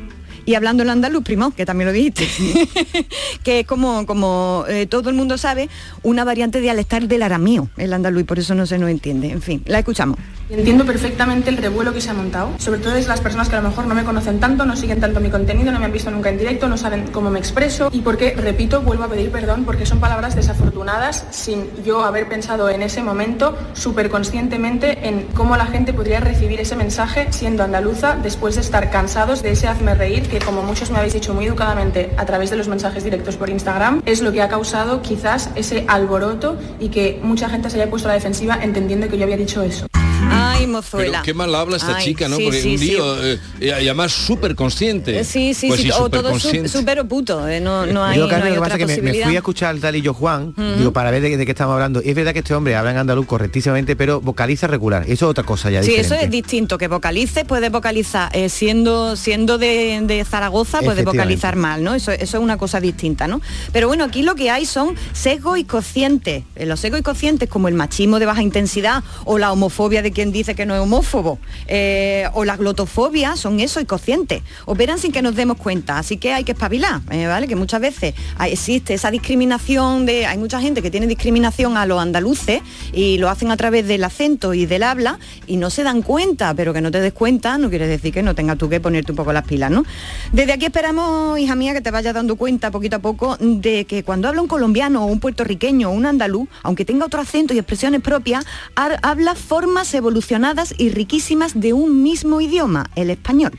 Y 0.46 0.54
hablando 0.54 0.82
en 0.82 0.90
andaluz, 0.90 1.24
primo, 1.24 1.52
que 1.52 1.64
también 1.64 1.86
lo 1.86 1.92
dijiste, 1.92 2.28
que 3.42 3.60
es 3.60 3.66
como, 3.66 4.04
como 4.04 4.64
eh, 4.68 4.86
todo 4.86 5.08
el 5.08 5.16
mundo 5.16 5.38
sabe, 5.38 5.70
una 6.02 6.24
variante 6.24 6.60
dialectal 6.60 7.08
del 7.08 7.22
aramío, 7.22 7.68
el 7.78 7.92
andaluz, 7.92 8.22
y 8.22 8.24
por 8.24 8.38
eso 8.38 8.54
no 8.54 8.66
se 8.66 8.78
nos 8.78 8.90
entiende. 8.90 9.30
En 9.30 9.40
fin, 9.40 9.62
la 9.64 9.78
escuchamos. 9.78 10.18
Entiendo 10.50 10.84
perfectamente 10.84 11.48
el 11.48 11.56
revuelo 11.56 11.94
que 11.94 12.02
se 12.02 12.10
ha 12.10 12.14
montado, 12.14 12.50
sobre 12.58 12.78
todo 12.78 12.96
es 12.96 13.08
las 13.08 13.20
personas 13.20 13.48
que 13.48 13.56
a 13.56 13.62
lo 13.62 13.68
mejor 13.68 13.86
no 13.86 13.94
me 13.94 14.04
conocen 14.04 14.40
tanto, 14.40 14.66
no 14.66 14.76
siguen 14.76 15.00
tanto 15.00 15.18
mi 15.18 15.30
contenido, 15.30 15.72
no 15.72 15.78
me 15.78 15.86
han 15.86 15.92
visto 15.92 16.10
nunca 16.10 16.28
en 16.28 16.36
directo, 16.36 16.68
no 16.68 16.76
saben 16.76 17.06
cómo 17.12 17.30
me 17.30 17.38
expreso 17.38 17.88
y 17.90 18.00
porque, 18.00 18.34
repito, 18.34 18.82
vuelvo 18.82 19.04
a 19.04 19.08
pedir 19.08 19.30
perdón 19.30 19.64
porque 19.64 19.86
son 19.86 20.00
palabras 20.00 20.36
desafortunadas 20.36 21.24
sin 21.30 21.64
yo 21.82 22.04
haber 22.04 22.28
pensado 22.28 22.68
en 22.68 22.82
ese 22.82 23.02
momento 23.02 23.56
súper 23.72 24.10
conscientemente 24.10 25.08
en 25.08 25.28
cómo 25.34 25.56
la 25.56 25.64
gente 25.64 25.94
podría 25.94 26.20
recibir 26.20 26.60
ese 26.60 26.76
mensaje 26.76 27.28
siendo 27.30 27.64
andaluza 27.64 28.16
después 28.22 28.56
de 28.56 28.60
estar 28.60 28.90
cansados 28.90 29.42
de 29.42 29.52
ese 29.52 29.66
hazme 29.66 29.94
reír 29.94 30.28
que 30.28 30.40
como 30.40 30.62
muchos 30.62 30.90
me 30.90 30.98
habéis 30.98 31.14
dicho 31.14 31.32
muy 31.32 31.46
educadamente 31.46 32.12
a 32.18 32.26
través 32.26 32.50
de 32.50 32.56
los 32.56 32.68
mensajes 32.68 33.02
directos 33.02 33.36
por 33.36 33.48
Instagram 33.48 34.02
es 34.04 34.20
lo 34.20 34.30
que 34.30 34.42
ha 34.42 34.48
causado 34.48 35.00
quizás 35.00 35.48
ese 35.54 35.86
alboroto 35.88 36.58
y 36.78 36.90
que 36.90 37.18
mucha 37.22 37.48
gente 37.48 37.70
se 37.70 37.80
haya 37.80 37.90
puesto 37.90 38.08
a 38.08 38.10
la 38.10 38.16
defensiva 38.16 38.58
entendiendo 38.60 39.08
que 39.08 39.16
yo 39.16 39.24
había 39.24 39.38
dicho 39.38 39.62
eso. 39.62 39.86
Ay, 40.30 40.53
Pero 40.66 40.72
mozuela. 40.76 41.22
qué 41.22 41.34
mal 41.34 41.54
habla 41.54 41.76
esta 41.76 41.96
Ay, 41.96 42.04
chica, 42.04 42.28
¿no? 42.28 42.36
sí, 42.36 42.44
Porque 42.44 42.60
sí, 42.62 42.72
un 42.72 42.78
sí. 42.78 42.86
lío, 42.86 43.24
eh, 43.24 43.38
y 43.60 43.68
además 43.70 44.12
súper 44.12 44.54
consciente. 44.54 45.18
Eh, 45.20 45.24
Sí, 45.24 45.54
sí, 45.54 45.68
Pues 45.68 45.80
sí, 45.80 45.90
o 45.90 46.08
todo 46.08 46.32
súper 46.38 47.00
o 47.00 47.04
puto, 47.08 47.46
eh, 47.48 47.60
no, 47.60 47.86
no 47.86 48.04
hay, 48.04 48.16
Yo, 48.18 48.24
no 48.24 48.28
Carmen, 48.30 48.48
hay 48.48 48.54
lo 48.54 48.62
que 48.62 48.66
otra 48.66 48.74
pasa 48.78 48.92
es 48.92 48.96
que 48.96 49.02
me, 49.02 49.24
fui 49.24 49.34
a 49.34 49.38
escuchar 49.38 49.70
al 49.70 49.80
talillo 49.80 50.14
Juan, 50.14 50.54
Mm. 50.56 50.78
digo, 50.78 50.92
para 50.92 51.10
ver 51.10 51.22
de, 51.22 51.36
de 51.36 51.44
qué 51.44 51.52
estamos 51.52 51.74
hablando. 51.74 52.00
Y 52.02 52.10
es 52.10 52.14
verdad 52.14 52.32
que 52.32 52.38
este 52.40 52.54
hombre 52.54 52.76
habla 52.76 52.90
en 52.92 52.98
andaluz 52.98 53.26
correctísimamente, 53.26 53.96
pero 53.96 54.20
vocaliza 54.20 54.66
regular. 54.66 55.02
Eso 55.04 55.12
es 55.12 55.22
otra 55.30 55.44
cosa 55.44 55.70
ya 55.70 55.82
Sí, 55.82 55.90
diferente. 55.90 56.14
eso 56.16 56.24
es 56.24 56.30
distinto, 56.30 56.78
que 56.78 56.88
vocalices, 56.88 57.44
puedes 57.44 57.70
vocalizar, 57.70 58.30
eh, 58.34 58.48
siendo, 58.48 59.16
siendo 59.16 59.58
de, 59.58 60.00
de 60.04 60.24
Zaragoza, 60.24 60.78
Efectivamente. 60.78 61.04
vocalizar 61.18 61.56
mal, 61.56 61.82
¿no? 61.82 61.94
Eso, 61.94 62.12
eso 62.12 62.36
es 62.38 62.42
una 62.42 62.56
cosa 62.58 62.80
distinta, 62.80 63.26
¿no? 63.28 63.40
Pero 63.72 63.88
bueno, 63.88 64.04
aquí 64.04 64.22
lo 64.22 64.34
que 64.34 64.50
hay 64.50 64.66
son 64.66 64.94
sesgos 65.12 65.58
inconscientes. 65.58 66.44
Eh, 66.56 66.66
Los 66.66 66.80
sesgos 66.80 67.00
inconscientes, 67.00 67.48
como 67.48 67.68
el 67.68 67.74
machismo 67.74 68.18
de 68.18 68.26
baja 68.26 68.42
intensidad 68.42 69.02
o 69.24 69.38
la 69.38 69.52
homofobia 69.52 70.02
de 70.02 70.12
quien 70.12 70.32
dice 70.32 70.53
que 70.54 70.66
no 70.66 70.74
es 70.74 70.80
homófobo, 70.80 71.38
eh, 71.66 72.28
o 72.34 72.44
la 72.44 72.56
glotofobia, 72.56 73.36
son 73.36 73.60
eso, 73.60 73.80
inconscientes. 73.80 74.42
Operan 74.66 74.98
sin 74.98 75.12
que 75.12 75.22
nos 75.22 75.34
demos 75.34 75.56
cuenta, 75.56 75.98
así 75.98 76.16
que 76.16 76.32
hay 76.32 76.44
que 76.44 76.52
espabilar, 76.52 77.00
eh, 77.10 77.26
¿vale? 77.26 77.46
Que 77.46 77.56
muchas 77.56 77.80
veces 77.80 78.14
existe 78.46 78.94
esa 78.94 79.10
discriminación 79.10 80.06
de, 80.06 80.26
hay 80.26 80.38
mucha 80.38 80.60
gente 80.60 80.82
que 80.82 80.90
tiene 80.90 81.06
discriminación 81.06 81.76
a 81.76 81.86
los 81.86 82.00
andaluces 82.00 82.62
y 82.92 83.18
lo 83.18 83.28
hacen 83.28 83.50
a 83.50 83.56
través 83.56 83.86
del 83.86 84.04
acento 84.04 84.54
y 84.54 84.66
del 84.66 84.82
habla 84.82 85.18
y 85.46 85.56
no 85.56 85.70
se 85.70 85.82
dan 85.82 86.02
cuenta, 86.02 86.54
pero 86.54 86.72
que 86.72 86.80
no 86.80 86.90
te 86.90 87.00
des 87.00 87.12
cuenta 87.12 87.58
no 87.58 87.70
quiere 87.70 87.86
decir 87.86 88.12
que 88.12 88.22
no 88.22 88.34
tengas 88.34 88.58
tú 88.58 88.68
que 88.68 88.80
ponerte 88.80 89.12
un 89.12 89.16
poco 89.16 89.32
las 89.32 89.44
pilas, 89.44 89.70
¿no? 89.70 89.84
Desde 90.32 90.52
aquí 90.52 90.66
esperamos, 90.66 91.38
hija 91.38 91.54
mía, 91.54 91.72
que 91.72 91.80
te 91.80 91.90
vayas 91.90 92.14
dando 92.14 92.36
cuenta 92.36 92.70
poquito 92.70 92.96
a 92.96 92.98
poco 92.98 93.36
de 93.40 93.84
que 93.86 94.02
cuando 94.02 94.28
habla 94.28 94.42
un 94.42 94.48
colombiano 94.48 95.04
o 95.04 95.06
un 95.06 95.20
puertorriqueño 95.20 95.90
o 95.90 95.92
un 95.92 96.06
andaluz, 96.06 96.48
aunque 96.62 96.84
tenga 96.84 97.06
otro 97.06 97.20
acento 97.20 97.54
y 97.54 97.58
expresiones 97.58 98.00
propias, 98.00 98.44
habla 98.74 99.34
formas 99.34 99.92
evolucionadas 99.94 100.43
y 100.76 100.90
riquísimas 100.90 101.58
de 101.58 101.72
un 101.72 102.02
mismo 102.02 102.40
idioma, 102.40 102.90
el 102.96 103.08
español. 103.08 103.52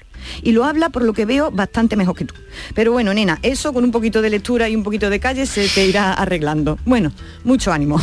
Y 0.43 0.51
lo 0.51 0.65
habla, 0.65 0.89
por 0.89 1.03
lo 1.03 1.13
que 1.13 1.25
veo, 1.25 1.49
bastante 1.49 1.95
mejor 1.95 2.15
que 2.15 2.25
tú. 2.25 2.35
Pero 2.75 2.91
bueno, 2.91 3.13
nena, 3.13 3.39
eso 3.41 3.73
con 3.73 3.83
un 3.83 3.91
poquito 3.91 4.21
de 4.21 4.29
lectura 4.29 4.69
y 4.69 4.75
un 4.75 4.83
poquito 4.83 5.09
de 5.09 5.19
calle 5.19 5.47
se 5.47 5.67
te 5.67 5.87
irá 5.87 6.13
arreglando. 6.13 6.77
Bueno, 6.85 7.11
mucho 7.43 7.71
ánimo. 7.71 7.99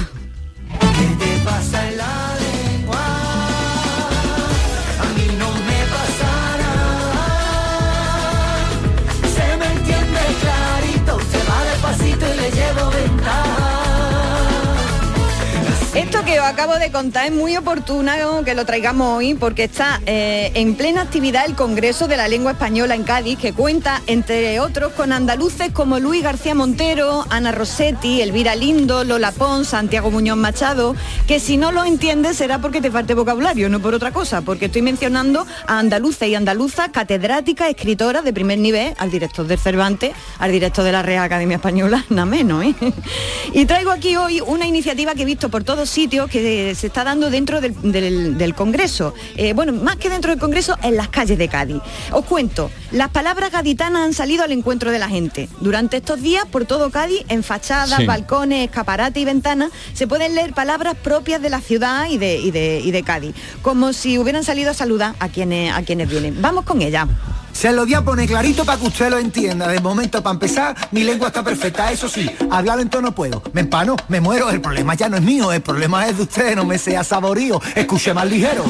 Os 16.43 16.49
acabo 16.49 16.77
de 16.77 16.91
contar 16.91 17.27
es 17.27 17.33
muy 17.33 17.57
oportuna 17.57 18.17
que 18.45 18.55
lo 18.55 18.65
traigamos 18.67 19.19
hoy 19.19 19.35
porque 19.35 19.65
está 19.65 20.01
eh, 20.07 20.51
en 20.55 20.75
plena 20.75 21.03
actividad 21.03 21.45
el 21.47 21.55
Congreso 21.55 22.09
de 22.09 22.17
la 22.17 22.27
Lengua 22.27 22.53
Española 22.53 22.95
en 22.97 23.05
Cádiz 23.05 23.39
que 23.39 23.53
cuenta 23.53 24.03
entre 24.07 24.59
otros 24.59 24.93
con 24.93 25.13
andaluces 25.13 25.71
como 25.73 26.01
Luis 26.01 26.23
García 26.23 26.55
Montero, 26.55 27.25
Ana 27.31 27.53
Rossetti, 27.53 28.23
Elvira 28.23 28.57
Lindo, 28.57 29.05
Lola 29.05 29.31
Pons, 29.31 29.69
Santiago 29.69 30.11
Muñoz 30.11 30.37
Machado, 30.37 30.97
que 31.27 31.39
si 31.39 31.57
no 31.57 31.71
lo 31.71 31.85
entiendes 31.85 32.39
será 32.39 32.59
porque 32.59 32.81
te 32.81 32.91
falte 32.91 33.15
vocabulario, 33.15 33.69
no 33.69 33.81
por 33.81 33.95
otra 33.95 34.11
cosa, 34.11 34.41
porque 34.41 34.67
estoy 34.67 34.83
mencionando 34.83 35.47
a 35.67 35.79
andaluces 35.79 36.29
y 36.29 36.35
andaluzas, 36.35 36.89
catedráticas, 36.89 37.71
escritoras 37.71 38.25
de 38.25 38.33
primer 38.33 38.59
nivel, 38.59 38.95
al 38.99 39.11
director 39.11 39.47
del 39.47 39.59
Cervantes, 39.59 40.13
al 40.39 40.51
director 40.51 40.85
de 40.85 40.93
la 40.93 41.03
Real 41.03 41.25
Academia 41.25 41.57
Española, 41.57 42.05
nada 42.11 42.27
menos. 42.27 42.65
¿eh? 42.65 42.75
Y 43.55 43.67
traigo 43.67 43.91
aquí 43.91 44.17
hoy 44.17 44.41
una 44.41 44.67
iniciativa 44.67 45.15
que 45.15 45.23
he 45.23 45.27
visto 45.27 45.49
por 45.49 45.63
todos 45.63 45.89
sitios 45.91 46.31
que 46.31 46.42
se 46.43 46.87
está 46.87 47.05
dando 47.05 47.31
dentro 47.31 47.61
del, 47.61 47.75
del- 47.93 48.37
del 48.39 48.55
Congreso. 48.55 49.15
Eh, 49.37 49.53
bueno, 49.53 49.73
más 49.73 49.97
que 49.97 50.11
dentro 50.11 50.31
del 50.31 50.41
Congreso, 50.41 50.77
en 50.83 50.97
las 50.97 51.09
calles 51.09 51.39
de 51.39 51.49
Cádiz. 51.49 51.81
Os 52.11 52.25
cuento, 52.25 52.71
las 52.91 53.09
palabras 53.11 53.51
gaditanas 53.53 54.03
han 54.03 54.13
salido 54.15 54.45
al 54.45 54.53
encuentro 54.53 54.91
de 54.91 54.99
la 54.99 55.09
gente. 55.09 55.49
Durante 55.61 55.99
estos 55.99 56.21
días, 56.21 56.45
por 56.51 56.65
todo 56.65 56.91
Cádiz, 56.91 57.21
en 57.29 57.43
fachadas, 57.43 57.99
Sí. 57.99 58.07
balcones, 58.07 58.65
escaparates 58.69 59.21
y 59.23 59.25
ventanas, 59.25 59.71
se 59.95 60.07
pueden 60.07 60.35
leer 60.35 60.53
palabras 60.53 60.95
propias 61.03 61.41
de 61.41 61.51
la 61.51 61.61
ciudad 61.61 62.09
y 62.11 62.19
de, 62.19 62.37
y 62.39 62.51
de, 62.51 62.81
y 62.85 62.91
de 62.91 63.03
Cádiz, 63.03 63.35
como 63.63 63.93
si 63.93 64.19
hubieran 64.19 64.45
salido 64.45 64.71
a 64.71 64.75
saludar 64.75 65.15
a 65.19 65.29
quienes, 65.29 65.73
a 65.73 65.83
quienes 65.83 66.09
vienen. 66.09 66.41
Vamos 66.43 66.65
con 66.65 66.83
ella. 66.83 67.07
Se 67.53 67.71
lo 67.73 67.85
voy 67.85 67.95
a 67.95 68.03
poner 68.03 68.27
clarito 68.29 68.65
para 68.65 68.79
que 68.79 68.87
usted 68.89 69.09
lo 69.11 69.19
entienda. 69.19 69.69
De 69.69 69.79
momento, 69.81 70.21
para 70.23 70.35
empezar, 70.35 70.75
mi 70.91 71.05
lengua 71.05 71.29
está 71.29 71.45
perfecta. 71.45 71.93
Eso 71.93 72.09
sí, 72.09 72.29
hablar 72.51 72.81
en 72.81 72.91
tono 72.91 73.13
puedo. 73.15 73.43
Me 73.53 73.61
empano, 73.61 73.95
me 74.09 74.21
muero. 74.21 74.51
El 74.51 74.61
problema 74.61 74.95
ya 74.95 75.09
no 75.09 75.17
es 75.17 75.23
mío, 75.23 75.53
el 75.53 75.61
problema 75.63 76.07
es 76.09 76.17
de 76.17 76.23
usted. 76.25 76.57
No 76.57 76.65
me 76.65 76.79
sea 76.79 77.05
saborío. 77.05 77.61
Escuche 77.77 78.13
más 78.15 78.27
ligero. 78.29 78.65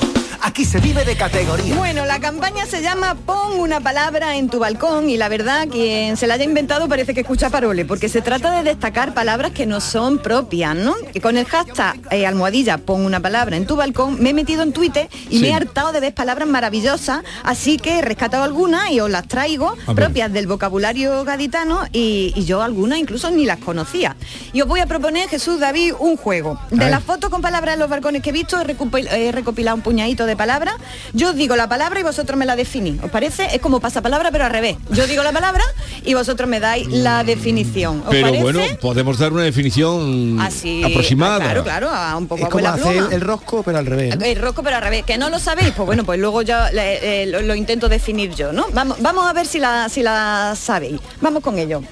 Aquí 0.44 0.64
se 0.64 0.80
vive 0.80 1.04
de 1.04 1.16
categoría. 1.16 1.76
Bueno, 1.76 2.04
la 2.04 2.18
campaña 2.18 2.66
se 2.66 2.82
llama 2.82 3.14
Pon 3.14 3.60
una 3.60 3.78
palabra 3.80 4.34
en 4.36 4.48
tu 4.50 4.58
balcón 4.58 5.08
y 5.08 5.16
la 5.16 5.28
verdad 5.28 5.68
quien 5.70 6.16
se 6.16 6.26
la 6.26 6.34
haya 6.34 6.42
inventado 6.44 6.88
parece 6.88 7.14
que 7.14 7.20
escucha 7.20 7.48
parole, 7.48 7.84
porque 7.84 8.08
se 8.08 8.22
trata 8.22 8.50
de 8.50 8.64
destacar 8.64 9.14
palabras 9.14 9.52
que 9.52 9.66
no 9.66 9.80
son 9.80 10.18
propias, 10.18 10.74
¿no? 10.74 10.96
Y 11.14 11.20
con 11.20 11.36
el 11.36 11.46
hashtag 11.46 11.96
eh, 12.10 12.26
almohadilla 12.26 12.78
Pon 12.78 13.04
una 13.06 13.20
palabra 13.20 13.56
en 13.56 13.66
tu 13.66 13.76
balcón 13.76 14.20
me 14.20 14.30
he 14.30 14.34
metido 14.34 14.64
en 14.64 14.72
Twitter 14.72 15.08
y 15.30 15.36
Sí. 15.36 15.42
me 15.42 15.50
he 15.50 15.54
hartado 15.54 15.92
de 15.92 16.00
ver 16.00 16.12
palabras 16.12 16.48
maravillosas, 16.48 17.20
así 17.44 17.78
que 17.78 18.00
he 18.00 18.02
rescatado 18.02 18.42
algunas 18.42 18.71
y 18.90 19.00
os 19.00 19.10
las 19.10 19.26
traigo 19.28 19.70
A 19.86 19.92
ver. 19.92 19.96
propias 20.06 20.32
del 20.32 20.46
vocabulario 20.46 21.24
gaditano 21.24 21.80
y, 21.92 22.32
y 22.36 22.44
yo 22.44 22.62
algunas 22.62 22.98
incluso 22.98 23.30
ni 23.30 23.44
las 23.44 23.58
conocía. 23.58 24.16
Y 24.52 24.60
os 24.62 24.68
voy 24.68 24.80
a 24.80 24.86
proponer, 24.86 25.28
Jesús 25.28 25.60
David, 25.60 25.94
un 25.98 26.16
juego. 26.16 26.58
De 26.70 26.88
las 26.90 27.02
fotos 27.02 27.30
con 27.30 27.40
palabras 27.42 27.74
en 27.74 27.80
los 27.80 27.88
balcones 27.88 28.22
que 28.22 28.30
he 28.30 28.32
visto, 28.32 28.60
he 28.60 28.64
recopil- 28.64 29.08
he 29.12 29.32
recopilado 29.32 29.76
un 29.76 29.82
puñadito 29.82 30.26
de 30.26 30.36
palabras. 30.36 30.74
Yo 31.12 31.30
os 31.30 31.36
digo 31.36 31.56
la 31.56 31.68
palabra 31.68 32.00
y 32.00 32.02
vosotros 32.02 32.38
me 32.38 32.46
la 32.46 32.56
definís. 32.56 33.02
¿Os 33.02 33.10
parece? 33.10 33.54
Es 33.54 33.60
como 33.60 33.80
pasapalabra, 33.80 34.30
pero 34.30 34.44
al 34.44 34.50
revés. 34.50 34.76
Yo 34.90 35.06
digo 35.06 35.22
la 35.22 35.32
palabra 35.32 35.64
y 36.04 36.14
vosotros 36.14 36.48
me 36.48 36.60
dais 36.60 36.86
la 36.88 37.24
definición. 37.24 38.00
¿Os 38.00 38.10
Pero 38.10 38.26
parece? 38.26 38.42
bueno, 38.42 38.60
podemos 38.80 39.18
dar 39.18 39.32
una 39.32 39.42
definición 39.42 40.40
Así, 40.40 40.82
aproximada. 40.82 41.38
Claro, 41.40 41.62
claro, 41.64 41.88
a 41.90 42.16
un 42.16 42.26
poco 42.26 42.40
Es 42.42 42.46
a 42.46 42.50
como 42.50 42.68
hacer 42.68 43.02
el 43.12 43.20
rosco, 43.20 43.62
pero 43.62 43.78
al 43.78 43.86
revés. 43.86 44.18
¿no? 44.18 44.24
El 44.24 44.36
rosco 44.38 44.62
pero 44.62 44.76
al 44.76 44.82
revés, 44.82 45.04
que 45.04 45.18
no 45.18 45.28
lo 45.30 45.38
sabéis, 45.38 45.72
pues 45.76 45.86
bueno, 45.86 46.04
pues 46.04 46.18
luego 46.18 46.42
ya 46.42 46.70
le- 46.70 47.22
eh, 47.22 47.26
lo, 47.26 47.40
lo 47.42 47.54
intento 47.54 47.88
definir 47.88 48.34
yo, 48.34 48.52
¿no? 48.52 48.61
Vamos, 48.72 48.98
vamos 49.00 49.26
a 49.26 49.32
ver 49.32 49.46
si 49.46 49.58
la, 49.58 49.88
si 49.88 50.02
la 50.02 50.54
sabéis. 50.56 51.00
Vamos 51.20 51.42
con 51.42 51.58
ello. 51.58 51.82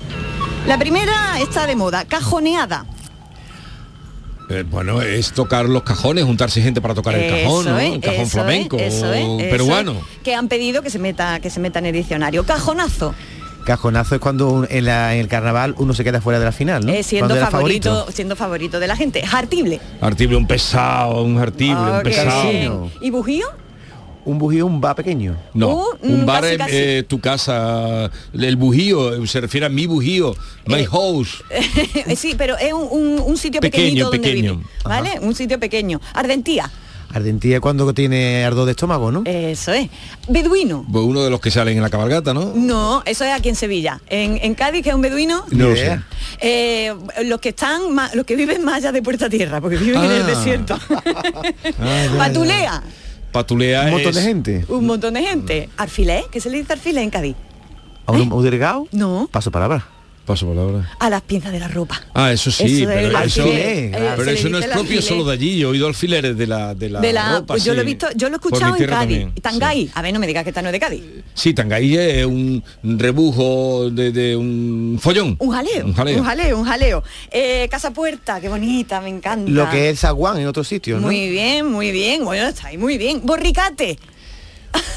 La 0.66 0.78
primera 0.78 1.40
está 1.40 1.66
de 1.66 1.76
moda, 1.76 2.04
cajoneada. 2.04 2.84
Eh, 4.48 4.64
bueno, 4.68 5.00
es 5.00 5.32
tocar 5.32 5.66
los 5.66 5.84
cajones, 5.84 6.24
juntarse 6.24 6.60
gente 6.60 6.80
para 6.80 6.92
tocar 6.94 7.14
el 7.14 7.30
cajón, 7.30 7.60
Eso 7.66 7.70
¿no? 7.70 7.78
es, 7.78 7.92
el 7.94 8.00
cajón 8.00 8.20
eso 8.22 8.30
flamenco, 8.32 8.76
es, 8.78 8.94
eso 8.94 9.12
es, 9.12 9.20
eso 9.20 9.50
peruano. 9.50 9.92
es, 9.92 9.98
que 10.24 10.34
han 10.34 10.48
pedido 10.48 10.82
que 10.82 10.90
se 10.90 10.98
meta 10.98 11.38
que 11.38 11.50
se 11.50 11.60
meta 11.60 11.78
en 11.78 11.86
el 11.86 11.92
diccionario. 11.92 12.44
Cajonazo, 12.44 13.14
Cajonazo 13.64 14.16
es 14.16 14.20
cuando 14.20 14.48
un- 14.48 14.66
en, 14.68 14.86
la- 14.86 15.14
en 15.14 15.20
el 15.20 15.28
carnaval 15.28 15.76
uno 15.78 15.94
se 15.94 16.02
queda 16.02 16.20
fuera 16.20 16.40
de 16.40 16.46
la 16.46 16.50
final, 16.52 16.84
¿no? 16.84 16.92
eh, 16.92 17.04
siendo 17.04 17.36
favorito, 17.36 18.06
siendo 18.12 18.34
favorito 18.34 18.80
de 18.80 18.88
la 18.88 18.96
gente. 18.96 19.24
Jartible. 19.24 19.80
Artible, 20.00 20.36
un 20.36 20.48
pesado, 20.48 21.22
un 21.22 21.38
artible, 21.38 21.76
un 21.92 22.02
pesado. 22.02 22.90
¿Y 23.00 23.10
bujío? 23.10 23.46
Un 24.24 24.38
bujío, 24.38 24.66
un 24.66 24.82
va 24.84 24.94
pequeño. 24.94 25.36
No, 25.54 25.68
Uh, 25.70 25.84
un 26.02 26.22
mm, 26.22 26.26
bar 26.26 26.42
casi, 26.42 26.52
es 26.52 26.58
casi. 26.58 26.70
eh, 26.76 27.04
tu 27.08 27.20
casa, 27.20 28.10
el 28.34 28.56
bujío, 28.56 29.14
eh, 29.22 29.26
se 29.26 29.40
refiere 29.40 29.66
a 29.66 29.68
mi 29.70 29.86
bujío, 29.86 30.34
my 30.66 30.84
house. 30.84 31.42
Eh, 32.06 32.16
sí, 32.16 32.34
pero 32.36 32.56
es 32.58 32.72
un, 32.72 32.86
un- 32.90 33.20
un 33.20 33.36
sitio 33.36 33.60
Pequeño, 33.60 33.82
pequeñito 33.82 34.04
donde 34.10 34.18
pequeño. 34.18 34.54
vive, 34.56 34.68
¿Vale? 34.84 35.18
Un 35.20 35.34
sitio 35.34 35.58
pequeño. 35.58 36.00
Ardentía. 36.14 36.70
Ardentía 37.12 37.56
es 37.56 37.60
cuando 37.60 37.92
tiene 37.92 38.44
ardor 38.44 38.66
de 38.66 38.70
estómago, 38.70 39.10
¿no? 39.10 39.22
Eso 39.24 39.72
es. 39.72 39.88
Beduino. 40.28 40.86
Pues 40.92 41.04
uno 41.04 41.22
de 41.24 41.30
los 41.30 41.40
que 41.40 41.50
salen 41.50 41.76
en 41.76 41.82
la 41.82 41.90
cabalgata, 41.90 42.32
¿no? 42.32 42.52
No, 42.54 43.02
eso 43.04 43.24
es 43.24 43.32
aquí 43.32 43.48
en 43.48 43.56
Sevilla. 43.56 44.00
En, 44.08 44.38
en 44.40 44.54
Cádiz, 44.54 44.82
que 44.84 44.90
es 44.90 44.94
un 44.94 45.00
beduino, 45.00 45.44
No 45.50 45.70
lo 45.70 45.76
sé. 45.76 45.98
eh, 46.40 46.94
los 47.24 47.40
que 47.40 47.48
están 47.48 47.80
los 48.14 48.24
que 48.24 48.36
viven 48.36 48.62
más 48.64 48.74
allá 48.76 48.92
de 48.92 49.02
Puerta 49.02 49.28
Tierra, 49.28 49.60
porque 49.60 49.76
viven 49.76 50.04
en 50.04 50.10
el 50.12 50.22
Ah. 50.22 50.26
desierto. 50.26 50.78
Ah, 51.80 52.06
ya, 52.12 52.16
Patulea, 52.16 52.82
Patulea 53.32 53.84
Un 53.84 53.90
montón 53.92 54.14
de 54.14 54.22
gente. 54.22 54.64
un 54.68 54.86
montón 54.86 55.14
de 55.14 55.22
gente. 55.22 55.68
Alfilé, 55.76 56.24
¿qué 56.30 56.40
se 56.40 56.50
le 56.50 56.58
dice 56.58 56.72
alfilé 56.72 57.02
en 57.02 57.10
Cádiz? 57.10 57.36
¿A 58.06 58.12
un, 58.12 58.32
un 58.32 58.42
delgado? 58.44 58.86
No. 58.92 59.28
Paso 59.30 59.50
palabra. 59.50 59.86
Paso 60.26 60.46
palabra. 60.46 60.88
A 60.98 61.10
las 61.10 61.22
pinzas 61.22 61.50
de 61.50 61.58
la 61.58 61.66
ropa. 61.66 62.00
Ah, 62.14 62.30
eso 62.30 62.50
sí, 62.50 62.82
Eso 62.82 62.90
es 62.90 62.96
pero, 62.96 63.08
eso, 63.08 63.42
alfiler, 63.42 63.66
eh, 63.66 64.12
pero 64.16 64.30
eso 64.30 64.48
no 64.48 64.58
es 64.58 64.66
propio 64.66 64.80
alfiler. 64.82 65.02
solo 65.02 65.24
de 65.24 65.32
allí. 65.32 65.58
Yo 65.58 65.68
he 65.68 65.70
oído 65.72 65.86
alfileres 65.88 66.36
de 66.36 66.46
la 66.46 66.74
de 66.74 66.88
la, 66.88 67.00
de 67.00 67.12
la, 67.12 67.32
ropa, 67.32 67.46
pues 67.54 67.64
yo 67.64 67.74
lo 67.74 67.80
he 67.80 67.84
visto, 67.84 68.06
yo 68.14 68.28
lo 68.28 68.34
he 68.34 68.36
escuchado 68.36 68.76
en 68.76 68.86
Cádiz. 68.86 69.18
también, 69.18 69.32
Tangay. 69.42 69.90
A 69.94 70.02
ver, 70.02 70.12
no 70.12 70.20
me 70.20 70.26
digas 70.26 70.44
que 70.44 70.50
esta 70.50 70.62
no 70.62 70.68
es 70.68 70.72
de 70.72 70.80
Cádiz. 70.80 71.02
Sí, 71.34 71.52
Tangay 71.52 71.96
es 71.96 72.26
un 72.26 72.62
rebujo 72.82 73.90
de, 73.90 74.12
de 74.12 74.36
un 74.36 74.98
follón. 75.00 75.36
Un 75.38 75.50
jaleo. 75.50 75.86
Un 75.86 75.94
jaleo. 75.94 76.18
Un 76.18 76.24
jaleo, 76.24 76.58
un 76.58 76.64
jaleo. 76.64 77.02
Eh, 77.30 77.66
Casa 77.70 77.90
Puerta, 77.92 78.40
qué 78.40 78.48
bonita, 78.48 79.00
me 79.00 79.08
encanta. 79.08 79.50
Lo 79.50 79.68
que 79.70 79.90
es 79.90 80.00
zaguán 80.00 80.38
en 80.38 80.46
otros 80.46 80.68
sitios, 80.68 81.00
¿no? 81.00 81.06
Muy 81.08 81.28
bien, 81.28 81.66
muy 81.66 81.90
bien. 81.90 82.24
Bueno, 82.24 82.46
está 82.46 82.68
ahí 82.68 82.78
muy 82.78 82.98
bien. 82.98 83.20
Borricate. 83.24 83.98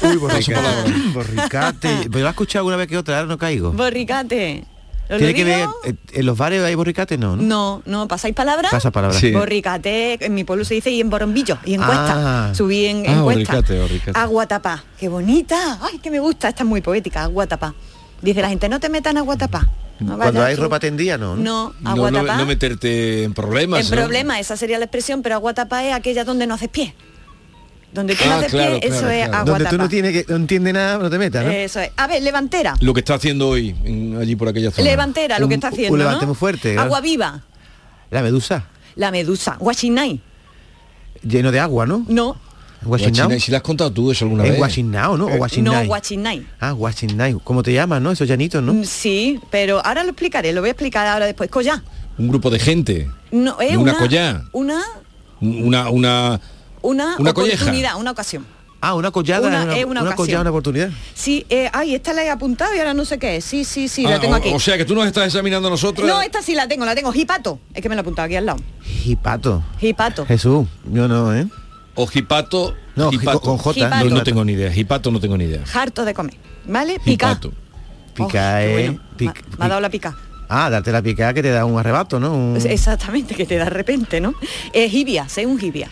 Uy, 0.02 0.16
borricate. 0.18 0.92
borricate. 1.12 1.88
Pero 2.10 2.20
lo 2.20 2.28
has 2.28 2.34
escuchado 2.34 2.60
alguna 2.60 2.76
vez 2.76 2.86
que 2.86 2.96
otra, 2.96 3.16
ahora 3.16 3.28
no 3.28 3.38
caigo. 3.38 3.72
Borricate. 3.72 4.64
¿Os 5.04 5.10
lo 5.10 5.18
Tiene 5.18 5.34
que 5.34 5.44
ver, 5.44 5.68
en 6.12 6.26
los 6.26 6.36
bares 6.38 6.62
hay 6.62 6.74
borricate, 6.74 7.18
no, 7.18 7.36
¿no? 7.36 7.42
No, 7.42 7.82
no, 7.84 8.08
¿pasáis 8.08 8.34
palabra? 8.34 8.70
Pasa 8.70 8.90
palabra. 8.90 9.18
Sí. 9.18 9.32
Borricate, 9.32 10.24
en 10.24 10.34
mi 10.34 10.44
pueblo 10.44 10.64
se 10.64 10.74
dice 10.74 10.90
y 10.90 11.00
en 11.00 11.10
borombillo, 11.10 11.58
y 11.64 11.74
encuesta. 11.74 12.48
Ah. 12.50 12.54
Subí 12.54 12.86
en 12.86 13.04
Ah, 13.08 13.20
borricate, 13.22 13.80
borricate. 13.80 14.18
Agua 14.18 14.46
tapá. 14.46 14.82
Qué 14.98 15.08
bonita. 15.08 15.78
Ay, 15.82 15.98
que 15.98 16.10
me 16.10 16.20
gusta. 16.20 16.48
Esta 16.48 16.62
es 16.62 16.68
muy 16.68 16.80
poética, 16.80 17.22
agua 17.24 17.46
tapá. 17.46 17.74
Dice 18.22 18.40
la 18.40 18.48
gente, 18.48 18.68
no 18.70 18.80
te 18.80 18.88
metan 18.88 19.18
agua 19.18 19.36
tapá. 19.36 19.68
No 20.00 20.16
Cuando 20.16 20.42
hay 20.42 20.54
ropa 20.56 20.80
tendida, 20.80 21.18
no. 21.18 21.36
No, 21.36 21.72
No, 21.80 21.90
agua 21.90 22.10
no, 22.10 22.20
tapá. 22.24 22.36
no 22.38 22.46
meterte 22.46 23.24
en 23.24 23.34
problemas. 23.34 23.84
En 23.84 23.90
¿no? 23.94 24.02
problema, 24.02 24.40
esa 24.40 24.56
sería 24.56 24.78
la 24.78 24.86
expresión, 24.86 25.22
pero 25.22 25.34
agua 25.36 25.52
tapá 25.54 25.84
es 25.84 25.92
aquella 25.94 26.24
donde 26.24 26.46
no 26.46 26.54
haces 26.54 26.68
pie. 26.70 26.94
Donde 27.94 28.14
tú 28.16 28.24
Ah, 28.26 28.40
no 28.42 28.46
claro, 28.48 28.80
pie, 28.80 28.88
eso 28.88 28.98
claro, 29.00 29.10
es 29.14 29.24
agua 29.28 29.44
Donde 29.44 29.64
tú 29.70 29.78
no, 29.78 29.88
tienes 29.88 30.12
que, 30.12 30.24
no 30.28 30.36
entiendes 30.36 30.74
nada, 30.74 30.98
no 30.98 31.08
te 31.08 31.16
metas, 31.18 31.44
¿no? 31.44 31.50
Eso 31.50 31.80
es. 31.80 31.90
A 31.96 32.06
ver, 32.08 32.22
levantera. 32.22 32.74
Lo 32.80 32.92
que 32.92 33.00
está 33.00 33.14
haciendo 33.14 33.48
hoy, 33.48 33.74
en- 33.84 34.18
allí 34.20 34.34
por 34.36 34.48
aquella 34.48 34.70
zona. 34.72 34.88
Levantera, 34.90 35.38
lo 35.38 35.46
que 35.48 35.54
Un- 35.54 35.58
está 35.58 35.68
un 35.68 35.72
haciendo. 35.74 35.96
levante 35.96 36.22
¿no? 36.22 36.26
muy 36.26 36.36
fuerte, 36.36 36.72
claro. 36.72 36.86
Agua 36.88 37.00
viva. 37.00 37.42
La 38.10 38.20
medusa, 38.22 38.66
La 38.96 39.10
medusa. 39.10 39.56
Guachinay. 39.60 40.20
lleno 41.26 41.50
de 41.52 41.60
agua, 41.60 41.86
¿no? 41.86 42.04
No. 42.08 42.36
Guachinay, 42.82 43.40
si 43.40 43.50
le 43.50 43.56
has 43.56 43.62
contado 43.62 43.90
tú 43.90 44.10
eso 44.10 44.26
alguna 44.26 44.44
Es 44.44 44.50
vez. 44.50 44.58
guachinao, 44.58 45.16
¿no? 45.16 45.24
O 45.26 45.30
No, 45.30 45.36
guachinay. 45.38 45.86
guachinay. 45.86 46.46
ah, 46.60 46.72
guachinay. 46.72 47.34
¿Cómo 47.42 47.62
te 47.62 47.72
llamas, 47.72 48.02
no? 48.02 48.10
Esos 48.10 48.28
llanitos, 48.28 48.62
¿no? 48.62 48.74
Mm, 48.74 48.84
Sí, 48.84 49.40
pero 49.50 49.80
ahora 49.86 50.02
lo 50.02 50.10
explicaré, 50.10 50.52
lo 50.52 50.60
voy 50.60 50.68
a 50.68 50.72
explicar 50.72 51.06
ahora 51.06 51.24
después. 51.24 51.48
Collá. 51.48 51.82
Un 52.18 52.28
grupo 52.28 52.50
de 52.50 52.58
gente. 52.58 53.10
No, 53.32 53.58
es 53.60 53.70
Una 53.76 53.92
una, 53.92 53.98
collá. 53.98 54.44
Una, 54.52 54.82
Una, 55.40 55.88
una. 55.90 56.40
Una, 56.84 57.16
Una 57.18 57.32
colleja. 57.32 57.56
oportunidad, 57.62 57.96
una 57.96 58.10
ocasión. 58.12 58.46
Ah, 58.80 58.92
una 58.94 59.10
collada, 59.10 59.48
Una- 59.48 59.62
una, 59.64 59.76
es 59.78 59.84
una 59.86 60.02
una 60.02 60.14
collada, 60.14 60.42
una 60.42 60.50
oportunidad. 60.50 60.90
Sí, 61.14 61.46
eh, 61.48 61.70
ay, 61.72 61.94
esta 61.94 62.12
la 62.12 62.22
he 62.22 62.28
apuntado 62.28 62.74
y 62.74 62.78
ahora 62.78 62.92
no 62.92 63.06
sé 63.06 63.18
qué 63.18 63.36
es. 63.36 63.44
Sí, 63.46 63.64
sí, 63.64 63.88
sí, 63.88 64.04
Ah, 64.04 64.10
la 64.10 64.20
tengo 64.20 64.34
o- 64.34 64.36
aquí. 64.36 64.50
O, 64.52 64.60
sea 64.60 64.76
que 64.76 64.84
tú 64.84 64.94
nos 64.94 65.06
estás 65.06 65.24
examinando 65.26 65.68
a 65.68 65.70
nosotros. 65.70 66.06
no, 66.06 66.20
esta 66.20 66.42
sí 66.42 66.54
la 66.54 66.68
tengo, 66.68 66.84
la 66.84 66.94
tengo. 66.94 67.12
Hipato. 67.14 67.58
Es 67.72 67.80
que 67.80 67.88
me 67.88 67.94
la 67.94 68.00
he 68.00 68.02
apuntado 68.02 68.26
aquí 68.26 68.36
al 68.36 68.44
lado. 68.44 68.58
Hipato. 69.06 69.64
Hipato. 69.80 70.26
Jesús, 70.26 70.66
yo 70.92 71.08
no, 71.08 71.34
¿eh? 71.34 71.46
O 71.94 72.06
jipato. 72.06 72.74
No, 72.96 73.10
con 73.40 73.56
J. 73.58 73.72
Jipato. 73.74 74.04
No, 74.10 74.16
no 74.16 74.22
tengo 74.22 74.44
ni 74.44 74.52
idea. 74.52 74.70
Jipato 74.70 75.10
no 75.10 75.18
tengo 75.20 75.38
ni 75.38 75.44
idea. 75.44 75.62
Harto 75.72 76.04
de 76.04 76.12
comer. 76.12 76.34
¿Vale? 76.66 76.98
Pica. 77.02 77.28
Jipato. 77.28 77.52
Pica, 78.14 78.56
Oh, 78.56 78.60
¿eh? 78.60 78.72
bueno. 78.72 79.00
Pic- 79.16 79.42
Me 79.58 79.64
ha 79.64 79.68
dado 79.68 79.80
la 79.80 79.88
pica. 79.90 80.14
Ah, 80.48 80.68
darte 80.68 80.92
la 80.92 81.00
picada 81.00 81.32
que 81.32 81.42
te 81.42 81.50
da 81.50 81.64
un 81.64 81.78
arrebato, 81.78 82.20
¿no? 82.20 82.34
Un- 82.34 82.58
Exactamente, 82.62 83.34
que 83.34 83.46
te 83.46 83.56
da 83.56 83.64
de 83.64 83.70
repente, 83.70 84.20
¿no? 84.20 84.34
Eh, 84.74 84.90
jibia, 84.90 85.26
sé 85.28 85.46
un 85.46 85.58
jibia. 85.58 85.88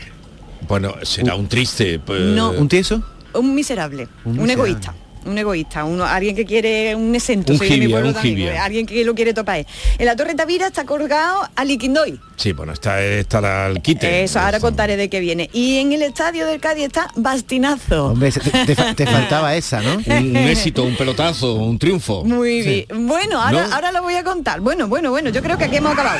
Bueno, 0.68 0.94
será 1.02 1.34
un 1.34 1.48
triste. 1.48 1.98
pues, 1.98 2.20
No. 2.20 2.50
¿Un 2.50 2.68
tieso? 2.68 3.02
Un 3.34 3.54
miserable. 3.54 4.08
Un, 4.24 4.32
miserable. 4.32 4.52
egoísta. 4.52 4.94
un 5.24 5.38
egoísta, 5.38 5.84
uno, 5.84 6.04
alguien 6.04 6.34
que 6.34 6.44
quiere 6.44 6.94
un 6.96 7.14
exento, 7.14 7.52
Un 7.52 7.60
jibia, 7.60 7.88
pueblo 7.90 8.08
un 8.08 8.14
también, 8.14 8.56
alguien 8.56 8.84
que 8.86 9.04
lo 9.04 9.14
quiere 9.14 9.32
topar. 9.32 9.64
En 9.98 10.04
la 10.06 10.16
Torre 10.16 10.34
Tavira 10.34 10.66
está 10.66 10.84
colgado 10.84 11.48
Aliquindoy. 11.54 12.18
Sí, 12.36 12.52
bueno, 12.52 12.72
está, 12.72 13.00
está 13.00 13.66
al 13.66 13.80
quite. 13.80 14.24
Eso, 14.24 14.40
ahora 14.40 14.58
contaré 14.58 14.96
de 14.96 15.08
qué 15.08 15.20
viene. 15.20 15.48
Y 15.52 15.78
en 15.78 15.92
el 15.92 16.02
estadio 16.02 16.44
del 16.44 16.58
Cádiz 16.60 16.86
está 16.86 17.06
Bastinazo. 17.14 18.06
Hombre, 18.08 18.32
te, 18.32 18.40
te 18.66 18.74
fa- 18.74 18.94
te 18.94 19.06
faltaba 19.06 19.54
esa, 19.54 19.80
¿no? 19.80 19.94
Un, 19.94 20.02
un 20.30 20.36
éxito, 20.36 20.82
un 20.82 20.96
pelotazo, 20.96 21.54
un 21.54 21.78
triunfo. 21.78 22.24
Muy 22.24 22.62
bien. 22.62 23.06
Bueno, 23.06 23.40
ahora, 23.40 23.68
¿No? 23.68 23.74
ahora 23.74 23.92
lo 23.92 24.02
voy 24.02 24.14
a 24.16 24.24
contar. 24.24 24.60
Bueno, 24.60 24.88
bueno, 24.88 25.10
bueno, 25.10 25.30
yo 25.30 25.40
creo 25.42 25.56
que 25.56 25.64
aquí 25.64 25.76
hemos 25.76 25.92
acabado. 25.92 26.18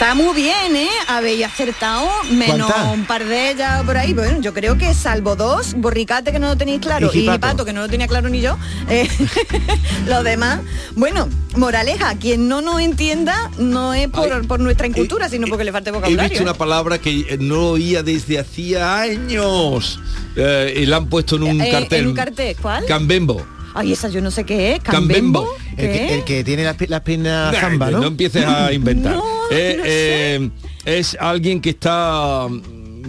Está 0.00 0.14
muy 0.14 0.32
bien, 0.32 0.76
¿eh? 0.76 0.88
Habéis 1.08 1.44
acertado, 1.44 2.08
menos 2.30 2.70
un 2.94 3.04
par 3.04 3.24
de 3.24 3.50
ellas 3.50 3.82
por 3.82 3.96
ahí. 3.96 4.12
Bueno, 4.14 4.40
yo 4.40 4.54
creo 4.54 4.78
que 4.78 4.94
salvo 4.94 5.34
dos, 5.34 5.74
borricate 5.74 6.30
que 6.30 6.38
no 6.38 6.46
lo 6.46 6.56
tenéis 6.56 6.80
claro 6.80 7.10
Y 7.12 7.26
pato 7.26 7.64
que 7.64 7.72
no 7.72 7.80
lo 7.80 7.88
tenía 7.88 8.06
claro 8.06 8.28
ni 8.28 8.40
yo, 8.40 8.56
eh, 8.88 9.08
los 10.06 10.22
demás. 10.22 10.60
Bueno, 10.94 11.28
moraleja, 11.56 12.14
quien 12.14 12.46
no 12.46 12.60
nos 12.62 12.80
entienda 12.80 13.50
no 13.58 13.92
es 13.92 14.06
por, 14.06 14.46
por 14.46 14.60
nuestra 14.60 14.86
incultura, 14.86 15.28
sino 15.28 15.48
porque 15.48 15.64
le 15.64 15.72
falte 15.72 15.90
He 15.90 15.92
vocabulario. 15.92 16.28
visto 16.30 16.44
una 16.44 16.52
¿eh? 16.52 16.56
palabra 16.56 16.98
que 16.98 17.10
eh, 17.30 17.36
no 17.40 17.70
oía 17.70 18.04
desde 18.04 18.38
hacía 18.38 19.00
años. 19.00 19.98
Eh, 20.36 20.74
y 20.76 20.86
la 20.86 20.98
han 20.98 21.08
puesto 21.08 21.34
en 21.34 21.42
un 21.42 21.60
Eh, 21.60 21.72
cartel. 21.72 22.02
En 22.02 22.06
un 22.06 22.14
cartel, 22.14 22.56
¿cuál? 22.62 22.84
Cambembo. 22.86 23.44
Ay, 23.78 23.92
esa 23.92 24.08
yo 24.08 24.20
no 24.20 24.30
sé 24.30 24.44
qué 24.44 24.72
es. 24.74 24.80
Cambembo. 24.80 25.46
El 25.76 25.76
que, 25.76 25.92
¿Qué? 25.92 26.14
el 26.16 26.24
que 26.24 26.42
tiene 26.44 26.64
las, 26.64 26.76
las 26.88 27.00
piernas 27.02 27.56
zamba, 27.56 27.90
¿no? 27.90 28.02
empieces 28.04 28.44
a 28.44 28.72
inventar. 28.72 29.14
No, 29.50 29.56
Eh, 29.56 29.74
no 29.78 29.84
sé. 29.84 29.90
eh, 30.94 30.98
es 30.98 31.16
alguien 31.20 31.60
que 31.60 31.70
está 31.70 32.46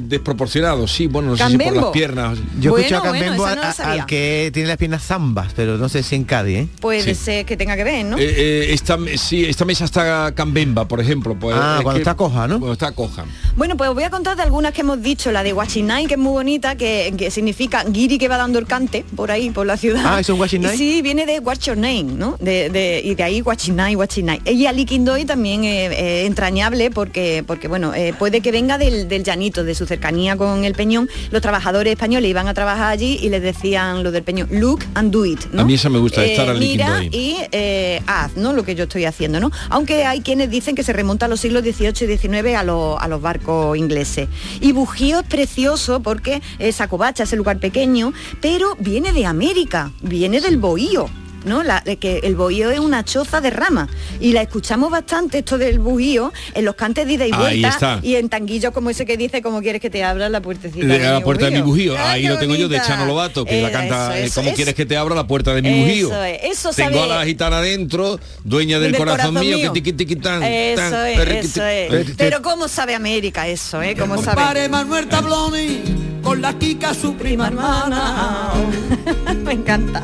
desproporcionado, 0.07 0.87
sí, 0.87 1.07
bueno, 1.07 1.29
no 1.31 1.37
sé 1.37 1.47
si 1.49 1.57
por 1.57 1.75
las 1.75 1.85
piernas. 1.87 2.37
Yo 2.59 2.71
Bueno, 2.71 2.85
escucho 2.85 2.97
a 2.99 3.03
Cambembo 3.03 3.47
no 3.47 3.61
al 3.85 4.05
que 4.05 4.49
tiene 4.53 4.67
las 4.69 4.77
piernas 4.77 5.03
zambas, 5.03 5.53
pero 5.55 5.77
no 5.77 5.89
sé 5.89 6.03
si 6.03 6.15
en 6.15 6.23
Cádiz, 6.23 6.57
¿eh? 6.59 6.67
Puede 6.79 7.01
Sí. 7.03 7.15
ser 7.15 7.45
que 7.45 7.57
tenga 7.57 7.75
que 7.75 7.83
ver, 7.83 8.05
¿no? 8.05 8.17
Eh, 8.17 8.23
eh, 8.37 8.67
esta, 8.73 8.97
sí, 9.17 9.45
esta 9.45 9.65
mesa 9.65 9.85
está 9.85 10.31
cambemba, 10.33 10.87
por 10.87 10.99
ejemplo. 10.99 11.35
Pues, 11.39 11.55
Ah, 11.59 11.75
es 11.77 11.83
cuando 11.83 11.97
que- 11.97 12.01
está 12.01 12.15
coja, 12.15 12.47
¿no? 12.47 12.59
Cuando 12.59 12.73
está 12.73 12.91
coja. 12.91 13.25
Bueno, 13.55 13.75
pues 13.77 13.89
os 13.89 13.95
voy 13.95 14.03
a 14.03 14.09
contar 14.09 14.35
de 14.37 14.43
algunas 14.43 14.73
que 14.73 14.81
hemos 14.81 15.01
dicho. 15.01 15.31
La 15.31 15.43
de 15.43 15.51
Guachinay, 15.53 16.05
que 16.07 16.13
es 16.15 16.19
muy 16.19 16.31
bonita, 16.31 16.75
que, 16.75 17.13
que 17.17 17.31
significa 17.31 17.83
guiri 17.83 18.17
que 18.17 18.27
va 18.27 18.37
dando 18.37 18.59
el 18.59 18.65
cante 18.65 19.05
por 19.15 19.31
ahí, 19.31 19.49
por 19.49 19.65
la 19.65 19.77
ciudad. 19.77 20.01
Ah, 20.05 20.19
¿es 20.19 20.29
un 20.29 20.37
Guachinay? 20.37 20.77
Sí, 20.77 21.01
viene 21.01 21.25
de 21.25 21.39
What's 21.39 21.65
Your 21.65 21.77
Name, 21.77 22.03
¿no? 22.03 22.37
De, 22.39 22.69
de- 22.69 23.01
y 23.03 23.15
de 23.15 23.23
ahí 23.23 23.41
Guachinay, 23.41 23.95
Guachinay. 23.95 24.41
Y 24.45 24.65
Aliquindoy 24.65 25.25
también 25.25 25.63
es 25.63 25.91
eh, 25.91 26.25
entrañable 26.25 26.91
porque, 26.91 27.43
porque 27.45 27.67
bueno, 27.67 27.93
eh, 27.93 28.13
puede 28.17 28.41
que 28.41 28.51
venga 28.51 28.77
del, 28.77 29.07
del 29.07 29.23
llanito, 29.23 29.63
de 29.63 29.75
su 29.75 29.85
cercanía 29.89 30.37
con 30.37 30.63
el 30.63 30.73
Peñón. 30.73 31.09
Los 31.31 31.41
trabajadores 31.41 31.91
españoles 31.91 32.29
iban 32.29 32.47
a 32.47 32.53
trabajar 32.53 32.91
allí 32.91 33.19
y 33.21 33.29
les 33.29 33.41
decían 33.41 34.03
lo 34.03 34.11
del 34.11 34.23
Peñón, 34.23 34.47
look 34.51 34.79
and 34.95 35.11
do 35.11 35.25
it, 35.25 35.41
¿no? 35.51 35.63
A 35.63 35.65
mí 35.65 35.73
esa 35.73 35.89
me 35.89 35.99
gusta, 35.99 36.23
Eh, 36.23 36.31
estar 36.31 36.47
al 36.49 36.59
Mira 36.59 37.03
y 37.03 37.35
eh, 37.51 38.01
haz, 38.07 38.37
¿no? 38.37 38.53
Lo 38.53 38.63
que 38.63 38.75
yo 38.75 38.83
estoy 38.83 39.03
haciendo, 39.05 39.39
¿no? 39.41 39.51
Aunque 39.69 40.05
hay 40.05 40.21
quienes 40.21 40.49
dicen 40.49 40.75
que 40.75 40.83
se 40.83 40.93
remonta 40.93 41.25
a 41.25 41.29
los 41.29 41.39
siglos 41.41 41.63
XVIII 41.63 42.13
y 42.13 42.17
XIX 42.17 42.55
a, 42.55 42.63
los- 42.63 43.01
a 43.01 43.07
los 43.09 43.21
barcos 43.21 43.77
ingleses. 43.77 44.29
Y 44.61 44.71
Bujío 44.71 45.19
es 45.19 45.25
precioso 45.27 46.01
porque 46.01 46.41
es 46.59 46.79
Acobacha, 46.79 47.23
ese 47.23 47.35
lugar 47.35 47.59
pequeño, 47.59 48.13
pero 48.41 48.75
viene 48.79 49.11
de 49.11 49.25
América, 49.25 49.91
viene 50.01 50.39
del 50.41 50.57
Bohío. 50.57 51.09
¿No? 51.45 51.63
La, 51.63 51.81
de 51.81 51.97
que 51.97 52.19
el 52.23 52.35
bohío 52.35 52.71
es 52.71 52.79
una 52.79 53.03
choza 53.05 53.41
de 53.41 53.49
rama 53.49 53.87
y 54.19 54.33
la 54.33 54.41
escuchamos 54.41 54.91
bastante 54.91 55.39
esto 55.39 55.57
del 55.57 55.79
bujío 55.79 56.31
en 56.53 56.65
los 56.65 56.75
cantes 56.75 57.05
de 57.07 57.13
ida 57.13 57.27
y 57.27 57.31
vuelta 57.31 57.99
y 58.03 58.15
en 58.15 58.29
tanguillos 58.29 58.71
como 58.73 58.89
ese 58.89 59.05
que 59.05 59.17
dice 59.17 59.41
como 59.41 59.61
quieres 59.61 59.81
que 59.81 59.89
te 59.89 60.03
abra 60.03 60.29
la 60.29 60.41
puertecita 60.41 60.85
De 60.85 60.99
de 60.99 61.09
la 61.09 61.17
mi 61.19 61.23
puerta 61.23 61.45
de 61.45 61.51
mi 61.51 61.61
bujío. 61.61 61.95
Ah, 61.97 62.11
Ahí 62.11 62.27
lo 62.27 62.37
tengo 62.37 62.55
yo 62.55 62.67
de. 62.67 62.79
Chano 62.79 63.05
Lobato, 63.05 63.45
que 63.45 63.61
la 63.61 63.71
canta 63.71 64.07
eso, 64.13 64.13
eh, 64.15 64.25
eso, 64.25 64.35
¿Cómo 64.35 64.47
eso. 64.49 64.55
quieres 64.55 64.73
que 64.73 64.85
te 64.85 64.95
abra 64.97 65.13
la 65.15 65.27
puerta 65.27 65.53
de 65.53 65.61
mi 65.61 65.69
Eso 65.69 65.77
bujío? 66.09 66.23
es, 66.23 66.39
eso 66.43 66.69
Tengo 66.73 66.97
sabe- 66.99 67.11
a 67.13 67.17
la 67.19 67.25
gitana 67.25 67.61
dentro, 67.61 68.19
dueña 68.43 68.79
del, 68.79 68.91
Del 68.93 68.99
corazón, 68.99 69.33
corazón 69.33 69.45
mío, 69.47 69.57
mío. 69.57 69.73
que 69.73 69.81
tiqui, 69.81 69.93
tiqui, 69.93 70.15
tan, 70.15 70.41
Eso 70.43 70.81
tan, 70.81 71.07
eso 71.07 71.65
es. 71.65 72.11
Pero 72.17 72.41
cómo 72.41 72.67
sabe 72.67 72.95
América 72.95 73.47
eso, 73.47 73.81
¿eh? 73.81 73.95
¿Cómo 73.99 74.15
sabe? 74.15 74.35
Compadre 74.37 74.69
Manuel 74.69 75.07
Tabloni 75.07 75.81
con 76.23 76.41
la 76.41 76.57
Kika 76.57 76.93
su 76.93 77.15
prima 77.15 77.47
hermana. 77.47 78.51
Me 79.43 79.53
encanta. 79.53 80.01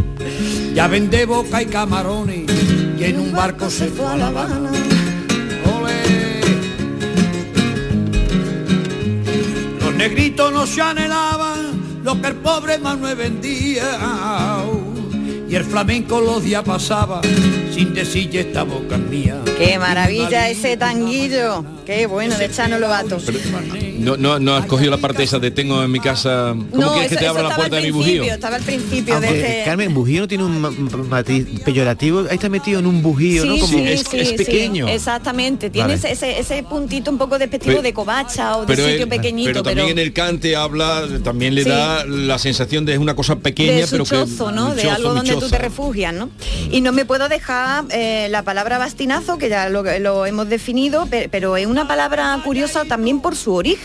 Ya 0.76 0.89
vende 0.89 1.26
boca 1.26 1.61
y 1.61 1.67
camarones 1.67 2.51
y 2.99 3.03
en 3.05 3.17
un 3.17 3.32
barco 3.32 3.69
se 3.69 3.88
fue 3.88 4.05
a 4.07 4.17
La 4.17 4.28
Habana. 4.28 4.71
Los 9.80 9.95
negritos 9.95 10.51
no 10.51 10.67
se 10.67 10.82
anhelaban 10.82 12.03
lo 12.03 12.21
que 12.21 12.28
el 12.28 12.36
pobre 12.36 12.78
Manuel 12.78 13.15
vendía. 13.15 14.63
Y 15.47 15.55
el 15.55 15.63
flamenco 15.63 16.19
los 16.19 16.43
días 16.43 16.63
pasaba 16.63 17.21
sin 17.73 17.93
decir 17.93 18.30
"Ya 18.30 18.41
esta 18.41 18.63
boca 18.63 18.95
es 18.95 19.01
mía. 19.01 19.38
Qué 19.57 19.80
maravilla 19.80 20.49
ese 20.49 20.76
tanguillo. 20.76 21.63
Qué 21.86 22.05
bueno, 22.05 22.38
de 22.38 22.51
Chano 22.51 22.80
Lobato. 22.80 23.17
No, 23.98 24.18
no, 24.18 24.39
no 24.39 24.56
has 24.56 24.66
cogido 24.66 24.91
la 24.91 24.98
parte 24.98 25.24
esa 25.24 25.39
de 25.39 25.52
tengo 25.52 25.84
en 25.84 25.91
mi 25.91 26.00
casa. 26.00 26.54
¿Cómo 26.72 26.82
No, 26.82 26.91
quieres 26.93 27.10
que 27.10 27.16
eso- 27.16 27.22
te 27.24 27.28
abra 27.28 27.43
la 27.43 27.56
puerta 27.56 27.76
de 27.78 27.82
mi 27.84 27.91
bujío? 27.91 28.24
Estaba 28.24 28.56
al 28.58 28.64
principio 28.64 29.20
de 29.20 29.28
este... 29.28 29.62
Carmen, 29.66 29.93
bujío 29.93 30.22
no 30.22 30.28
tiene 30.28 30.43
un 30.43 30.60
ma- 30.62 30.72
ma- 30.72 30.98
matiz 31.10 31.46
peyorativo, 31.64 32.22
ahí 32.30 32.36
está 32.36 32.50
metido 32.50 32.80
en 32.80 32.86
un 32.88 33.02
bujío, 33.02 33.46
¿no? 33.46 33.54
Sí, 33.56 33.60
Como, 33.62 33.74
sí, 33.74 33.84
es- 33.88 34.02
sí, 34.10 34.20
es 34.20 34.30
sí, 34.30 34.36
pequeño. 34.38 34.88
exactamente. 34.88 35.70
Tiene 35.70 35.96
Vale. 35.96 36.12
ese, 36.12 36.12
ese, 36.12 36.39
ese 36.39 36.64
puntito 36.64 37.10
un 37.12 37.18
poco 37.18 37.38
despectivo 37.38 37.74
Pero- 37.74 37.82
de 37.84 37.93
covacha 37.93 38.58
o 38.58 38.66
de 38.66 38.76
sitio 38.76 39.08
pequeñito, 39.10 39.50
pero 39.52 39.64
pero, 39.64 39.76
también 39.76 39.98
en 39.98 40.00
el 40.06 40.14
cante 40.14 40.56
habla, 40.56 41.04
también 41.24 41.56
le 41.56 41.64
Sí. 41.64 41.70
da 41.70 42.06
la 42.06 42.38
sensación 42.38 42.86
de 42.86 42.98
una 42.98 43.16
cosa 43.16 43.38
pequeña, 43.38 43.74
de 43.74 43.88
su 43.88 43.91
pero 43.91 44.04
que 44.04 44.10
chozo, 44.12 44.52
¿no? 44.52 44.70
un 44.72 44.76
de 44.76 44.84
chozo, 44.84 44.96
algo 44.96 45.14
donde 45.14 45.34
tú 45.36 45.50
te 45.50 45.58
refugias, 45.58 46.14
¿no? 46.14 46.30
Y 46.72 46.82
no 46.82 46.91
me 46.91 47.06
puedo 47.06 47.30
dejar 47.30 47.86
eh, 47.91 48.28
la 48.30 48.43
palabra 48.43 48.78
bastinazo, 48.78 49.38
que 49.38 49.50
ya 49.50 49.70
lo, 49.70 49.84
lo 50.00 50.26
hemos 50.26 50.50
definido, 50.50 51.06
pe- 51.08 51.30
pero 51.32 51.58
es 51.58 51.66
una 51.68 51.88
palabra 51.88 52.39
curiosa 52.43 52.86
también 52.86 53.22
por 53.22 53.36
su 53.36 53.54
origen. 53.54 53.85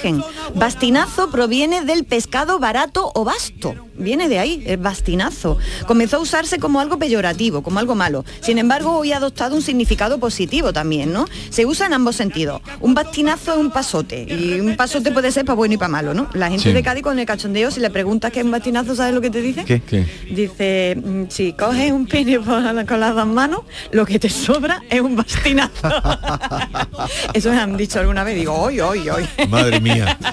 Bastinazo 0.55 1.31
proviene 1.31 1.85
del 1.85 2.05
pescado 2.05 2.59
barato 2.59 3.11
o 3.15 3.25
basto. 3.25 3.75
Viene 4.01 4.29
de 4.29 4.39
ahí, 4.39 4.63
el 4.67 4.79
bastinazo. 4.79 5.59
Comenzó 5.87 6.17
a 6.17 6.21
usarse 6.21 6.59
como 6.59 6.81
algo 6.81 6.99
peyorativo, 6.99 7.63
como 7.63 7.79
algo 7.79 7.95
malo. 7.95 8.25
Sin 8.41 8.59
embargo, 8.59 8.97
hoy 8.99 9.13
ha 9.13 9.19
adoptado 9.19 9.55
un 9.55 9.63
significado 9.63 10.19
positivo 10.19 10.73
también, 10.73 11.13
¿no? 11.13 11.27
Se 11.51 11.67
usa 11.67 11.87
en 11.87 11.93
ambos 11.95 12.17
sentidos. 12.17 12.61
Un 12.81 12.95
bastinazo 12.95 13.53
es 13.53 13.59
un 13.59 13.71
pasote. 13.71 14.23
Y 14.29 14.59
un 14.61 14.77
pasote 14.77 15.11
puede 15.13 15.31
ser 15.33 15.45
para 15.45 15.57
bueno 15.57 15.75
y 15.75 15.77
para 15.77 15.89
malo, 15.89 16.15
¿no? 16.15 16.29
La 16.35 16.49
gente 16.49 16.65
Sí. 16.65 16.73
de 16.73 16.83
Cádiz 16.83 17.03
con 17.03 17.19
el 17.19 17.27
cachondeo, 17.27 17.71
si 17.71 17.81
le 17.81 17.91
preguntas 17.91 18.33
qué 18.33 18.41
es 18.41 18.45
un 18.45 18.51
bastinazo, 18.51 18.95
¿sabes 18.95 19.15
lo 19.15 19.21
que 19.21 19.31
te 19.31 19.41
dice? 19.43 19.65
¿Qué? 19.65 19.81
¿Qué? 19.83 20.07
Dice, 20.31 20.97
mm, 21.03 21.25
si 21.29 21.53
coges 21.53 21.93
un 21.93 22.07
pene 22.07 22.41
por 22.41 22.61
la- 22.63 22.87
con 22.87 23.01
las 23.01 23.15
dos 23.15 23.27
manos, 23.27 23.61
lo 23.93 24.07
que 24.07 24.19
te 24.19 24.29
sobra 24.31 24.83
es 24.89 25.01
un 25.01 25.17
bastinazo. 25.17 25.89
Eso 27.35 27.51
me 27.51 27.59
han 27.61 27.77
dicho 27.77 27.99
alguna 28.01 28.25
vez, 28.25 28.35
digo, 28.37 28.55
hoy, 28.55 28.81
hoy, 28.81 29.09
hoy. 29.09 29.29
Madre 29.49 29.81
mía. 29.81 30.17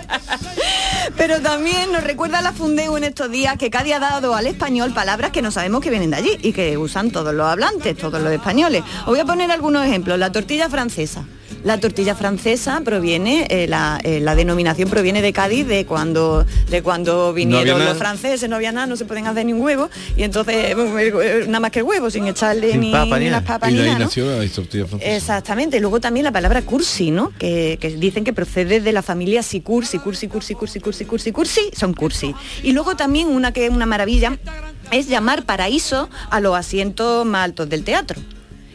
Pero 1.15 1.39
también 1.41 1.91
nos 1.91 2.03
recuerda 2.03 2.41
la 2.41 2.51
Fundeu 2.51 2.97
en 2.97 3.03
estos 3.03 3.31
días 3.31 3.57
que 3.57 3.69
Cádiz 3.69 3.95
ha 3.95 3.99
dado 3.99 4.35
al 4.35 4.47
español 4.47 4.93
palabras 4.93 5.31
que 5.31 5.41
no 5.41 5.51
sabemos 5.51 5.81
que 5.81 5.89
vienen 5.89 6.11
de 6.11 6.17
allí 6.17 6.37
y 6.41 6.51
que 6.51 6.77
usan 6.77 7.11
todos 7.11 7.33
los 7.33 7.47
hablantes, 7.47 7.97
todos 7.97 8.21
los 8.21 8.31
españoles. 8.31 8.83
Os 9.01 9.07
voy 9.07 9.19
a 9.19 9.25
poner 9.25 9.51
algunos 9.51 9.85
ejemplos. 9.85 10.19
La 10.19 10.31
tortilla 10.31 10.69
francesa. 10.69 11.25
La 11.63 11.79
tortilla 11.79 12.15
francesa 12.15 12.81
proviene, 12.83 13.47
eh, 13.49 13.67
la, 13.67 13.99
eh, 14.03 14.19
la 14.19 14.35
denominación 14.35 14.89
proviene 14.89 15.21
de 15.21 15.33
Cádiz, 15.33 15.67
de 15.67 15.85
cuando, 15.85 16.45
de 16.69 16.81
cuando 16.81 17.33
vinieron 17.33 17.79
nada. 17.79 17.89
los 17.91 17.97
franceses, 17.97 18.49
no 18.49 18.55
había 18.55 18.71
nada, 18.71 18.87
no 18.87 18.95
se 18.95 19.05
pueden 19.05 19.27
hacer 19.27 19.45
ni 19.45 19.53
un 19.53 19.61
huevo, 19.61 19.89
y 20.15 20.23
entonces 20.23 20.55
eh, 20.55 20.75
eh, 20.77 21.43
nada 21.47 21.59
más 21.59 21.71
que 21.71 21.79
el 21.79 21.85
huevo, 21.85 22.09
sin 22.09 22.27
echarle 22.27 22.71
Sin 22.71 22.81
ni, 22.81 22.91
papa, 22.91 23.19
ni 23.19 23.29
las 23.29 23.43
papas 23.43 23.69
Y 23.71 23.73
ni 23.73 23.79
de 23.81 23.89
ahí 23.89 23.93
¿no? 23.93 24.05
nació 24.05 24.25
la 24.25 24.47
tortilla 24.49 24.85
francesa. 24.85 25.15
Exactamente. 25.15 25.79
Luego 25.79 25.99
también 25.99 26.23
la 26.23 26.31
palabra 26.31 26.61
cursi, 26.61 27.11
¿no? 27.11 27.31
Que, 27.37 27.77
que 27.81 27.89
dicen 27.89 28.23
que 28.23 28.33
procede 28.33 28.79
de 28.79 28.91
la 28.93 29.01
familia 29.01 29.43
Sicur, 29.43 29.85
Sicur, 29.85 30.15
Sicur, 30.15 30.43
Sicur, 30.43 30.69
Sicur, 30.69 30.93
Sicur, 30.93 31.19
Sicur, 31.19 31.47
sí, 31.47 31.69
son 31.75 31.93
cursi. 31.93 32.33
Y 32.63 32.73
luego 32.73 32.95
también 32.95 33.27
una 33.27 33.51
que 33.51 33.65
es 33.65 33.71
una 33.71 33.85
maravilla 33.85 34.37
es 34.91 35.07
llamar 35.07 35.43
paraíso 35.43 36.09
a 36.29 36.39
los 36.39 36.55
asientos 36.55 37.25
más 37.25 37.45
altos 37.45 37.67
del 37.69 37.83
teatro. 37.83 38.21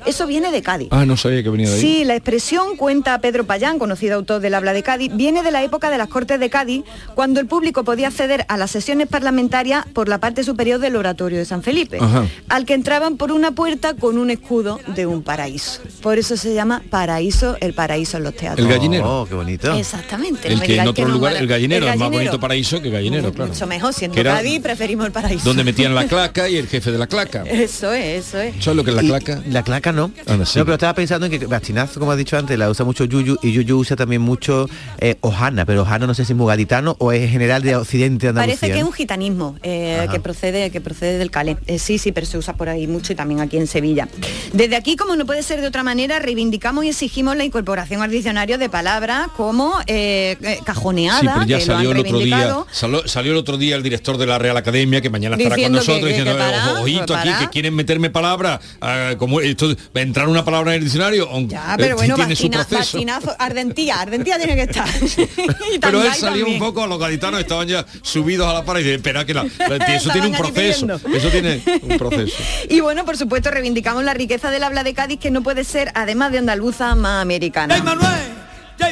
Eso 0.06 0.26
viene 0.26 0.50
de 0.50 0.62
Cádiz. 0.62 0.88
Ah, 0.90 1.06
no 1.06 1.16
sabía 1.16 1.42
que 1.42 1.50
venía 1.50 1.68
de 1.68 1.74
ahí. 1.76 1.80
Sí, 1.80 2.04
la 2.04 2.14
expresión, 2.14 2.76
cuenta 2.76 3.18
Pedro 3.20 3.44
Payán, 3.44 3.78
conocido 3.78 4.16
autor 4.16 4.40
del 4.40 4.54
habla 4.54 4.72
de 4.72 4.82
Cádiz, 4.82 5.10
viene 5.14 5.42
de 5.42 5.50
la 5.50 5.62
época 5.62 5.90
de 5.90 5.98
las 5.98 6.08
Cortes 6.08 6.40
de 6.40 6.50
Cádiz, 6.50 6.84
cuando 7.14 7.40
el 7.40 7.46
público 7.46 7.84
podía 7.84 8.08
acceder 8.08 8.44
a 8.48 8.56
las 8.56 8.70
sesiones 8.70 9.06
parlamentarias 9.08 9.84
por 9.92 10.08
la 10.08 10.18
parte 10.18 10.44
superior 10.44 10.80
del 10.80 10.96
oratorio 10.96 11.38
de 11.38 11.44
San 11.44 11.62
Felipe, 11.62 11.98
Ajá. 12.00 12.26
al 12.48 12.64
que 12.66 12.74
entraban 12.74 13.16
por 13.16 13.32
una 13.32 13.52
puerta 13.52 13.94
con 13.94 14.18
un 14.18 14.30
escudo 14.30 14.80
de 14.94 15.06
un 15.06 15.22
paraíso. 15.22 15.80
Por 16.02 16.18
eso 16.18 16.36
se 16.36 16.54
llama 16.54 16.82
paraíso, 16.90 17.56
el 17.60 17.74
paraíso 17.74 18.16
en 18.16 18.24
los 18.24 18.34
teatros. 18.34 18.66
El 18.66 18.72
gallinero. 18.72 19.22
Oh, 19.22 19.26
qué 19.26 19.34
bonito. 19.34 19.72
Exactamente. 19.74 20.48
El 20.48 20.56
no 20.58 20.62
que 20.64 20.76
en 20.78 20.88
otro 20.88 21.08
lugar, 21.08 21.32
para- 21.32 21.42
el 21.42 21.48
gallinero, 21.48 21.86
es 21.86 21.90
más 21.92 21.98
gallinero. 21.98 22.30
bonito 22.30 22.40
paraíso 22.40 22.82
que 22.82 22.90
gallinero, 22.90 23.32
claro. 23.32 23.52
Mucho 23.52 23.66
mejor, 23.66 23.92
siendo 23.94 24.18
era 24.18 24.34
Cádiz 24.36 24.60
preferimos 24.60 25.06
el 25.06 25.12
paraíso. 25.12 25.44
Donde 25.44 25.64
metían 25.64 25.94
la 25.94 26.06
claca 26.06 26.48
y 26.48 26.56
el 26.56 26.66
jefe 26.68 26.90
de 26.90 26.98
la 26.98 27.06
claca. 27.06 27.42
Eso 27.46 27.92
es, 27.92 28.26
eso 28.26 28.38
es. 28.40 28.54
¿Sabes 28.62 28.76
lo 28.76 28.84
que 28.84 28.90
es 28.90 28.96
la 28.96 29.02
claca? 29.02 29.40
La 29.48 29.62
claca 29.62 29.91
no. 29.92 30.10
Sí. 30.44 30.58
No, 30.58 30.64
pero 30.64 30.74
estaba 30.74 30.94
pensando 30.94 31.26
en 31.26 31.32
que 31.38 31.46
bastinazo, 31.46 32.00
como 32.00 32.12
has 32.12 32.18
dicho 32.18 32.36
antes, 32.36 32.58
la 32.58 32.68
usa 32.70 32.84
mucho 32.84 33.04
Yuyu 33.04 33.36
y 33.42 33.52
Yuyu 33.52 33.78
usa 33.78 33.96
también 33.96 34.22
mucho 34.22 34.68
eh, 34.98 35.16
Ojana, 35.20 35.64
pero 35.64 35.82
Ojana 35.82 36.06
no 36.06 36.14
sé 36.14 36.24
si 36.24 36.32
es 36.32 36.36
muy 36.36 36.46
gaditano 36.48 36.96
o 36.98 37.12
es 37.12 37.30
general 37.30 37.62
de 37.62 37.76
Occidente 37.76 38.28
Andalucía. 38.28 38.58
Parece 38.60 38.72
que 38.74 38.78
es 38.80 38.84
un 38.84 38.92
gitanismo 38.92 39.56
eh, 39.62 40.06
que 40.10 40.20
procede 40.20 40.70
que 40.70 40.80
procede 40.80 41.18
del 41.18 41.30
Calé. 41.30 41.56
Eh, 41.66 41.78
sí, 41.78 41.98
sí, 41.98 42.12
pero 42.12 42.26
se 42.26 42.38
usa 42.38 42.54
por 42.54 42.68
ahí 42.68 42.86
mucho 42.86 43.12
y 43.12 43.16
también 43.16 43.40
aquí 43.40 43.56
en 43.56 43.66
Sevilla. 43.66 44.08
Desde 44.52 44.76
aquí, 44.76 44.96
como 44.96 45.16
no 45.16 45.26
puede 45.26 45.42
ser 45.42 45.60
de 45.60 45.66
otra 45.66 45.82
manera, 45.82 46.18
reivindicamos 46.18 46.84
y 46.84 46.88
exigimos 46.88 47.36
la 47.36 47.44
incorporación 47.44 48.02
al 48.02 48.10
diccionario 48.10 48.58
de 48.58 48.68
palabras 48.68 49.28
como 49.36 49.74
eh, 49.86 50.36
cajoneada, 50.64 51.20
Sí, 51.20 51.26
pero 51.32 51.46
ya 51.46 51.58
que 51.58 51.66
lo 51.66 51.74
salió 51.74 51.90
han 51.90 51.96
el 51.96 52.06
otro 52.06 52.18
día, 52.18 52.56
salió, 52.70 53.08
salió 53.08 53.32
el 53.32 53.38
otro 53.38 53.58
día 53.58 53.76
el 53.76 53.82
director 53.82 54.16
de 54.18 54.26
la 54.26 54.38
Real 54.38 54.56
Academia, 54.56 55.00
que 55.00 55.10
mañana 55.10 55.36
estará 55.36 55.50
con 55.50 55.56
Diciendo 55.56 55.78
nosotros, 55.78 56.00
que- 56.02 56.08
diciendo, 56.08 56.32
que 56.32 56.38
para, 56.38 56.72
"Ojo, 56.72 56.82
ojito 56.82 57.14
aquí, 57.14 57.28
para". 57.30 57.38
que 57.40 57.48
quieren 57.48 57.74
meterme 57.74 58.10
palabras, 58.10 58.60
ah, 58.80 59.14
como 59.18 59.40
esto, 59.40 59.74
va 59.94 60.00
a 60.00 60.02
entrar 60.02 60.28
una 60.28 60.44
palabra 60.44 60.72
en 60.72 60.78
el 60.78 60.84
diccionario, 60.84 61.28
Ah, 61.56 61.74
pero 61.78 61.96
bueno, 61.96 62.14
tiene 62.16 62.34
su 62.36 62.44
bacina- 62.44 62.64
proceso. 62.66 62.96
bacinazo, 62.98 63.36
ardentía, 63.38 64.00
ardentía 64.00 64.38
tiene 64.38 64.54
que 64.56 64.62
estar. 64.62 64.88
Y 65.72 65.78
Pero 65.78 66.02
él 66.02 66.12
salió 66.14 66.46
un 66.46 66.58
poco, 66.58 66.86
los 66.86 66.98
gaditanos 66.98 67.40
estaban 67.40 67.66
ya 67.68 67.84
subidos 68.02 68.46
a 68.48 68.52
la 68.54 68.64
pared 68.64 68.80
y 68.80 68.84
dice, 68.84 68.94
espera 68.96 69.24
que 69.24 69.34
la, 69.34 69.44
la- 69.68 69.76
eso 69.94 70.10
tiene 70.10 70.28
un 70.28 70.34
proceso, 70.34 70.86
eso 71.12 71.28
tiene 71.30 71.62
un 71.82 71.98
proceso. 71.98 72.36
Y 72.68 72.80
bueno, 72.80 73.04
por 73.04 73.16
supuesto, 73.16 73.50
reivindicamos 73.50 74.04
la 74.04 74.14
riqueza 74.14 74.50
del 74.50 74.64
habla 74.64 74.84
de 74.84 74.94
Cádiz, 74.94 75.18
que 75.18 75.30
no 75.30 75.42
puede 75.42 75.64
ser, 75.64 75.90
además 75.94 76.32
de 76.32 76.38
andaluza, 76.38 76.94
más 76.94 77.22
americana. 77.22 77.74
Jay 77.74 77.82
Manuel, 77.82 78.08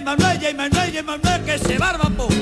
Manuel, 0.04 0.54
Manuel, 1.04 1.44
que 1.44 1.58
se. 1.58 1.78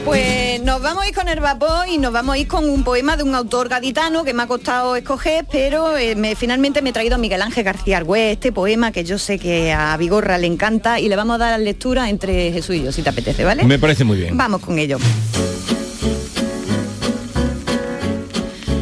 Pues 0.04 0.62
nos 0.62 0.80
vamos 0.80 1.04
a 1.04 1.08
ir 1.08 1.14
con 1.14 1.28
el 1.28 1.40
vapor 1.40 1.88
y 1.88 1.98
nos 1.98 2.12
vamos 2.12 2.34
a 2.34 2.38
ir 2.38 2.48
con 2.48 2.68
un 2.68 2.82
poema 2.84 3.16
de 3.16 3.22
un 3.22 3.34
autor 3.34 3.68
gaditano 3.68 4.24
que 4.24 4.32
me 4.32 4.42
ha 4.42 4.46
costado 4.46 4.96
escoger, 4.96 5.44
pero 5.50 5.96
eh, 5.96 6.14
me- 6.14 6.34
finalmente 6.34 6.80
me 6.82 6.90
he 6.90 6.92
traído 6.92 7.16
a 7.16 7.18
Miguel 7.18 7.42
Ángel 7.42 7.64
García 7.64 7.98
Argüez, 7.98 8.32
este 8.34 8.52
poema 8.52 8.90
que 8.92 9.04
yo 9.04 9.18
sé 9.18 9.38
que 9.38 9.72
a 9.72 9.96
Vigorra 9.96 10.38
le 10.38 10.46
encanta 10.46 10.98
y 11.00 11.08
le 11.08 11.16
vamos 11.16 11.34
a 11.36 11.38
dar 11.38 11.60
lectura 11.60 12.08
entre 12.08 12.52
Jesús 12.52 12.76
y 12.76 12.82
yo, 12.84 12.92
si 12.92 13.02
te 13.02 13.10
apetece, 13.10 13.44
¿vale? 13.44 13.64
Me 13.64 13.78
parece 13.78 14.04
muy 14.04 14.16
bien. 14.18 14.36
Vamos 14.36 14.60
con 14.62 14.78
ello. 14.78 14.98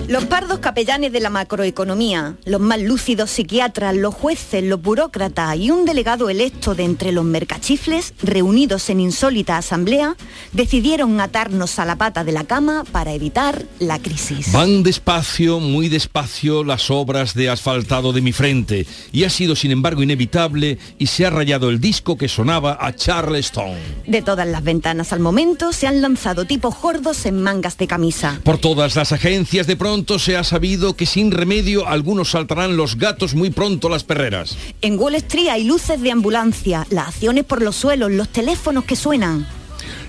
Los 0.08 0.24
pardos 0.26 0.60
capellanes 0.60 1.10
de 1.10 1.18
la 1.18 1.30
macroeconomía, 1.30 2.36
los 2.44 2.60
más 2.60 2.80
lúcidos 2.80 3.28
psiquiatras, 3.28 3.96
los 3.96 4.14
jueces, 4.14 4.62
los 4.62 4.80
burócratas 4.80 5.56
y 5.56 5.72
un 5.72 5.84
delegado 5.84 6.30
electo 6.30 6.76
de 6.76 6.84
entre 6.84 7.10
los 7.10 7.24
mercachifles, 7.24 8.14
reunidos 8.22 8.88
en 8.88 9.00
insólita 9.00 9.56
asamblea, 9.56 10.14
decidieron 10.52 11.20
atarnos 11.20 11.80
a 11.80 11.84
la 11.84 11.96
pata 11.96 12.22
de 12.22 12.30
la 12.30 12.44
cama 12.44 12.84
para 12.92 13.14
evitar 13.14 13.64
la 13.80 13.98
crisis. 13.98 14.52
Van 14.52 14.84
despacio, 14.84 15.58
muy 15.58 15.88
despacio 15.88 16.62
las 16.62 16.88
obras 16.88 17.34
de 17.34 17.50
asfaltado 17.50 18.12
de 18.12 18.20
mi 18.20 18.32
frente 18.32 18.86
y 19.10 19.24
ha 19.24 19.30
sido 19.30 19.56
sin 19.56 19.72
embargo 19.72 20.04
inevitable 20.04 20.78
y 20.98 21.08
se 21.08 21.26
ha 21.26 21.30
rayado 21.30 21.68
el 21.68 21.80
disco 21.80 22.16
que 22.16 22.28
sonaba 22.28 22.78
a 22.80 22.94
Charleston. 22.94 23.74
De 24.06 24.22
todas 24.22 24.46
las 24.46 24.62
ventanas 24.62 25.12
al 25.12 25.18
momento 25.18 25.72
se 25.72 25.88
han 25.88 26.00
lanzado 26.00 26.44
tipos 26.44 26.80
gordos 26.80 27.26
en 27.26 27.42
mangas 27.42 27.76
de 27.76 27.88
camisa. 27.88 28.40
Por 28.44 28.58
todas 28.58 28.94
las 28.94 29.10
agencias 29.10 29.66
de 29.66 29.74
pronto 29.74 29.95
se 30.04 30.36
ha 30.36 30.44
sabido 30.44 30.94
que 30.94 31.06
sin 31.06 31.30
remedio 31.30 31.88
algunos 31.88 32.30
saltarán 32.32 32.76
los 32.76 32.98
gatos 32.98 33.34
muy 33.34 33.50
pronto 33.50 33.88
las 33.88 34.04
perreras. 34.04 34.56
En 34.82 34.98
Wall 34.98 35.14
Street 35.14 35.48
hay 35.48 35.64
luces 35.64 36.00
de 36.02 36.10
ambulancia, 36.10 36.86
las 36.90 37.08
acciones 37.08 37.44
por 37.44 37.62
los 37.62 37.76
suelos, 37.76 38.10
los 38.12 38.28
teléfonos 38.28 38.84
que 38.84 38.94
suenan. 38.94 39.46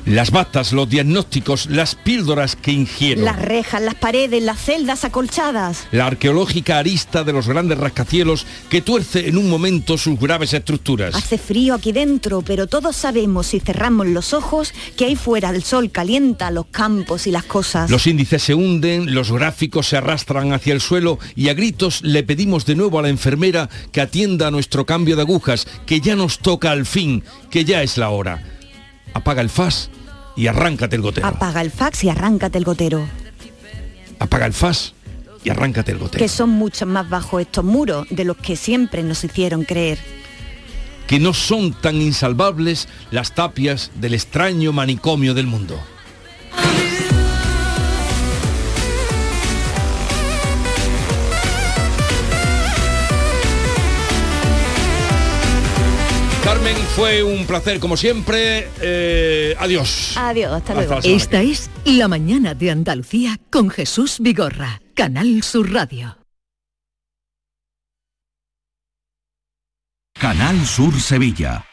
Las 0.07 0.31
batas, 0.31 0.71
los 0.71 0.87
diagnósticos, 0.87 1.65
las 1.65 1.95
píldoras 1.95 2.55
que 2.55 2.71
ingiero. 2.71 3.23
Las 3.23 3.41
rejas, 3.41 3.81
las 3.81 3.95
paredes, 3.95 4.41
las 4.41 4.57
celdas 4.57 5.03
acolchadas. 5.03 5.85
La 5.91 6.07
arqueológica 6.07 6.77
arista 6.77 7.25
de 7.25 7.33
los 7.33 7.45
grandes 7.49 7.77
rascacielos 7.77 8.45
que 8.69 8.81
tuerce 8.81 9.27
en 9.27 9.37
un 9.37 9.49
momento 9.49 9.97
sus 9.97 10.17
graves 10.17 10.53
estructuras. 10.53 11.13
Hace 11.13 11.37
frío 11.37 11.73
aquí 11.73 11.91
dentro, 11.91 12.41
pero 12.41 12.67
todos 12.67 12.95
sabemos 12.95 13.47
si 13.47 13.59
cerramos 13.59 14.07
los 14.07 14.33
ojos 14.33 14.73
que 14.95 15.03
ahí 15.03 15.17
fuera 15.17 15.49
el 15.49 15.61
sol 15.61 15.91
calienta 15.91 16.51
los 16.51 16.67
campos 16.67 17.27
y 17.27 17.31
las 17.31 17.43
cosas. 17.43 17.91
Los 17.91 18.07
índices 18.07 18.41
se 18.41 18.53
hunden, 18.53 19.13
los 19.13 19.33
gráficos 19.33 19.89
se 19.89 19.97
arrastran 19.97 20.53
hacia 20.53 20.73
el 20.73 20.79
suelo 20.79 21.19
y 21.35 21.49
a 21.49 21.53
gritos 21.53 22.01
le 22.01 22.23
pedimos 22.23 22.65
de 22.65 22.75
nuevo 22.75 22.97
a 22.97 23.01
la 23.01 23.09
enfermera 23.09 23.69
que 23.91 23.99
atienda 23.99 24.47
a 24.47 24.51
nuestro 24.51 24.85
cambio 24.85 25.17
de 25.17 25.23
agujas, 25.23 25.67
que 25.85 25.99
ya 25.99 26.15
nos 26.15 26.39
toca 26.39 26.71
al 26.71 26.85
fin, 26.85 27.25
que 27.51 27.65
ya 27.65 27.83
es 27.83 27.97
la 27.97 28.09
hora. 28.09 28.41
Apaga 29.13 29.41
el 29.41 29.49
faz 29.49 29.89
y 30.38 30.47
arráncate 30.47 30.95
el 30.95 31.01
gotero. 31.01 31.27
Apaga 31.27 31.61
el 31.61 31.71
fax 31.71 32.03
y 32.05 32.09
arráncate 32.09 32.57
el 32.59 32.63
gotero. 32.63 33.05
Apaga 34.19 34.45
el 34.45 34.53
faz 34.53 34.93
y 35.43 35.49
arráncate 35.49 35.91
el 35.91 35.97
gotero. 35.97 36.19
Que 36.23 36.29
son 36.29 36.51
mucho 36.51 36.85
más 36.85 37.09
bajos 37.09 37.41
estos 37.41 37.65
muros 37.65 38.07
de 38.09 38.23
los 38.23 38.38
que 38.38 38.55
siempre 38.55 39.03
nos 39.03 39.23
hicieron 39.23 39.65
creer. 39.65 39.97
Que 41.07 41.19
no 41.19 41.33
son 41.33 41.73
tan 41.73 41.95
insalvables 42.01 42.88
las 43.11 43.33
tapias 43.33 43.91
del 43.95 44.13
extraño 44.13 44.71
manicomio 44.71 45.33
del 45.33 45.47
mundo. 45.47 45.79
Carmen, 56.47 56.77
fue 56.95 57.23
un 57.23 57.45
placer 57.45 57.77
como 57.77 57.97
siempre. 57.97 58.69
Eh, 58.79 59.53
adiós. 59.59 60.15
Adiós, 60.15 60.53
hasta 60.53 60.75
luego. 60.75 61.01
semana 61.01 61.17
Esta 61.17 61.41
es 61.41 61.69
La 61.83 62.07
Mañana 62.07 62.53
de 62.53 62.71
Andalucía 62.71 63.37
con 63.49 63.69
Jesús 63.69 64.15
Vigorra, 64.21 64.81
Canal 64.93 65.43
Sur 65.43 65.73
Radio. 65.73 66.17
Canal 70.17 70.65
Sur 70.65 70.97
Sevilla. 71.01 71.66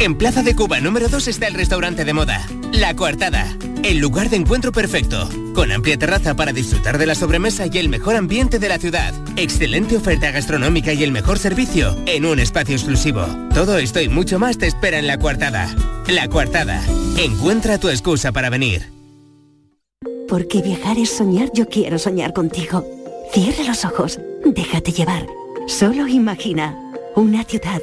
En 0.00 0.16
Plaza 0.16 0.42
de 0.42 0.56
Cuba 0.56 0.80
número 0.80 1.10
2 1.10 1.28
está 1.28 1.46
el 1.46 1.52
restaurante 1.52 2.06
de 2.06 2.14
moda, 2.14 2.48
La 2.72 2.96
Coartada, 2.96 3.54
el 3.82 3.98
lugar 3.98 4.30
de 4.30 4.36
encuentro 4.36 4.72
perfecto, 4.72 5.28
con 5.54 5.70
amplia 5.70 5.98
terraza 5.98 6.34
para 6.34 6.54
disfrutar 6.54 6.96
de 6.96 7.04
la 7.04 7.14
sobremesa 7.14 7.66
y 7.70 7.76
el 7.76 7.90
mejor 7.90 8.16
ambiente 8.16 8.58
de 8.58 8.70
la 8.70 8.78
ciudad, 8.78 9.12
excelente 9.36 9.98
oferta 9.98 10.30
gastronómica 10.30 10.94
y 10.94 11.04
el 11.04 11.12
mejor 11.12 11.38
servicio 11.38 11.94
en 12.06 12.24
un 12.24 12.38
espacio 12.38 12.76
exclusivo. 12.76 13.26
Todo 13.52 13.76
esto 13.76 14.00
y 14.00 14.08
mucho 14.08 14.38
más 14.38 14.56
te 14.56 14.66
espera 14.66 14.98
en 14.98 15.06
La 15.06 15.18
Coartada. 15.18 15.68
La 16.08 16.28
Coartada, 16.28 16.80
encuentra 17.18 17.76
tu 17.76 17.90
excusa 17.90 18.32
para 18.32 18.48
venir. 18.48 18.90
Porque 20.30 20.62
viajar 20.62 20.96
es 20.96 21.10
soñar, 21.10 21.50
yo 21.52 21.68
quiero 21.68 21.98
soñar 21.98 22.32
contigo. 22.32 22.86
Cierra 23.34 23.64
los 23.64 23.84
ojos, 23.84 24.18
déjate 24.46 24.92
llevar. 24.92 25.26
Solo 25.66 26.08
imagina 26.08 26.74
una 27.16 27.44
ciudad, 27.44 27.82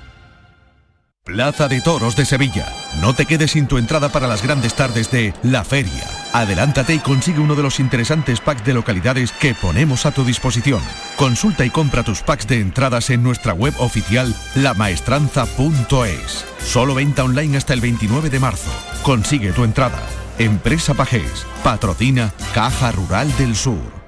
Plaza 1.23 1.67
de 1.67 1.81
Toros 1.81 2.15
de 2.15 2.25
Sevilla. 2.25 2.67
No 2.99 3.13
te 3.13 3.27
quedes 3.27 3.51
sin 3.51 3.67
tu 3.67 3.77
entrada 3.77 4.09
para 4.09 4.27
las 4.27 4.41
grandes 4.41 4.73
tardes 4.73 5.11
de 5.11 5.35
La 5.43 5.63
Feria. 5.63 6.03
Adelántate 6.33 6.95
y 6.95 6.99
consigue 6.99 7.39
uno 7.39 7.53
de 7.53 7.61
los 7.61 7.79
interesantes 7.79 8.39
packs 8.39 8.65
de 8.65 8.73
localidades 8.73 9.31
que 9.31 9.53
ponemos 9.53 10.07
a 10.07 10.11
tu 10.11 10.25
disposición. 10.25 10.81
Consulta 11.17 11.63
y 11.63 11.69
compra 11.69 12.01
tus 12.01 12.23
packs 12.23 12.47
de 12.47 12.59
entradas 12.59 13.11
en 13.11 13.21
nuestra 13.21 13.53
web 13.53 13.75
oficial 13.77 14.33
lamaestranza.es. 14.55 16.45
Solo 16.65 16.95
venta 16.95 17.23
online 17.23 17.55
hasta 17.55 17.73
el 17.73 17.81
29 17.81 18.31
de 18.31 18.39
marzo. 18.39 18.71
Consigue 19.03 19.51
tu 19.51 19.63
entrada. 19.63 20.01
Empresa 20.39 20.95
Pajés. 20.95 21.45
Patrocina 21.63 22.33
Caja 22.55 22.91
Rural 22.91 23.31
del 23.37 23.55
Sur. 23.55 24.01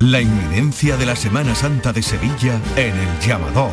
La 0.00 0.20
inminencia 0.20 0.98
de 0.98 1.06
la 1.06 1.16
Semana 1.16 1.54
Santa 1.54 1.94
de 1.94 2.02
Sevilla 2.02 2.60
en 2.76 2.94
el 2.94 3.20
llamador. 3.20 3.72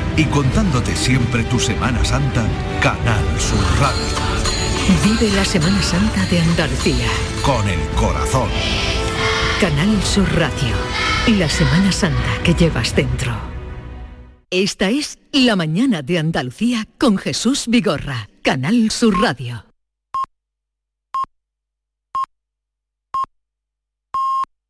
Y 0.17 0.25
contándote 0.25 0.95
siempre 0.95 1.43
tu 1.43 1.59
Semana 1.59 2.03
Santa, 2.03 2.45
Canal 2.81 3.23
Sur 3.39 3.63
Radio. 3.79 4.21
Vive 5.03 5.33
la 5.33 5.45
Semana 5.45 5.81
Santa 5.81 6.25
de 6.25 6.39
Andalucía. 6.39 7.07
Con 7.41 7.67
el 7.67 7.79
corazón. 7.95 8.49
Canal 9.59 10.01
Sur 10.03 10.27
Radio. 10.35 10.75
La 11.37 11.49
Semana 11.49 11.91
Santa 11.91 12.43
que 12.43 12.53
llevas 12.53 12.95
dentro. 12.95 13.31
Esta 14.49 14.89
es 14.89 15.17
La 15.31 15.55
Mañana 15.55 16.01
de 16.01 16.19
Andalucía 16.19 16.87
con 16.97 17.17
Jesús 17.17 17.65
Vigorra. 17.67 18.27
Canal 18.43 18.91
Sur 18.91 19.21
Radio. 19.21 19.70